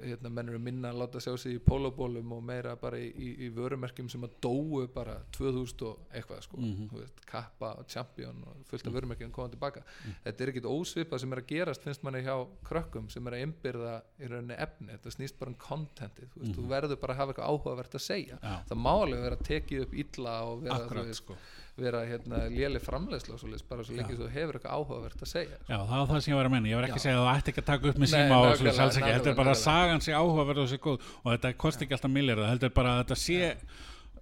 hérna, 0.00 0.30
menn 0.32 0.48
eru 0.48 0.58
minna 0.62 0.88
að 0.94 0.98
láta 1.02 1.20
sjá 1.20 1.34
sig 1.38 1.58
í 1.58 1.60
pólóbólum 1.60 2.30
og 2.32 2.42
meira 2.48 2.72
bara 2.80 2.96
í, 2.96 3.10
í, 3.20 3.26
í 3.44 3.48
vörumerkjum 3.52 4.06
sem 4.08 4.22
að 4.24 4.32
dóu 4.46 4.86
bara 4.94 5.18
2000 5.36 5.84
og 5.90 6.06
eitthvað 6.16 6.40
sko, 6.46 6.56
Mhm. 6.60 6.86
þú 6.88 7.00
veist, 7.02 7.20
kappa 7.28 7.74
og 7.78 7.84
champion 7.92 8.40
og 8.48 8.62
fullt 8.70 8.86
af 8.88 8.94
vörumerkjum 8.96 9.30
koma 9.36 9.48
tilbaka. 9.52 9.82
Þetta 10.24 10.40
er 10.46 10.52
ekkit 10.54 10.68
ósvipað 10.72 11.20
sem 11.20 11.32
er 11.36 11.42
að 11.42 11.46
gerast 11.52 11.82
finnst 11.84 12.02
manni 12.02 12.22
hjá 12.24 12.36
krökkum 12.64 13.10
sem 13.12 13.26
er 13.28 13.32
að 13.36 13.44
innbyrða 13.46 14.02
í 14.20 14.30
rauninni 14.32 14.56
efni, 14.58 14.88
þetta 14.96 15.12
snýst 15.18 15.38
bara 15.38 15.50
um 15.52 15.58
contentið, 15.60 16.28
þú, 16.32 16.40
veist, 16.40 16.56
þú 16.56 16.68
verður 16.72 17.00
bara 17.00 17.14
að 17.14 17.20
hafa 17.20 17.32
eitthvað 17.34 17.50
áhugavert 17.52 17.94
að 18.00 18.06
segja. 18.08 18.38
Já. 18.42 18.56
það 18.70 18.78
má 18.80 18.92
alveg 19.04 19.20
vera 19.28 19.36
tekið 19.36 19.82
upp 19.84 19.94
illa 19.94 20.34
og 20.48 20.62
vera, 20.62 20.78
þú 20.78 20.84
Akkurat 20.88 21.04
veist, 21.12 21.24
sko 21.24 21.36
vera 21.84 22.02
hérna, 22.08 22.42
léli 22.52 22.80
svoleiðis, 22.84 23.66
bara 23.68 23.84
svo 23.86 23.96
lengi 23.96 24.16
Já. 24.16 24.20
þú 24.20 24.30
hefur 24.34 24.58
eitthvað 24.58 24.76
áhugavert 24.78 25.24
að 25.24 25.30
segja 25.32 25.58
Já, 25.68 25.76
það 25.76 25.96
var 25.96 26.08
það 26.10 26.24
sem 26.24 26.32
ég 26.32 26.40
var 26.40 26.50
að 26.50 26.54
menna, 26.56 26.70
ég 26.70 26.80
var 26.80 26.88
ekki 26.88 26.96
Já. 26.96 27.00
að 27.00 27.06
segja 27.06 27.18
að 27.18 27.22
þú 27.26 27.30
ætti 27.34 27.52
ekki 27.52 27.62
að 27.64 27.70
taka 27.70 27.90
upp 27.90 28.00
með 28.00 28.12
síma 28.14 28.40
og 28.40 28.48
nákvæmlega, 28.48 28.74
svo 28.74 28.86
alls 28.86 28.98
ekki, 29.00 29.12
þetta 29.18 29.32
er 29.32 29.38
bara 29.42 29.54
að 29.54 29.62
sagan 29.64 30.04
sé 30.04 30.16
áhugaverð 30.16 30.64
og 30.64 30.70
sé 30.70 30.80
góð. 30.80 31.06
Og 31.24 31.30
þetta 31.34 31.54
kosti 31.64 31.86
ekki 31.86 31.96
alltaf 31.96 32.12
milljarða, 32.16 32.50
heldur 32.50 32.74
bara 32.76 32.96
að 32.96 33.00
þetta 33.04 33.20
sé 33.20 33.54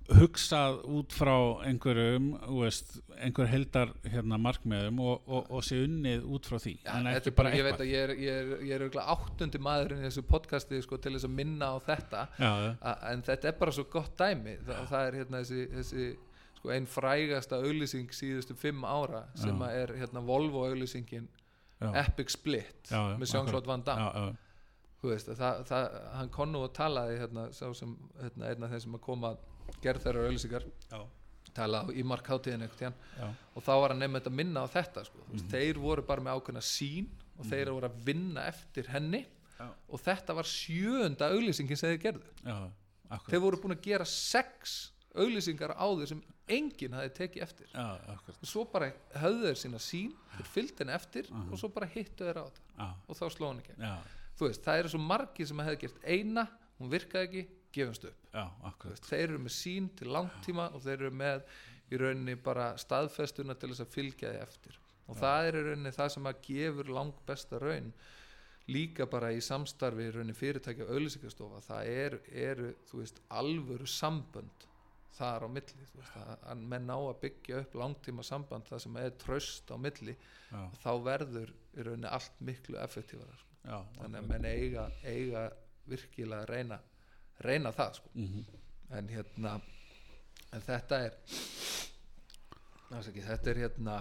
hugsað 0.08 0.78
út 0.88 1.12
frá 1.12 1.34
einhverjum, 1.68 2.30
veist, 2.56 2.94
einhver 3.20 3.48
heldar 3.50 3.90
hérna 4.08 4.38
markmiðum 4.40 5.02
og, 5.04 5.26
og, 5.28 5.50
og 5.52 5.66
sé 5.66 5.82
unnið 5.84 6.24
út 6.32 6.48
frá 6.48 6.56
því, 6.62 6.72
Já, 6.80 6.94
þetta 6.94 7.32
er 7.44 7.58
ég 7.58 7.66
veit 7.66 7.74
eitthvað. 7.74 7.82
að 7.84 7.90
ég 7.90 8.04
er, 8.06 8.12
ég 8.16 8.38
er, 8.38 8.54
ég 8.70 8.72
er 8.72 8.84
örugglega 8.86 9.16
áttundi 9.16 9.60
maðurinn 9.66 10.00
í 10.00 10.08
þessu 10.08 10.24
podcasti 10.30 10.80
sko, 10.84 11.00
til 11.02 11.12
þess 11.16 11.28
að 11.28 11.34
minna 11.42 11.68
á 11.68 11.76
þetta. 11.90 12.24
Já, 12.40 12.50
já, 12.64 12.70
en 13.12 13.26
þetta 13.28 13.50
er 13.52 13.60
bara 13.60 13.76
svo 13.76 13.84
gott 13.92 14.16
dæmi. 14.16 14.56
Þa, 14.64 14.80
það 14.94 15.10
er 15.10 15.20
hérna 15.20 15.42
þessi, 15.44 15.68
þessi 15.76 16.08
sko, 16.58 16.70
ein 16.74 16.86
frægasta 16.90 17.60
auglýsing 17.62 18.10
síðustu 18.14 18.56
fimm 18.58 18.84
ára 18.84 19.24
sem 19.38 19.62
er 19.68 19.92
hérna 20.00 20.20
Volvo 20.26 20.64
auglýsingin 20.68 21.28
Epic 21.94 22.32
Split 22.34 22.90
Já, 22.90 23.00
með 23.18 23.30
Jean-Claude 23.32 23.70
Van 23.70 23.84
Damme. 23.86 24.36
Þú 24.98 25.12
veist, 25.12 25.28
að 25.30 25.38
það, 25.38 25.60
það, 25.68 25.84
hann 26.18 26.30
kom 26.34 26.50
nú 26.50 26.64
og 26.66 26.72
talaði 26.74 27.18
hérna, 27.20 27.44
sá 27.54 27.68
sem, 27.78 27.92
hérna, 28.18 28.48
einn 28.50 28.64
af 28.66 28.72
þeim 28.72 28.80
sem 28.82 28.96
að 28.98 29.02
koma 29.04 29.30
að 29.30 29.78
gerð 29.84 30.02
þeirra 30.08 30.24
auglýsingar. 30.26 30.66
Talaði 31.54 31.94
í 31.98 32.02
markháttíðin 32.06 32.64
já, 32.80 32.90
og 33.54 33.62
þá 33.62 33.70
var 33.78 33.94
hann 33.94 34.02
nefnir 34.02 34.26
að 34.26 34.34
minna 34.40 34.62
á 34.62 34.66
þetta 34.74 35.04
sko. 35.06 35.18
mm 35.28 35.38
Mhm. 35.38 35.48
þeir 35.54 35.78
voru 35.78 36.02
bara 36.02 36.20
með 36.20 36.34
ákveðna 36.40 36.62
sín 36.66 37.06
og 37.38 37.46
þeir 37.46 37.70
voru 37.70 37.86
að 37.88 38.02
vinna 38.04 38.46
eftir 38.50 38.86
henni. 38.90 39.24
Já. 39.58 39.66
og 39.90 40.00
þetta 40.00 40.34
var 40.34 40.44
sjöunda 40.46 41.30
auglýsingin 41.34 41.76
sem 41.76 41.90
þeir 41.90 42.02
gerðu. 42.02 42.28
Já, 42.46 42.70
þeir 43.26 43.40
voru 43.42 43.56
búin 43.62 43.74
að 43.74 43.82
gera 43.82 44.04
sex 44.04 44.90
auglýsingar 45.24 45.74
áður 45.76 46.08
sem 46.12 46.22
enginn 46.48 46.92
hafi 46.96 47.10
tekið 47.18 47.42
eftir. 47.44 47.66
Já, 47.74 47.98
svo 48.42 48.64
bara 48.72 48.92
höfðu 49.20 49.48
þeir 49.50 49.58
sína 49.62 49.80
sín 49.82 50.12
þeir 50.36 50.48
fylgdu 50.54 50.78
henni 50.84 50.94
eftir 50.96 51.28
Mhm. 51.30 51.52
og 51.52 51.58
svo 51.58 51.68
bara 51.74 51.86
hittu 51.86 52.24
þeir 52.24 52.38
á 52.40 52.46
já, 52.48 52.88
og 53.08 53.16
þá 53.16 53.24
sló 53.34 53.46
hann 53.48 53.60
ekki 53.60 53.76
veist, 54.40 54.62
það 54.64 54.78
eru 54.78 54.88
svo 54.88 54.98
margir 55.02 55.46
sem 55.46 55.58
hefði 55.58 55.78
gert 55.80 56.04
eina 56.04 56.48
hún 56.80 56.90
virkaði 56.90 57.24
ekki, 57.28 57.46
gefumst 57.72 58.04
upp. 58.04 58.28
Já, 58.32 58.44
veist, 58.84 59.02
þeir 59.10 59.24
eru 59.28 59.38
með 59.38 59.54
sín 59.56 59.88
til 59.96 60.08
langtíma 60.08 60.72
og 60.74 60.80
þeir 60.82 61.00
eru 61.02 61.10
með 61.10 61.42
í 61.90 61.96
rauninni 61.98 62.34
bara 62.42 62.76
staðfestuna 62.76 63.54
til 63.58 63.70
þess 63.70 63.80
að 63.80 63.92
fylgja 63.96 64.30
því 64.32 64.42
eftir. 64.42 64.78
Og 65.08 65.16
það 65.16 65.48
er 65.48 65.54
í 65.56 65.62
rauninni 65.64 65.90
það 65.96 66.10
sem 66.12 66.24
að 66.24 66.40
gefur 66.42 66.88
langt 66.92 67.26
besta 67.26 67.58
raun. 67.58 67.92
Líka 68.68 69.06
bara 69.08 69.30
í 69.32 69.40
samstarfi 69.40 70.04
í 70.08 70.12
rauninni 70.12 70.34
fyrirtækja 70.36 70.84
og 70.84 70.90
auðlýsingastofa 70.92 71.62
það 71.64 71.86
er, 71.88 72.18
eru, 72.30 72.74
þú 72.90 72.98
veist, 73.00 73.20
alvöru 73.30 73.86
sambönd 73.88 74.66
þar 75.16 75.46
á 75.46 75.48
milli 75.50 75.78
veist, 75.80 75.96
að, 76.18 76.60
menn 76.72 76.86
ná 76.88 76.94
að 76.96 77.20
byggja 77.22 77.62
upp 77.62 77.76
langtíma 77.80 78.24
samband 78.26 78.68
það 78.68 78.84
sem 78.84 78.98
er 79.00 79.16
tröst 79.22 79.72
á 79.72 79.76
milli 79.80 80.14
þá 80.82 80.90
verður 81.04 81.54
í 81.74 81.86
rauninni 81.86 82.10
allt 82.10 82.40
miklu 82.44 82.78
effektífara 82.82 83.38
sko. 83.40 83.80
þannig 83.98 84.20
að 84.20 84.28
menn 84.32 84.48
eiga, 84.48 84.86
eiga 85.04 85.48
virkilega 85.88 86.44
að 86.44 86.52
reyna 86.52 86.80
reyna 87.44 87.72
það 87.74 87.98
sko 88.00 88.14
mhm, 88.14 88.44
en 88.98 89.10
hérna 89.14 89.56
en 90.52 90.64
þetta 90.64 91.00
er 91.06 91.18
ekki, 92.98 93.24
þetta 93.24 93.52
er 93.52 93.62
hérna 93.64 93.96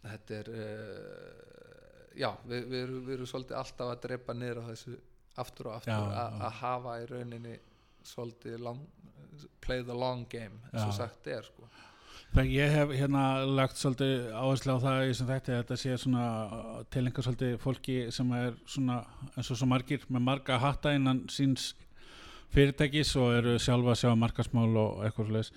þetta 0.00 0.36
er 0.40 0.52
uh, 0.54 1.50
já, 2.16 2.30
við, 2.46 2.66
við, 2.66 2.82
erum, 2.84 3.00
við 3.06 3.16
erum 3.16 3.30
svolítið 3.30 3.58
alltaf 3.60 3.92
að 3.92 4.02
drepa 4.06 4.36
niður 4.36 4.62
á 4.62 4.64
þessu 4.70 4.96
aftur 5.40 5.70
og 5.70 5.76
aftur 5.78 5.94
Já, 5.94 6.00
að 6.00 6.36
já. 6.36 6.40
að 6.46 6.56
hafa 6.60 6.94
í 7.00 7.08
rauninni 7.10 7.56
svolítið 8.10 8.62
long, 8.64 8.80
play 9.64 9.82
the 9.86 9.96
long 9.96 10.26
game 10.30 10.60
eins 10.72 10.86
og 10.86 10.94
sagt 10.96 11.26
er 11.30 11.46
sko 11.46 11.68
Það 12.30 12.50
ég 12.54 12.70
hef 12.70 12.92
hérna 12.94 13.22
lagt 13.42 13.74
svolítið 13.80 14.28
áherslu 14.38 14.76
á 14.78 14.84
það 14.84 15.00
í 15.08 15.14
sem 15.18 15.26
þetta 15.26 15.56
þetta 15.64 15.76
sé 15.82 15.96
svona 15.98 16.26
tilengar 16.94 17.26
svolítið 17.26 17.56
fólki 17.58 17.96
sem 18.14 18.30
er 18.38 18.52
svona 18.70 19.00
eins 19.34 19.50
og 19.50 19.58
svo 19.58 19.66
margir 19.66 20.04
með 20.06 20.22
marga 20.28 20.60
hatta 20.62 20.92
innan 20.94 21.24
síns 21.26 21.72
fyrirtækis 22.54 23.10
og 23.18 23.34
eru 23.40 23.56
sjálfa 23.62 23.96
að 23.96 24.00
sjá 24.04 24.14
markasmál 24.18 24.70
og 24.78 25.02
eitthvað 25.06 25.28
svoleiðis. 25.28 25.52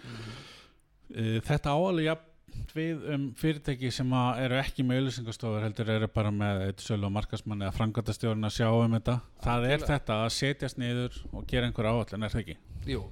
Eh, 1.14 1.40
Þetta 1.46 1.74
áalveg 1.78 2.08
jafn 2.10 2.30
við 2.74 3.06
um 3.16 3.24
fyrirtæki 3.38 3.90
sem 3.94 4.12
að 4.18 4.44
eru 4.48 4.60
ekki 4.62 4.86
með 4.86 5.00
auðlýsingastofur 5.04 5.64
heldur 5.66 5.90
eru 5.90 6.10
bara 6.14 6.34
með 6.34 6.68
eitt 6.68 6.84
sölu 6.86 7.06
og 7.10 7.14
markasmann 7.16 7.62
eða 7.66 7.74
frangöndastjórn 7.78 8.46
að 8.50 8.58
sjá 8.58 8.68
um 8.74 8.94
þetta. 8.98 9.20
Það 9.46 9.68
er 9.72 9.86
þetta 9.90 10.20
að 10.26 10.32
setjast 10.42 10.82
niður 10.82 11.18
og 11.32 11.46
gera 11.50 11.70
einhver 11.70 11.90
áallin, 11.90 12.26
er 12.26 12.34
það 12.34 12.44
ekki? 12.44 12.58
Jú, 12.94 13.04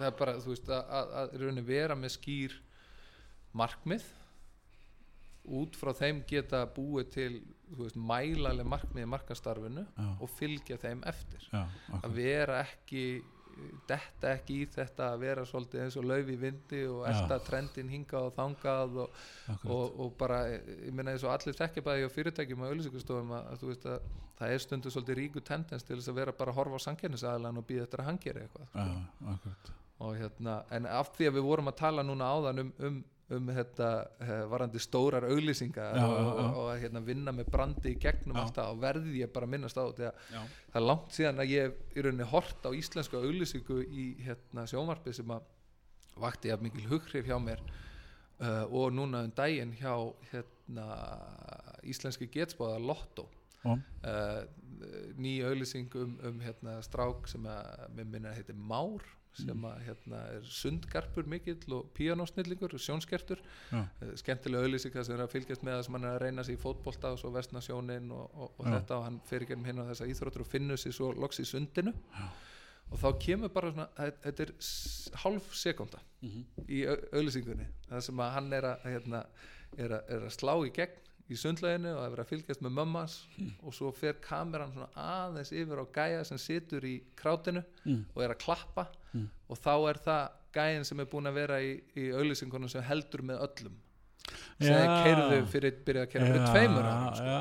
það 0.00 0.08
er 0.08 0.16
bara, 0.18 0.36
þú 0.40 0.54
veist, 0.54 0.72
að, 0.72 0.96
að, 1.00 1.38
að 1.60 1.62
vera 1.68 1.98
með 1.98 2.14
skýr 2.16 2.56
markmið 3.60 4.06
út 5.60 5.76
frá 5.78 5.92
þeim 5.96 6.22
geta 6.28 6.62
búið 6.74 7.10
til 7.14 7.32
veist, 7.78 7.98
mælaleg 7.98 8.68
markmið 8.68 9.06
í 9.06 9.10
markastarfinu 9.10 9.84
Já, 9.88 10.08
og 10.20 10.32
fylgja 10.36 10.78
þeim 10.80 11.04
eftir. 11.08 11.44
Já, 11.50 11.62
að 11.62 11.98
akkur, 11.98 12.16
vera 12.16 12.64
ekki 12.64 13.04
detta 13.88 14.30
ekki 14.36 14.60
í 14.62 14.66
þetta 14.72 15.10
að 15.12 15.22
vera 15.24 15.42
svolítið 15.48 15.82
eins 15.84 15.96
og 16.00 16.06
lauf 16.08 16.30
í 16.32 16.36
vindi 16.40 16.80
og 16.88 17.02
elda 17.10 17.36
trendin 17.44 17.90
hingað 17.92 18.28
og 18.30 18.36
þangað 18.38 18.96
og, 19.04 19.18
og, 19.66 19.98
og 20.04 20.14
bara, 20.20 20.38
ég 20.54 20.94
meina 20.96 21.12
eins 21.12 21.26
og 21.26 21.34
allir 21.34 21.58
þekkja 21.58 21.84
bæði 21.84 22.08
á 22.08 22.14
fyrirtækjum 22.14 22.64
og 22.64 22.70
auðlýsingustofum 22.70 23.34
að, 23.36 23.50
að 23.50 23.60
þú 23.60 23.70
veist 23.72 23.86
að 23.90 24.08
það 24.40 24.54
er 24.54 24.64
stundu 24.64 24.94
svolítið 24.94 25.20
ríku 25.20 25.44
tendens 25.44 25.84
til 25.84 25.98
þess 25.98 26.12
að 26.12 26.20
vera 26.22 26.36
bara 26.40 26.54
að 26.54 26.60
horfa 26.62 26.80
á 26.80 26.86
sangjörnisaðalan 26.86 27.60
og 27.60 27.68
býða 27.68 27.84
eftir 27.84 28.04
að 28.04 28.10
hann 28.10 28.22
gera 28.24 28.46
eitthvað 28.46 28.70
sko. 28.70 28.86
Já, 28.86 29.34
akkur, 29.34 29.56
og 29.66 29.89
hérna, 30.08 30.60
en 30.72 30.86
af 30.88 31.12
því 31.16 31.28
að 31.28 31.38
við 31.38 31.48
vorum 31.48 31.70
að 31.70 31.80
tala 31.80 32.04
núna 32.06 32.28
áðan 32.32 32.62
um, 32.62 32.70
um, 32.88 33.00
um 33.36 33.50
þetta 33.54 33.90
uh, 34.24 34.32
varandi 34.50 34.80
stórar 34.82 35.26
auglýsingar 35.28 35.98
Já, 35.98 36.04
og, 36.06 36.14
já, 36.16 36.30
já. 36.30 36.46
og, 36.48 36.70
að 36.72 36.80
hérna, 36.84 37.02
vinna 37.10 37.34
með 37.36 37.50
brandi 37.52 37.92
í 37.92 37.98
gegnum 38.00 38.40
alltaf 38.40 38.72
og 38.72 38.80
verði 38.82 39.20
ég 39.20 39.32
bara 39.34 39.48
að 39.48 39.54
minnast 39.54 39.78
á 39.78 39.84
að 39.84 40.02
já, 40.06 40.10
það 40.72 40.80
er 40.80 40.86
langt 40.86 41.16
síðan 41.16 41.44
að 41.44 41.52
ég 41.52 41.76
í 41.94 42.06
rauninni 42.06 42.30
hort 42.32 42.64
á 42.66 42.70
íslensku 42.80 43.20
auglýsingu 43.20 43.78
í 43.84 44.06
hérna, 44.24 44.66
sjónvarpi 44.70 45.14
sem 45.20 45.36
að 45.36 45.46
vakti 46.20 46.50
jafn 46.50 46.66
mikil 46.68 46.88
hughrif 46.90 47.28
hjá 47.28 47.36
mér 47.42 47.60
uh, 48.40 48.64
og 48.66 48.96
núna 48.96 49.24
um 49.26 49.36
daginn 49.36 49.76
hjá 49.78 49.94
hérna, 50.32 50.88
íslenski 51.84 52.28
getspáða 52.32 52.80
Lotto. 52.82 53.28
Uh, 53.60 54.46
ný 55.20 55.42
auðlýsing 55.44 55.92
um, 56.00 56.14
um 56.24 56.38
hérna, 56.40 56.78
strák 56.84 57.28
sem 57.28 57.44
að 57.44 57.90
mér 57.98 58.06
minna 58.08 58.32
heitir 58.32 58.56
Már 58.56 59.04
sem 59.32 59.62
að 59.64 59.82
hérna, 59.86 60.18
er 60.34 60.42
sundgarpur 60.42 61.26
mikill 61.30 61.72
og 61.76 61.90
píanósnillingur 61.94 62.74
og 62.74 62.80
sjónskertur. 62.82 63.38
Já, 63.70 63.80
uh, 64.02 64.12
skemmtilega 64.18 64.64
auðlýsingar 64.66 65.04
sem 65.06 65.14
er 65.16 65.22
að 65.24 65.30
fylgjast 65.36 65.62
með 65.62 65.76
það 65.78 65.84
sem 65.86 65.94
hann 65.98 66.04
er 66.08 66.14
að 66.16 66.22
reyna 66.24 66.44
sig 66.44 66.58
í 66.58 66.60
fótbolta 66.60 67.12
og 67.14 67.18
svo 67.22 67.30
vestna 67.34 67.60
sjónin 67.62 68.10
og, 68.12 68.30
og, 68.34 68.52
og 68.58 68.66
Já. 68.66 68.72
þetta 68.78 68.96
og 68.98 69.04
hann 69.06 69.20
fyrir 69.30 69.46
gennum 69.52 69.64
hinn 69.70 69.82
á 69.82 69.90
þessa 69.92 70.08
íþróttur 70.10 70.40
og 70.44 70.50
finnur 70.50 70.76
sér 70.82 70.92
svo 70.96 71.12
loks 71.14 71.38
í 71.40 71.46
sundinu. 71.46 71.94
Og 72.90 72.98
þá 72.98 73.08
kemur 73.22 73.52
bara 73.54 73.70
svona 73.70 73.86
þe- 73.94 74.16
þetta 74.24 74.42
er 74.48 74.54
hálf 75.22 75.52
sekunda 75.54 76.00
Mhm. 76.20 76.44
í 76.68 76.80
au- 76.90 77.04
auglýsingunni 77.20 77.66
það 77.88 78.00
sem 78.02 78.16
að 78.20 78.32
hann 78.34 78.52
er 78.52 78.62
að, 78.62 78.82
hérna, 78.84 79.20
er 79.78 79.88
að, 79.94 80.10
er 80.10 80.20
að 80.26 80.34
slá 80.34 80.54
í 80.66 80.72
gegn 80.74 80.98
í 81.30 81.36
sundleginu 81.38 81.92
og 81.94 82.02
að 82.04 82.10
vera 82.14 82.24
að 82.24 82.30
fylgjast 82.32 82.62
með 82.64 82.72
mömmas 82.78 83.14
og 83.62 83.74
svo 83.76 83.90
fer 83.94 84.16
kameran 84.24 84.72
svona 84.74 84.88
aðeins 84.96 85.52
yfir 85.52 85.78
á 85.82 85.86
gæja 85.94 86.24
sem 86.26 86.38
situr 86.38 86.82
í 86.84 86.96
krátinu 87.16 87.62
Mm. 87.84 88.04
og 88.14 88.22
er 88.22 88.34
að 88.34 88.38
klappa 88.44 88.86
Mm. 89.14 89.28
og 89.48 89.56
þá 89.58 89.72
er 89.90 89.98
það 90.06 90.30
gæjin 90.54 90.84
sem 90.84 91.00
er 91.00 91.06
búin 91.06 91.26
að 91.30 91.34
vera 91.34 91.60
í, 91.62 91.80
í 91.96 92.10
auglýsingunum 92.12 92.68
sem 92.70 92.82
heldur 92.82 93.22
með 93.22 93.40
öllum 93.46 93.76
sem 94.60 94.76
Já. 94.76 94.90
keirðu 95.04 95.36
fyrir, 95.48 95.76
byrja 95.86 96.02
að 96.04 96.10
keira 96.12 96.26
fyrir 96.28 96.42
Já, 96.42 96.48
tveimur 96.52 96.86
árum 96.86 97.14
sko. 97.16 97.36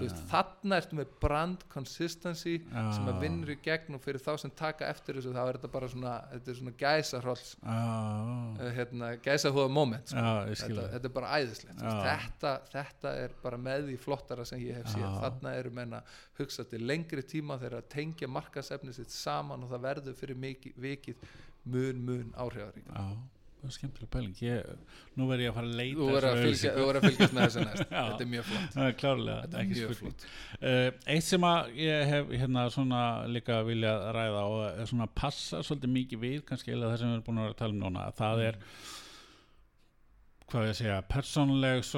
veist, 0.00 0.16
já. 0.18 0.24
þarna 0.32 0.78
ertu 0.80 0.98
með 0.98 1.12
brand 1.22 1.64
consistency 1.70 2.54
sem 2.66 3.10
að 3.12 3.20
vinnur 3.22 3.52
í 3.54 3.56
gegn 3.62 3.94
og 3.98 4.02
fyrir 4.02 4.24
þá 4.24 4.32
sem 4.42 4.52
taka 4.58 4.88
eftir 4.90 5.18
þessu 5.20 5.34
þá 5.36 5.40
er 5.44 5.58
þetta 5.58 5.70
bara 5.76 5.90
svona, 5.92 6.14
þetta 6.32 6.56
svona 6.58 6.74
gæsarhólls 6.82 7.52
Já, 7.60 7.78
uh, 7.78 8.64
hérna, 8.78 9.12
gæsahúða 9.24 9.68
moment 9.76 10.10
sko. 10.10 10.34
þetta, 10.50 10.88
þetta 10.96 11.10
er 11.10 11.14
bara 11.20 11.30
æðislegt 11.38 11.84
þetta, 11.84 12.54
þetta 12.74 13.14
er 13.22 13.38
bara 13.44 13.60
með 13.68 13.88
því 13.92 14.00
flottara 14.08 14.48
sem 14.50 14.64
ég 14.64 14.80
hef 14.80 14.98
Já. 14.98 15.06
þarna 15.22 15.54
eru 15.60 15.74
menn 15.78 15.94
að 16.00 16.18
hugsa 16.40 16.66
til 16.68 16.82
lengri 16.88 17.22
tíma 17.22 17.60
þegar 17.62 17.78
að 17.84 17.88
tengja 17.94 18.30
markasefni 18.30 18.96
sitt 18.96 19.14
saman 19.14 19.62
og 19.62 19.70
það 19.76 19.86
verður 19.86 20.18
fyrir 20.18 20.42
mikið, 20.48 20.76
vikið 20.88 21.30
mun 21.70 22.02
mun 22.10 22.34
áhrifarík 22.36 22.90
Já, 22.90 22.98
það 22.98 23.14
er 23.14 23.22
skemmtileg 23.72 24.10
pæling. 24.12 24.34
Ég, 24.44 24.90
Nú 25.14 25.28
verð 25.28 25.44
ég 25.44 25.52
að 25.52 25.58
fara 25.58 25.68
að 25.70 25.78
leita 25.78 25.98
þú 26.00 26.08
verður 26.10 26.28
að, 26.28 26.40
verður 26.88 27.04
fylgjast 27.04 27.36
með 27.36 27.44
þessu 27.44 27.64
næst. 27.68 27.84
Þetta 27.94 28.24
er 28.24 28.30
mjög 28.32 28.48
flott. 28.50 28.78
Er 28.84 28.96
klárlega, 29.00 29.36
þetta 29.44 29.60
er 29.60 29.70
mjög 29.70 29.94
flott. 30.00 30.26
Uh, 30.58 30.88
eitt 31.14 31.28
sem 31.28 31.46
ég 31.78 32.10
hef 32.10 32.34
hérna 32.34 32.66
svona 32.74 33.04
líka 33.30 33.60
vilja 33.68 33.94
ræða 34.16 34.42
og 34.50 34.84
svona 34.90 35.08
passa 35.22 35.62
svolítið 35.64 35.94
mikið 36.00 36.22
við 36.26 36.44
kannski 36.48 36.74
eða 36.74 36.92
það 36.92 37.00
sem 37.00 37.10
við 37.12 37.16
erum 37.18 37.26
búin 37.28 37.40
að 37.40 37.48
vera 37.48 37.56
að 37.56 37.62
tala 37.62 37.76
um 37.76 37.82
núna 37.84 38.04
það 38.18 38.44
er 38.48 38.60
hvað 40.54 40.68
ég 40.68 40.76
segja, 40.78 40.98
persónleg 41.10 41.88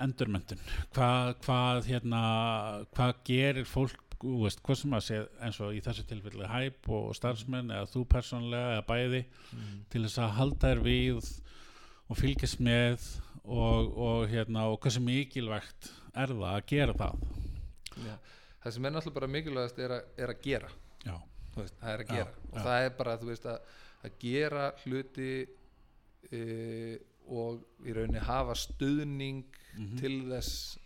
endurmyndun 0.00 0.62
hvað, 0.94 1.34
hvað 1.44 1.88
hérna 1.90 2.22
hvað 2.94 3.12
gerir 3.28 3.68
fólk 3.68 4.11
veist, 4.22 4.60
hvað 4.62 4.78
sem 4.80 4.92
að 4.96 5.04
segja 5.06 5.24
eins 5.42 5.58
og 5.64 5.74
í 5.74 5.80
þessu 5.84 6.04
tilfelli 6.08 6.46
hæp 6.50 6.88
og 6.94 7.10
starfsmenn 7.18 7.70
eða 7.74 7.88
þú 7.90 8.02
persónlega 8.14 8.72
eða 8.76 8.84
bæði 8.88 9.22
mm. 9.52 9.72
til 9.92 10.02
þess 10.06 10.18
að 10.22 10.34
halda 10.38 10.70
þér 10.72 10.82
við 10.86 11.30
og 12.12 12.18
fylgjast 12.20 12.60
með 12.62 13.06
og, 13.42 13.92
og 14.06 14.26
hérna 14.30 14.66
og 14.70 14.78
hversu 14.84 15.02
mikilvægt 15.02 15.90
er 16.14 16.34
það 16.34 16.48
að 16.52 16.66
gera 16.70 16.94
það 17.00 17.24
Já. 18.06 18.14
það 18.62 18.74
sem 18.76 18.84
er 18.88 18.94
náttúrulega 18.94 19.18
bara 19.20 19.30
mikilvægast 19.36 19.78
er, 19.82 19.94
er 20.16 20.32
að 20.34 20.42
gera 20.44 20.70
já, 21.06 21.16
veist, 21.56 21.78
það 21.80 21.94
er 21.96 22.04
að 22.04 22.06
Já, 22.06 22.12
gera 22.14 22.30
og 22.52 22.58
já. 22.58 22.62
það 22.66 22.84
er 22.86 22.94
bara 23.00 23.16
veist, 23.26 23.48
að, 23.50 23.72
að 24.06 24.18
gera 24.22 24.66
hluti 24.84 25.30
e, 26.32 26.42
og 27.32 27.86
í 27.86 27.94
rauninni 27.96 28.22
hafa 28.28 28.54
stuðning 28.58 29.42
Mhm. 29.72 29.96
til 29.96 30.16
þess 30.28 30.78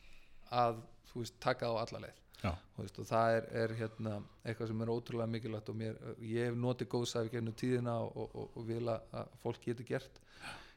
að 0.55 0.77
veist, 1.11 1.35
taka 1.43 1.67
á 1.67 1.75
alla 1.83 1.99
leið 2.05 2.21
veist, 2.45 3.01
og 3.01 3.09
það 3.09 3.39
er, 3.39 3.49
er 3.63 3.75
hérna, 3.81 4.15
eitthvað 4.45 4.71
sem 4.71 4.85
er 4.85 4.93
ótrúlega 4.93 5.33
mikilvægt 5.33 5.73
og 5.73 5.79
mér, 5.81 5.99
ég 6.21 6.51
hef 6.51 6.57
notið 6.61 6.91
góðsæfi 6.93 7.33
gennum 7.33 7.57
tíðina 7.57 7.99
og, 8.05 8.17
og, 8.27 8.49
og, 8.53 8.63
vil 8.69 8.83
að, 8.93 9.35
fólk 9.43 9.61
geti 9.65 9.87
gert 9.89 10.23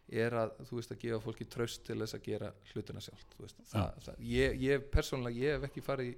er 0.10 0.34
að 0.34 0.53
þú 0.66 0.80
veist 0.80 0.93
að 0.93 1.01
gefa 1.03 1.22
fólki 1.22 1.45
tröst 1.45 1.84
til 1.86 1.99
þess 2.01 2.18
að 2.18 2.26
gera 2.26 2.51
hlutina 2.72 3.03
sjálft 3.03 3.36
þú 3.36 3.45
veist, 3.45 3.64
það, 3.70 3.89
það, 4.05 4.22
ég, 4.32 4.62
ég 4.64 4.86
persónulega 4.93 5.43
ég 5.43 5.57
hef 5.57 5.68
ekki 5.70 5.86
farið 5.86 6.14
í 6.14 6.16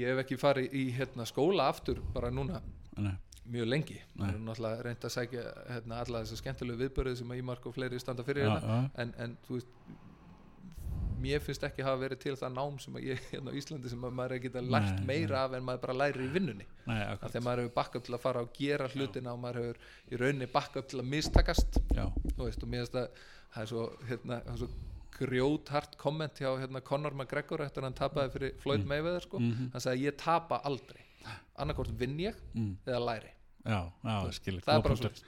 ég 0.00 0.10
hef 0.10 0.22
ekki 0.24 0.38
farið 0.40 0.74
í 0.74 0.84
hérna, 0.96 1.26
skóla 1.28 1.68
aftur 1.70 2.00
bara 2.14 2.32
núna 2.34 2.58
nei, 2.98 3.14
mjög 3.50 3.68
lengi. 3.70 3.98
Nei. 4.00 4.24
maður 4.24 4.34
er 4.34 4.44
náttúrulega 4.48 4.84
reynd 4.86 5.06
að 5.06 5.14
sækja 5.16 5.44
hérna, 5.68 6.00
alla 6.04 6.22
þessar 6.24 6.42
skemmtilegu 6.42 6.82
viðbörði 6.84 7.16
sem 7.20 7.34
að 7.34 7.42
Ímark 7.42 7.68
og 7.70 7.76
fleiri 7.76 8.00
standa 8.02 8.26
fyrir 8.26 8.48
hérna. 8.48 8.80
en, 9.02 9.14
en 9.22 9.36
þú 9.46 9.58
veist 9.58 9.76
mér 11.22 11.42
finnst 11.44 11.64
ekki 11.66 11.84
hafa 11.86 12.00
verið 12.00 12.20
til 12.24 12.34
það 12.40 12.54
nám 12.56 12.76
sem 12.82 12.98
að 12.98 13.06
ég 13.10 13.24
hérna 13.32 13.54
á 13.54 13.58
Íslandi 13.60 13.92
sem 13.92 14.06
að 14.08 14.14
maður 14.18 14.36
er 14.36 14.42
geta 14.44 14.62
lært 14.64 14.92
Nei, 14.98 15.06
meira 15.10 15.42
af 15.46 15.56
en 15.58 15.66
maður 15.66 15.82
bara 15.86 15.96
lærir 16.02 16.24
í 16.26 16.30
vinnunni. 16.34 16.68
Nei, 16.90 17.00
að 17.16 17.40
maður 17.46 17.64
hefur 17.64 17.74
bakkað 17.80 18.06
til 18.06 18.14
að 18.16 18.22
fara 18.24 18.44
og 18.44 18.54
gera 18.56 18.88
hlutina 18.94 19.34
og 19.34 19.42
maður 19.42 19.60
hefur 19.62 19.82
í 20.10 20.20
rauninni 20.22 20.50
bakkað 20.54 20.88
til 20.92 21.02
að 21.02 21.10
mistakast. 21.16 21.80
Já, 21.96 22.06
þú 22.36 22.46
veist, 22.46 22.64
og 22.64 22.72
mér 22.72 22.84
finnst 22.84 23.00
að 23.00 23.26
það 23.50 23.64
er 23.64 23.72
svo, 23.72 23.86
hérna, 24.10 24.40
er 24.46 24.62
svo 24.62 24.70
grjóthart 25.20 25.98
komment 26.00 26.40
hjá 26.40 26.52
hérna, 26.60 26.80
Conor 26.86 27.16
McGregor 27.16 27.64
eftir 27.66 27.82
að 27.82 27.90
hann 27.90 27.98
tapaði 27.98 28.34
fyrir 28.36 28.56
Floyd 28.62 28.86
Mayweather 28.88 29.26
sko. 29.26 29.42
Mhm. 29.42 29.72
hann 29.74 29.84
sagði 29.84 30.08
ég 30.08 30.16
tapa 30.20 30.62
aldrei. 30.64 31.02
Annarkort 31.60 31.92
vinn 32.00 32.16
ég 32.22 32.38
mm, 32.54 32.72
eða 32.86 33.04
læri 33.04 33.34
já, 33.64 33.80
já, 34.04 34.14
skilur 34.32 34.62
það 34.64 34.74
er 34.78 34.82
bara 34.82 34.94
punktur. 34.96 35.24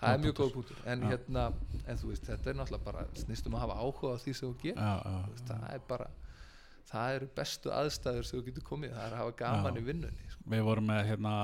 það 0.00 0.14
er 0.14 0.24
mjög 0.24 0.34
góð 0.40 0.52
punktur. 0.56 0.80
en, 0.86 1.02
hérna, 1.10 1.44
en 1.86 2.00
þú 2.00 2.10
veist, 2.12 2.26
þetta 2.28 2.50
er 2.50 2.58
náttúrulega 2.60 2.84
bara 2.84 3.06
snýstum 3.14 3.54
að 3.56 3.64
hafa 3.66 3.78
áhuga 3.80 4.12
á 4.12 4.16
því 4.24 4.34
sem 4.36 4.48
þú 4.48 4.56
gerir 4.64 4.82
það 5.48 5.68
er 5.74 5.86
bara 5.88 6.10
það 6.90 7.14
eru 7.16 7.26
bestu 7.36 7.70
aðstæður 7.70 8.24
sem 8.26 8.40
þú 8.40 8.44
getur 8.48 8.64
komið 8.66 8.94
það 8.96 9.04
er 9.06 9.12
að 9.14 9.20
hafa 9.22 9.34
gaman 9.38 9.76
Já. 9.76 9.80
í 9.80 9.84
vinnunni 9.86 10.24
sko. 10.32 10.40
við 10.50 10.62
vorum 10.66 10.88
með 10.90 11.02
hérna 11.10 11.34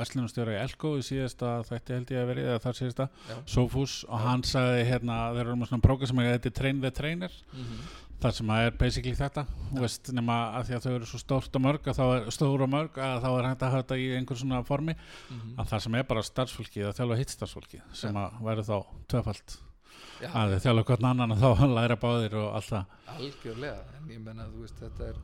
verslunumstjóra 0.00 0.56
í 0.56 0.62
Elko 0.64 0.90
í 0.98 1.04
síðasta 1.06 1.50
þætti 1.68 1.94
held 1.94 2.10
ég 2.10 2.22
að 2.24 2.30
verið 2.32 2.48
eða 2.50 2.62
þar 2.64 2.78
síðasta, 2.80 3.06
Já. 3.30 3.36
Sofus 3.54 3.94
og 4.08 4.16
Já. 4.18 4.24
hann 4.26 4.42
sagði 4.50 4.82
hérna, 4.90 5.18
þeir 5.36 5.44
eru 5.44 5.56
með 5.60 5.70
svona 5.70 5.86
prógram 5.86 6.10
sem 6.10 6.22
er 6.24 6.32
þetta 6.34 6.50
er 6.50 6.56
train 6.58 6.80
the 6.82 6.90
trainer 6.90 7.36
þar 8.22 8.32
sem 8.38 8.50
að 8.54 8.64
er 8.66 8.76
basically 8.80 9.12
þetta 9.18 9.42
þú 9.74 9.82
veist, 9.82 10.08
nema 10.16 10.36
að 10.56 10.64
því 10.70 10.74
að 10.78 10.84
þau 10.86 10.92
eru 10.96 11.08
svo 11.10 11.18
stórt 11.20 11.58
og 11.58 11.62
mörg 11.66 11.88
að 11.90 11.98
þá 12.00 12.04
er 12.16 12.30
stór 12.36 12.64
og 12.64 12.70
mörg 12.72 12.98
að 13.06 13.18
þá 13.24 13.28
er 13.32 13.48
hægt 13.50 13.62
að 13.66 13.74
hafa 13.74 13.82
þetta 13.82 13.98
í 14.00 14.06
einhver 14.16 14.40
svona 14.40 14.60
formi. 14.64 14.94
Mhm. 15.30 15.54
að 15.60 15.70
það 15.72 15.84
sem 15.86 15.94
er 16.00 16.06
bara 16.10 16.22
starfsfólki 16.30 16.84
að 16.86 16.96
þjálfa 17.00 17.18
hitt 17.20 17.34
starfsfólki 17.34 17.80
sem 17.92 18.16
að 18.16 18.38
væri 18.48 18.64
þá 18.66 18.76
tvöfald 19.12 19.56
Já, 20.16 20.30
að 20.32 20.54
þið 20.54 20.62
þjálfa 20.64 20.84
hvern 20.88 21.08
annan 21.10 21.34
og 21.36 21.42
þá 21.44 21.66
læra 21.78 21.96
báðir 22.00 22.34
og 22.40 22.48
allt 22.56 22.70
það. 22.72 22.94
Algjörlega 23.16 23.84
en 24.00 24.10
ég 24.14 24.20
menna 24.24 24.48
þú 24.48 24.64
veist 24.64 24.80
þetta 24.80 25.10
er 25.10 25.20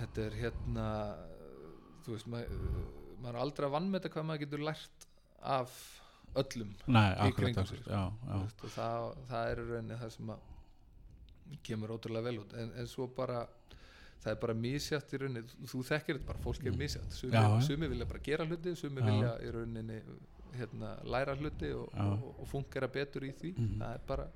þetta 0.00 0.26
er 0.26 0.36
hérna 0.40 0.86
þú 2.04 2.16
veist 2.16 2.28
maður, 2.32 2.68
maður 3.20 3.34
er 3.36 3.40
aldrei 3.44 3.66
að 3.68 3.74
vannmeta 3.76 4.10
hvað 4.10 4.26
maður 4.30 4.42
getur 4.46 4.64
lært 4.66 5.06
af 5.40 5.78
öllum 6.40 6.70
Nei, 6.86 7.10
akkurat, 7.26 7.56
já, 7.56 7.64
þú 7.66 7.94
já, 7.94 8.02
veist, 8.42 8.64
það, 8.74 9.06
það 9.30 9.50
er 9.52 9.62
rauninni 9.70 10.00
það 10.00 10.12
sem 10.16 10.32
að 10.34 10.48
kemur 11.62 11.90
ótrúlega 11.96 12.22
vel 12.30 12.38
út. 12.44 12.52
En, 12.54 12.72
en 12.76 12.86
svo 12.86 13.06
bara 13.16 13.46
það 14.20 14.32
er 14.34 14.40
bara 14.42 14.54
misjátt 14.54 15.14
í 15.14 15.20
rauninni. 15.22 15.42
Þú, 15.70 15.82
þekkir 15.90 16.18
þetta 16.18 16.26
bara, 16.28 16.42
fólk 16.44 16.66
er 16.66 16.76
misjátt 16.76 17.12
sumi, 17.16 17.32
Mm. 17.36 17.62
Sumi 17.66 17.88
vilja 17.88 18.06
bara 18.06 18.20
gera 18.24 18.44
hluti 18.44 18.74
sumi 18.76 19.00
vilja 19.02 19.36
í 19.40 19.50
rauninni 19.54 20.00
hérna, 20.58 20.96
læra 21.04 21.36
hluti 21.38 21.70
og, 21.72 21.88
og, 21.94 22.24
og 22.42 22.48
fungera 22.50 22.88
betur 22.88 23.24
í 23.24 23.32
því. 23.32 23.54
Mhm. 23.56 23.78
það 23.80 23.94
er 23.94 24.00
bara 24.06 24.26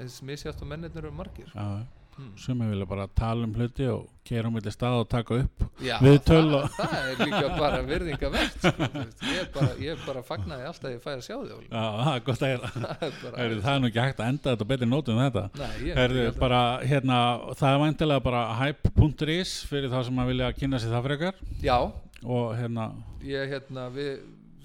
eins 0.00 0.16
misjátt 0.22 0.62
og 0.62 0.68
mennirnir 0.68 1.04
eru 1.04 1.12
margir. 1.14 1.52
Já. 1.54 1.86
Hmm. 2.16 2.32
Sumi 2.40 2.66
vilja 2.70 2.86
bara 2.88 3.06
tala 3.08 3.44
um 3.46 3.52
hluti 3.54 3.86
og 3.92 4.06
gera 4.26 4.48
um 4.48 4.54
milli 4.56 4.72
stað 4.74 4.96
og 5.02 5.08
taka 5.12 5.36
upp 5.42 5.64
Já, 5.84 5.96
Viðtöl 6.02 6.38
það, 6.48 6.54
og- 6.58 6.70
það 6.76 6.94
er 6.98 7.20
líka 7.22 7.50
bara 7.58 7.80
virðinga 7.90 8.30
verð 8.34 8.54
sko, 8.56 8.88
ég 9.30 9.40
er 9.42 9.50
bara, 9.54 9.68
ég 9.84 9.90
er 9.94 10.00
bara 10.06 10.22
fagnaði 10.26 10.66
alltaf 10.70 10.88
að 10.90 10.94
ég 10.96 11.02
fæ 11.04 11.10
að 11.12 11.24
sjá 11.26 11.34
Óli. 11.36 11.66
Já, 11.68 11.84
það 12.00 12.12
er 12.14 12.24
gott 12.28 12.42
að 12.46 12.52
heyra. 12.52 12.70
Það 12.76 13.38
er 13.44 13.54
Það 13.66 13.72
er 13.74 13.82
nú 13.84 13.90
ekki 13.90 14.02
hægt 14.06 14.22
að 14.24 14.30
enda 14.32 14.54
þetta 14.54 14.68
betri 14.72 14.88
nótum 14.90 15.20
en 15.20 15.30
þetta. 15.30 15.44
Nei, 15.60 15.92
að- 15.92 16.40
bara, 16.40 16.62
hérna, 16.82 17.18
það 17.60 17.74
er 17.76 17.82
væntilega 17.84 18.24
bara 18.26 18.42
hype.is 18.62 19.52
fyrir 19.70 19.92
þá 19.92 19.98
sem 20.08 20.22
að 20.24 20.32
vilja 20.32 20.50
kynna 20.56 20.80
sér 20.82 20.96
það 20.96 21.06
frekar. 21.10 21.44
Já, 21.62 21.76
og 22.24 22.46
hérna 22.58 22.88
ég 23.26 23.52
hérna 23.52 23.86
við, 23.94 24.16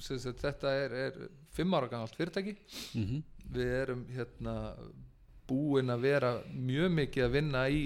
sem 0.02 0.18
þetta 0.42 0.74
er, 0.86 0.98
er 1.10 1.22
fimm 1.54 1.76
ára 1.78 1.92
gamalt 1.92 2.16
fyrirtæki. 2.18 2.56
Mm 2.96 3.22
við 3.52 3.72
erum 3.82 4.06
hérna 4.16 4.52
búin 5.52 5.92
að 5.94 6.04
vera 6.08 6.34
mjög 6.56 6.92
mikið 6.98 7.28
að 7.28 7.36
vinna 7.38 7.68
í 7.70 7.84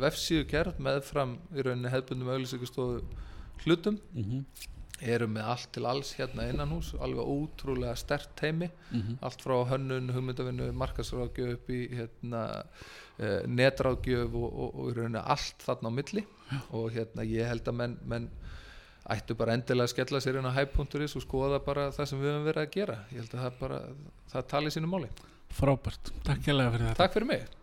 vefsíðu 0.00 0.48
kjærð 0.54 0.80
meðfram 0.88 1.36
í 1.58 1.66
rauninni 1.66 1.90
hefbundum 1.92 2.30
auðlýsingastofu 2.34 3.02
hlutum. 3.64 3.98
-hmm. 4.14 4.44
erum 5.00 5.30
með 5.36 5.44
allt 5.46 5.68
til 5.72 5.84
alls 5.86 6.08
hérna 6.18 6.48
innan 6.50 6.72
hús 6.74 6.88
alveg 6.98 7.22
ótrúlega 7.22 7.96
stert 7.96 8.30
teimi 8.36 8.68
Mhm. 8.90 9.18
allt 9.22 9.40
frá 9.44 9.54
hönnun, 9.70 10.10
hugmyndavinnu, 10.10 10.72
markasráðgjöf 10.72 11.52
upp 11.52 11.68
í 11.70 11.88
hérna, 11.94 12.64
uh, 13.20 13.46
netráðgjöf 13.46 14.34
og, 14.34 14.58
og, 14.58 14.74
og 14.74 14.90
í 14.90 14.94
rauninni 14.96 15.22
allt 15.22 15.62
þarna 15.62 15.88
á 15.90 15.92
milli. 15.94 16.24
Og 16.72 16.90
hérna 16.92 17.22
ég 17.22 17.46
held 17.46 17.64
að 17.68 17.74
menn, 17.74 17.96
menn 18.06 18.28
ættu 19.08 19.34
bara 19.36 19.52
endilega 19.54 19.84
að 19.86 19.94
skella 19.94 20.20
sér 20.20 20.38
inn 20.38 20.50
á 20.50 20.58
hype.is 20.58 21.16
og 21.16 21.22
skoða 21.22 21.64
bara 21.64 21.90
það 21.90 22.06
sem 22.06 22.18
við 22.20 22.32
höfum 22.32 22.48
verið 22.50 22.62
að 22.66 22.70
gera. 22.74 22.98
Ég 23.12 23.18
held 23.22 23.34
að 23.34 23.42
það 23.44 23.58
bara, 23.60 23.80
það 24.32 24.46
tali 24.48 24.70
sínu 24.70 24.86
máli 24.90 25.08
Frábært, 25.54 26.12
takk 26.26 26.44
fyrir 26.74 26.90
þetta. 26.90 26.98
Takk 27.02 27.16
fyrir 27.16 27.30
mig 27.32 27.57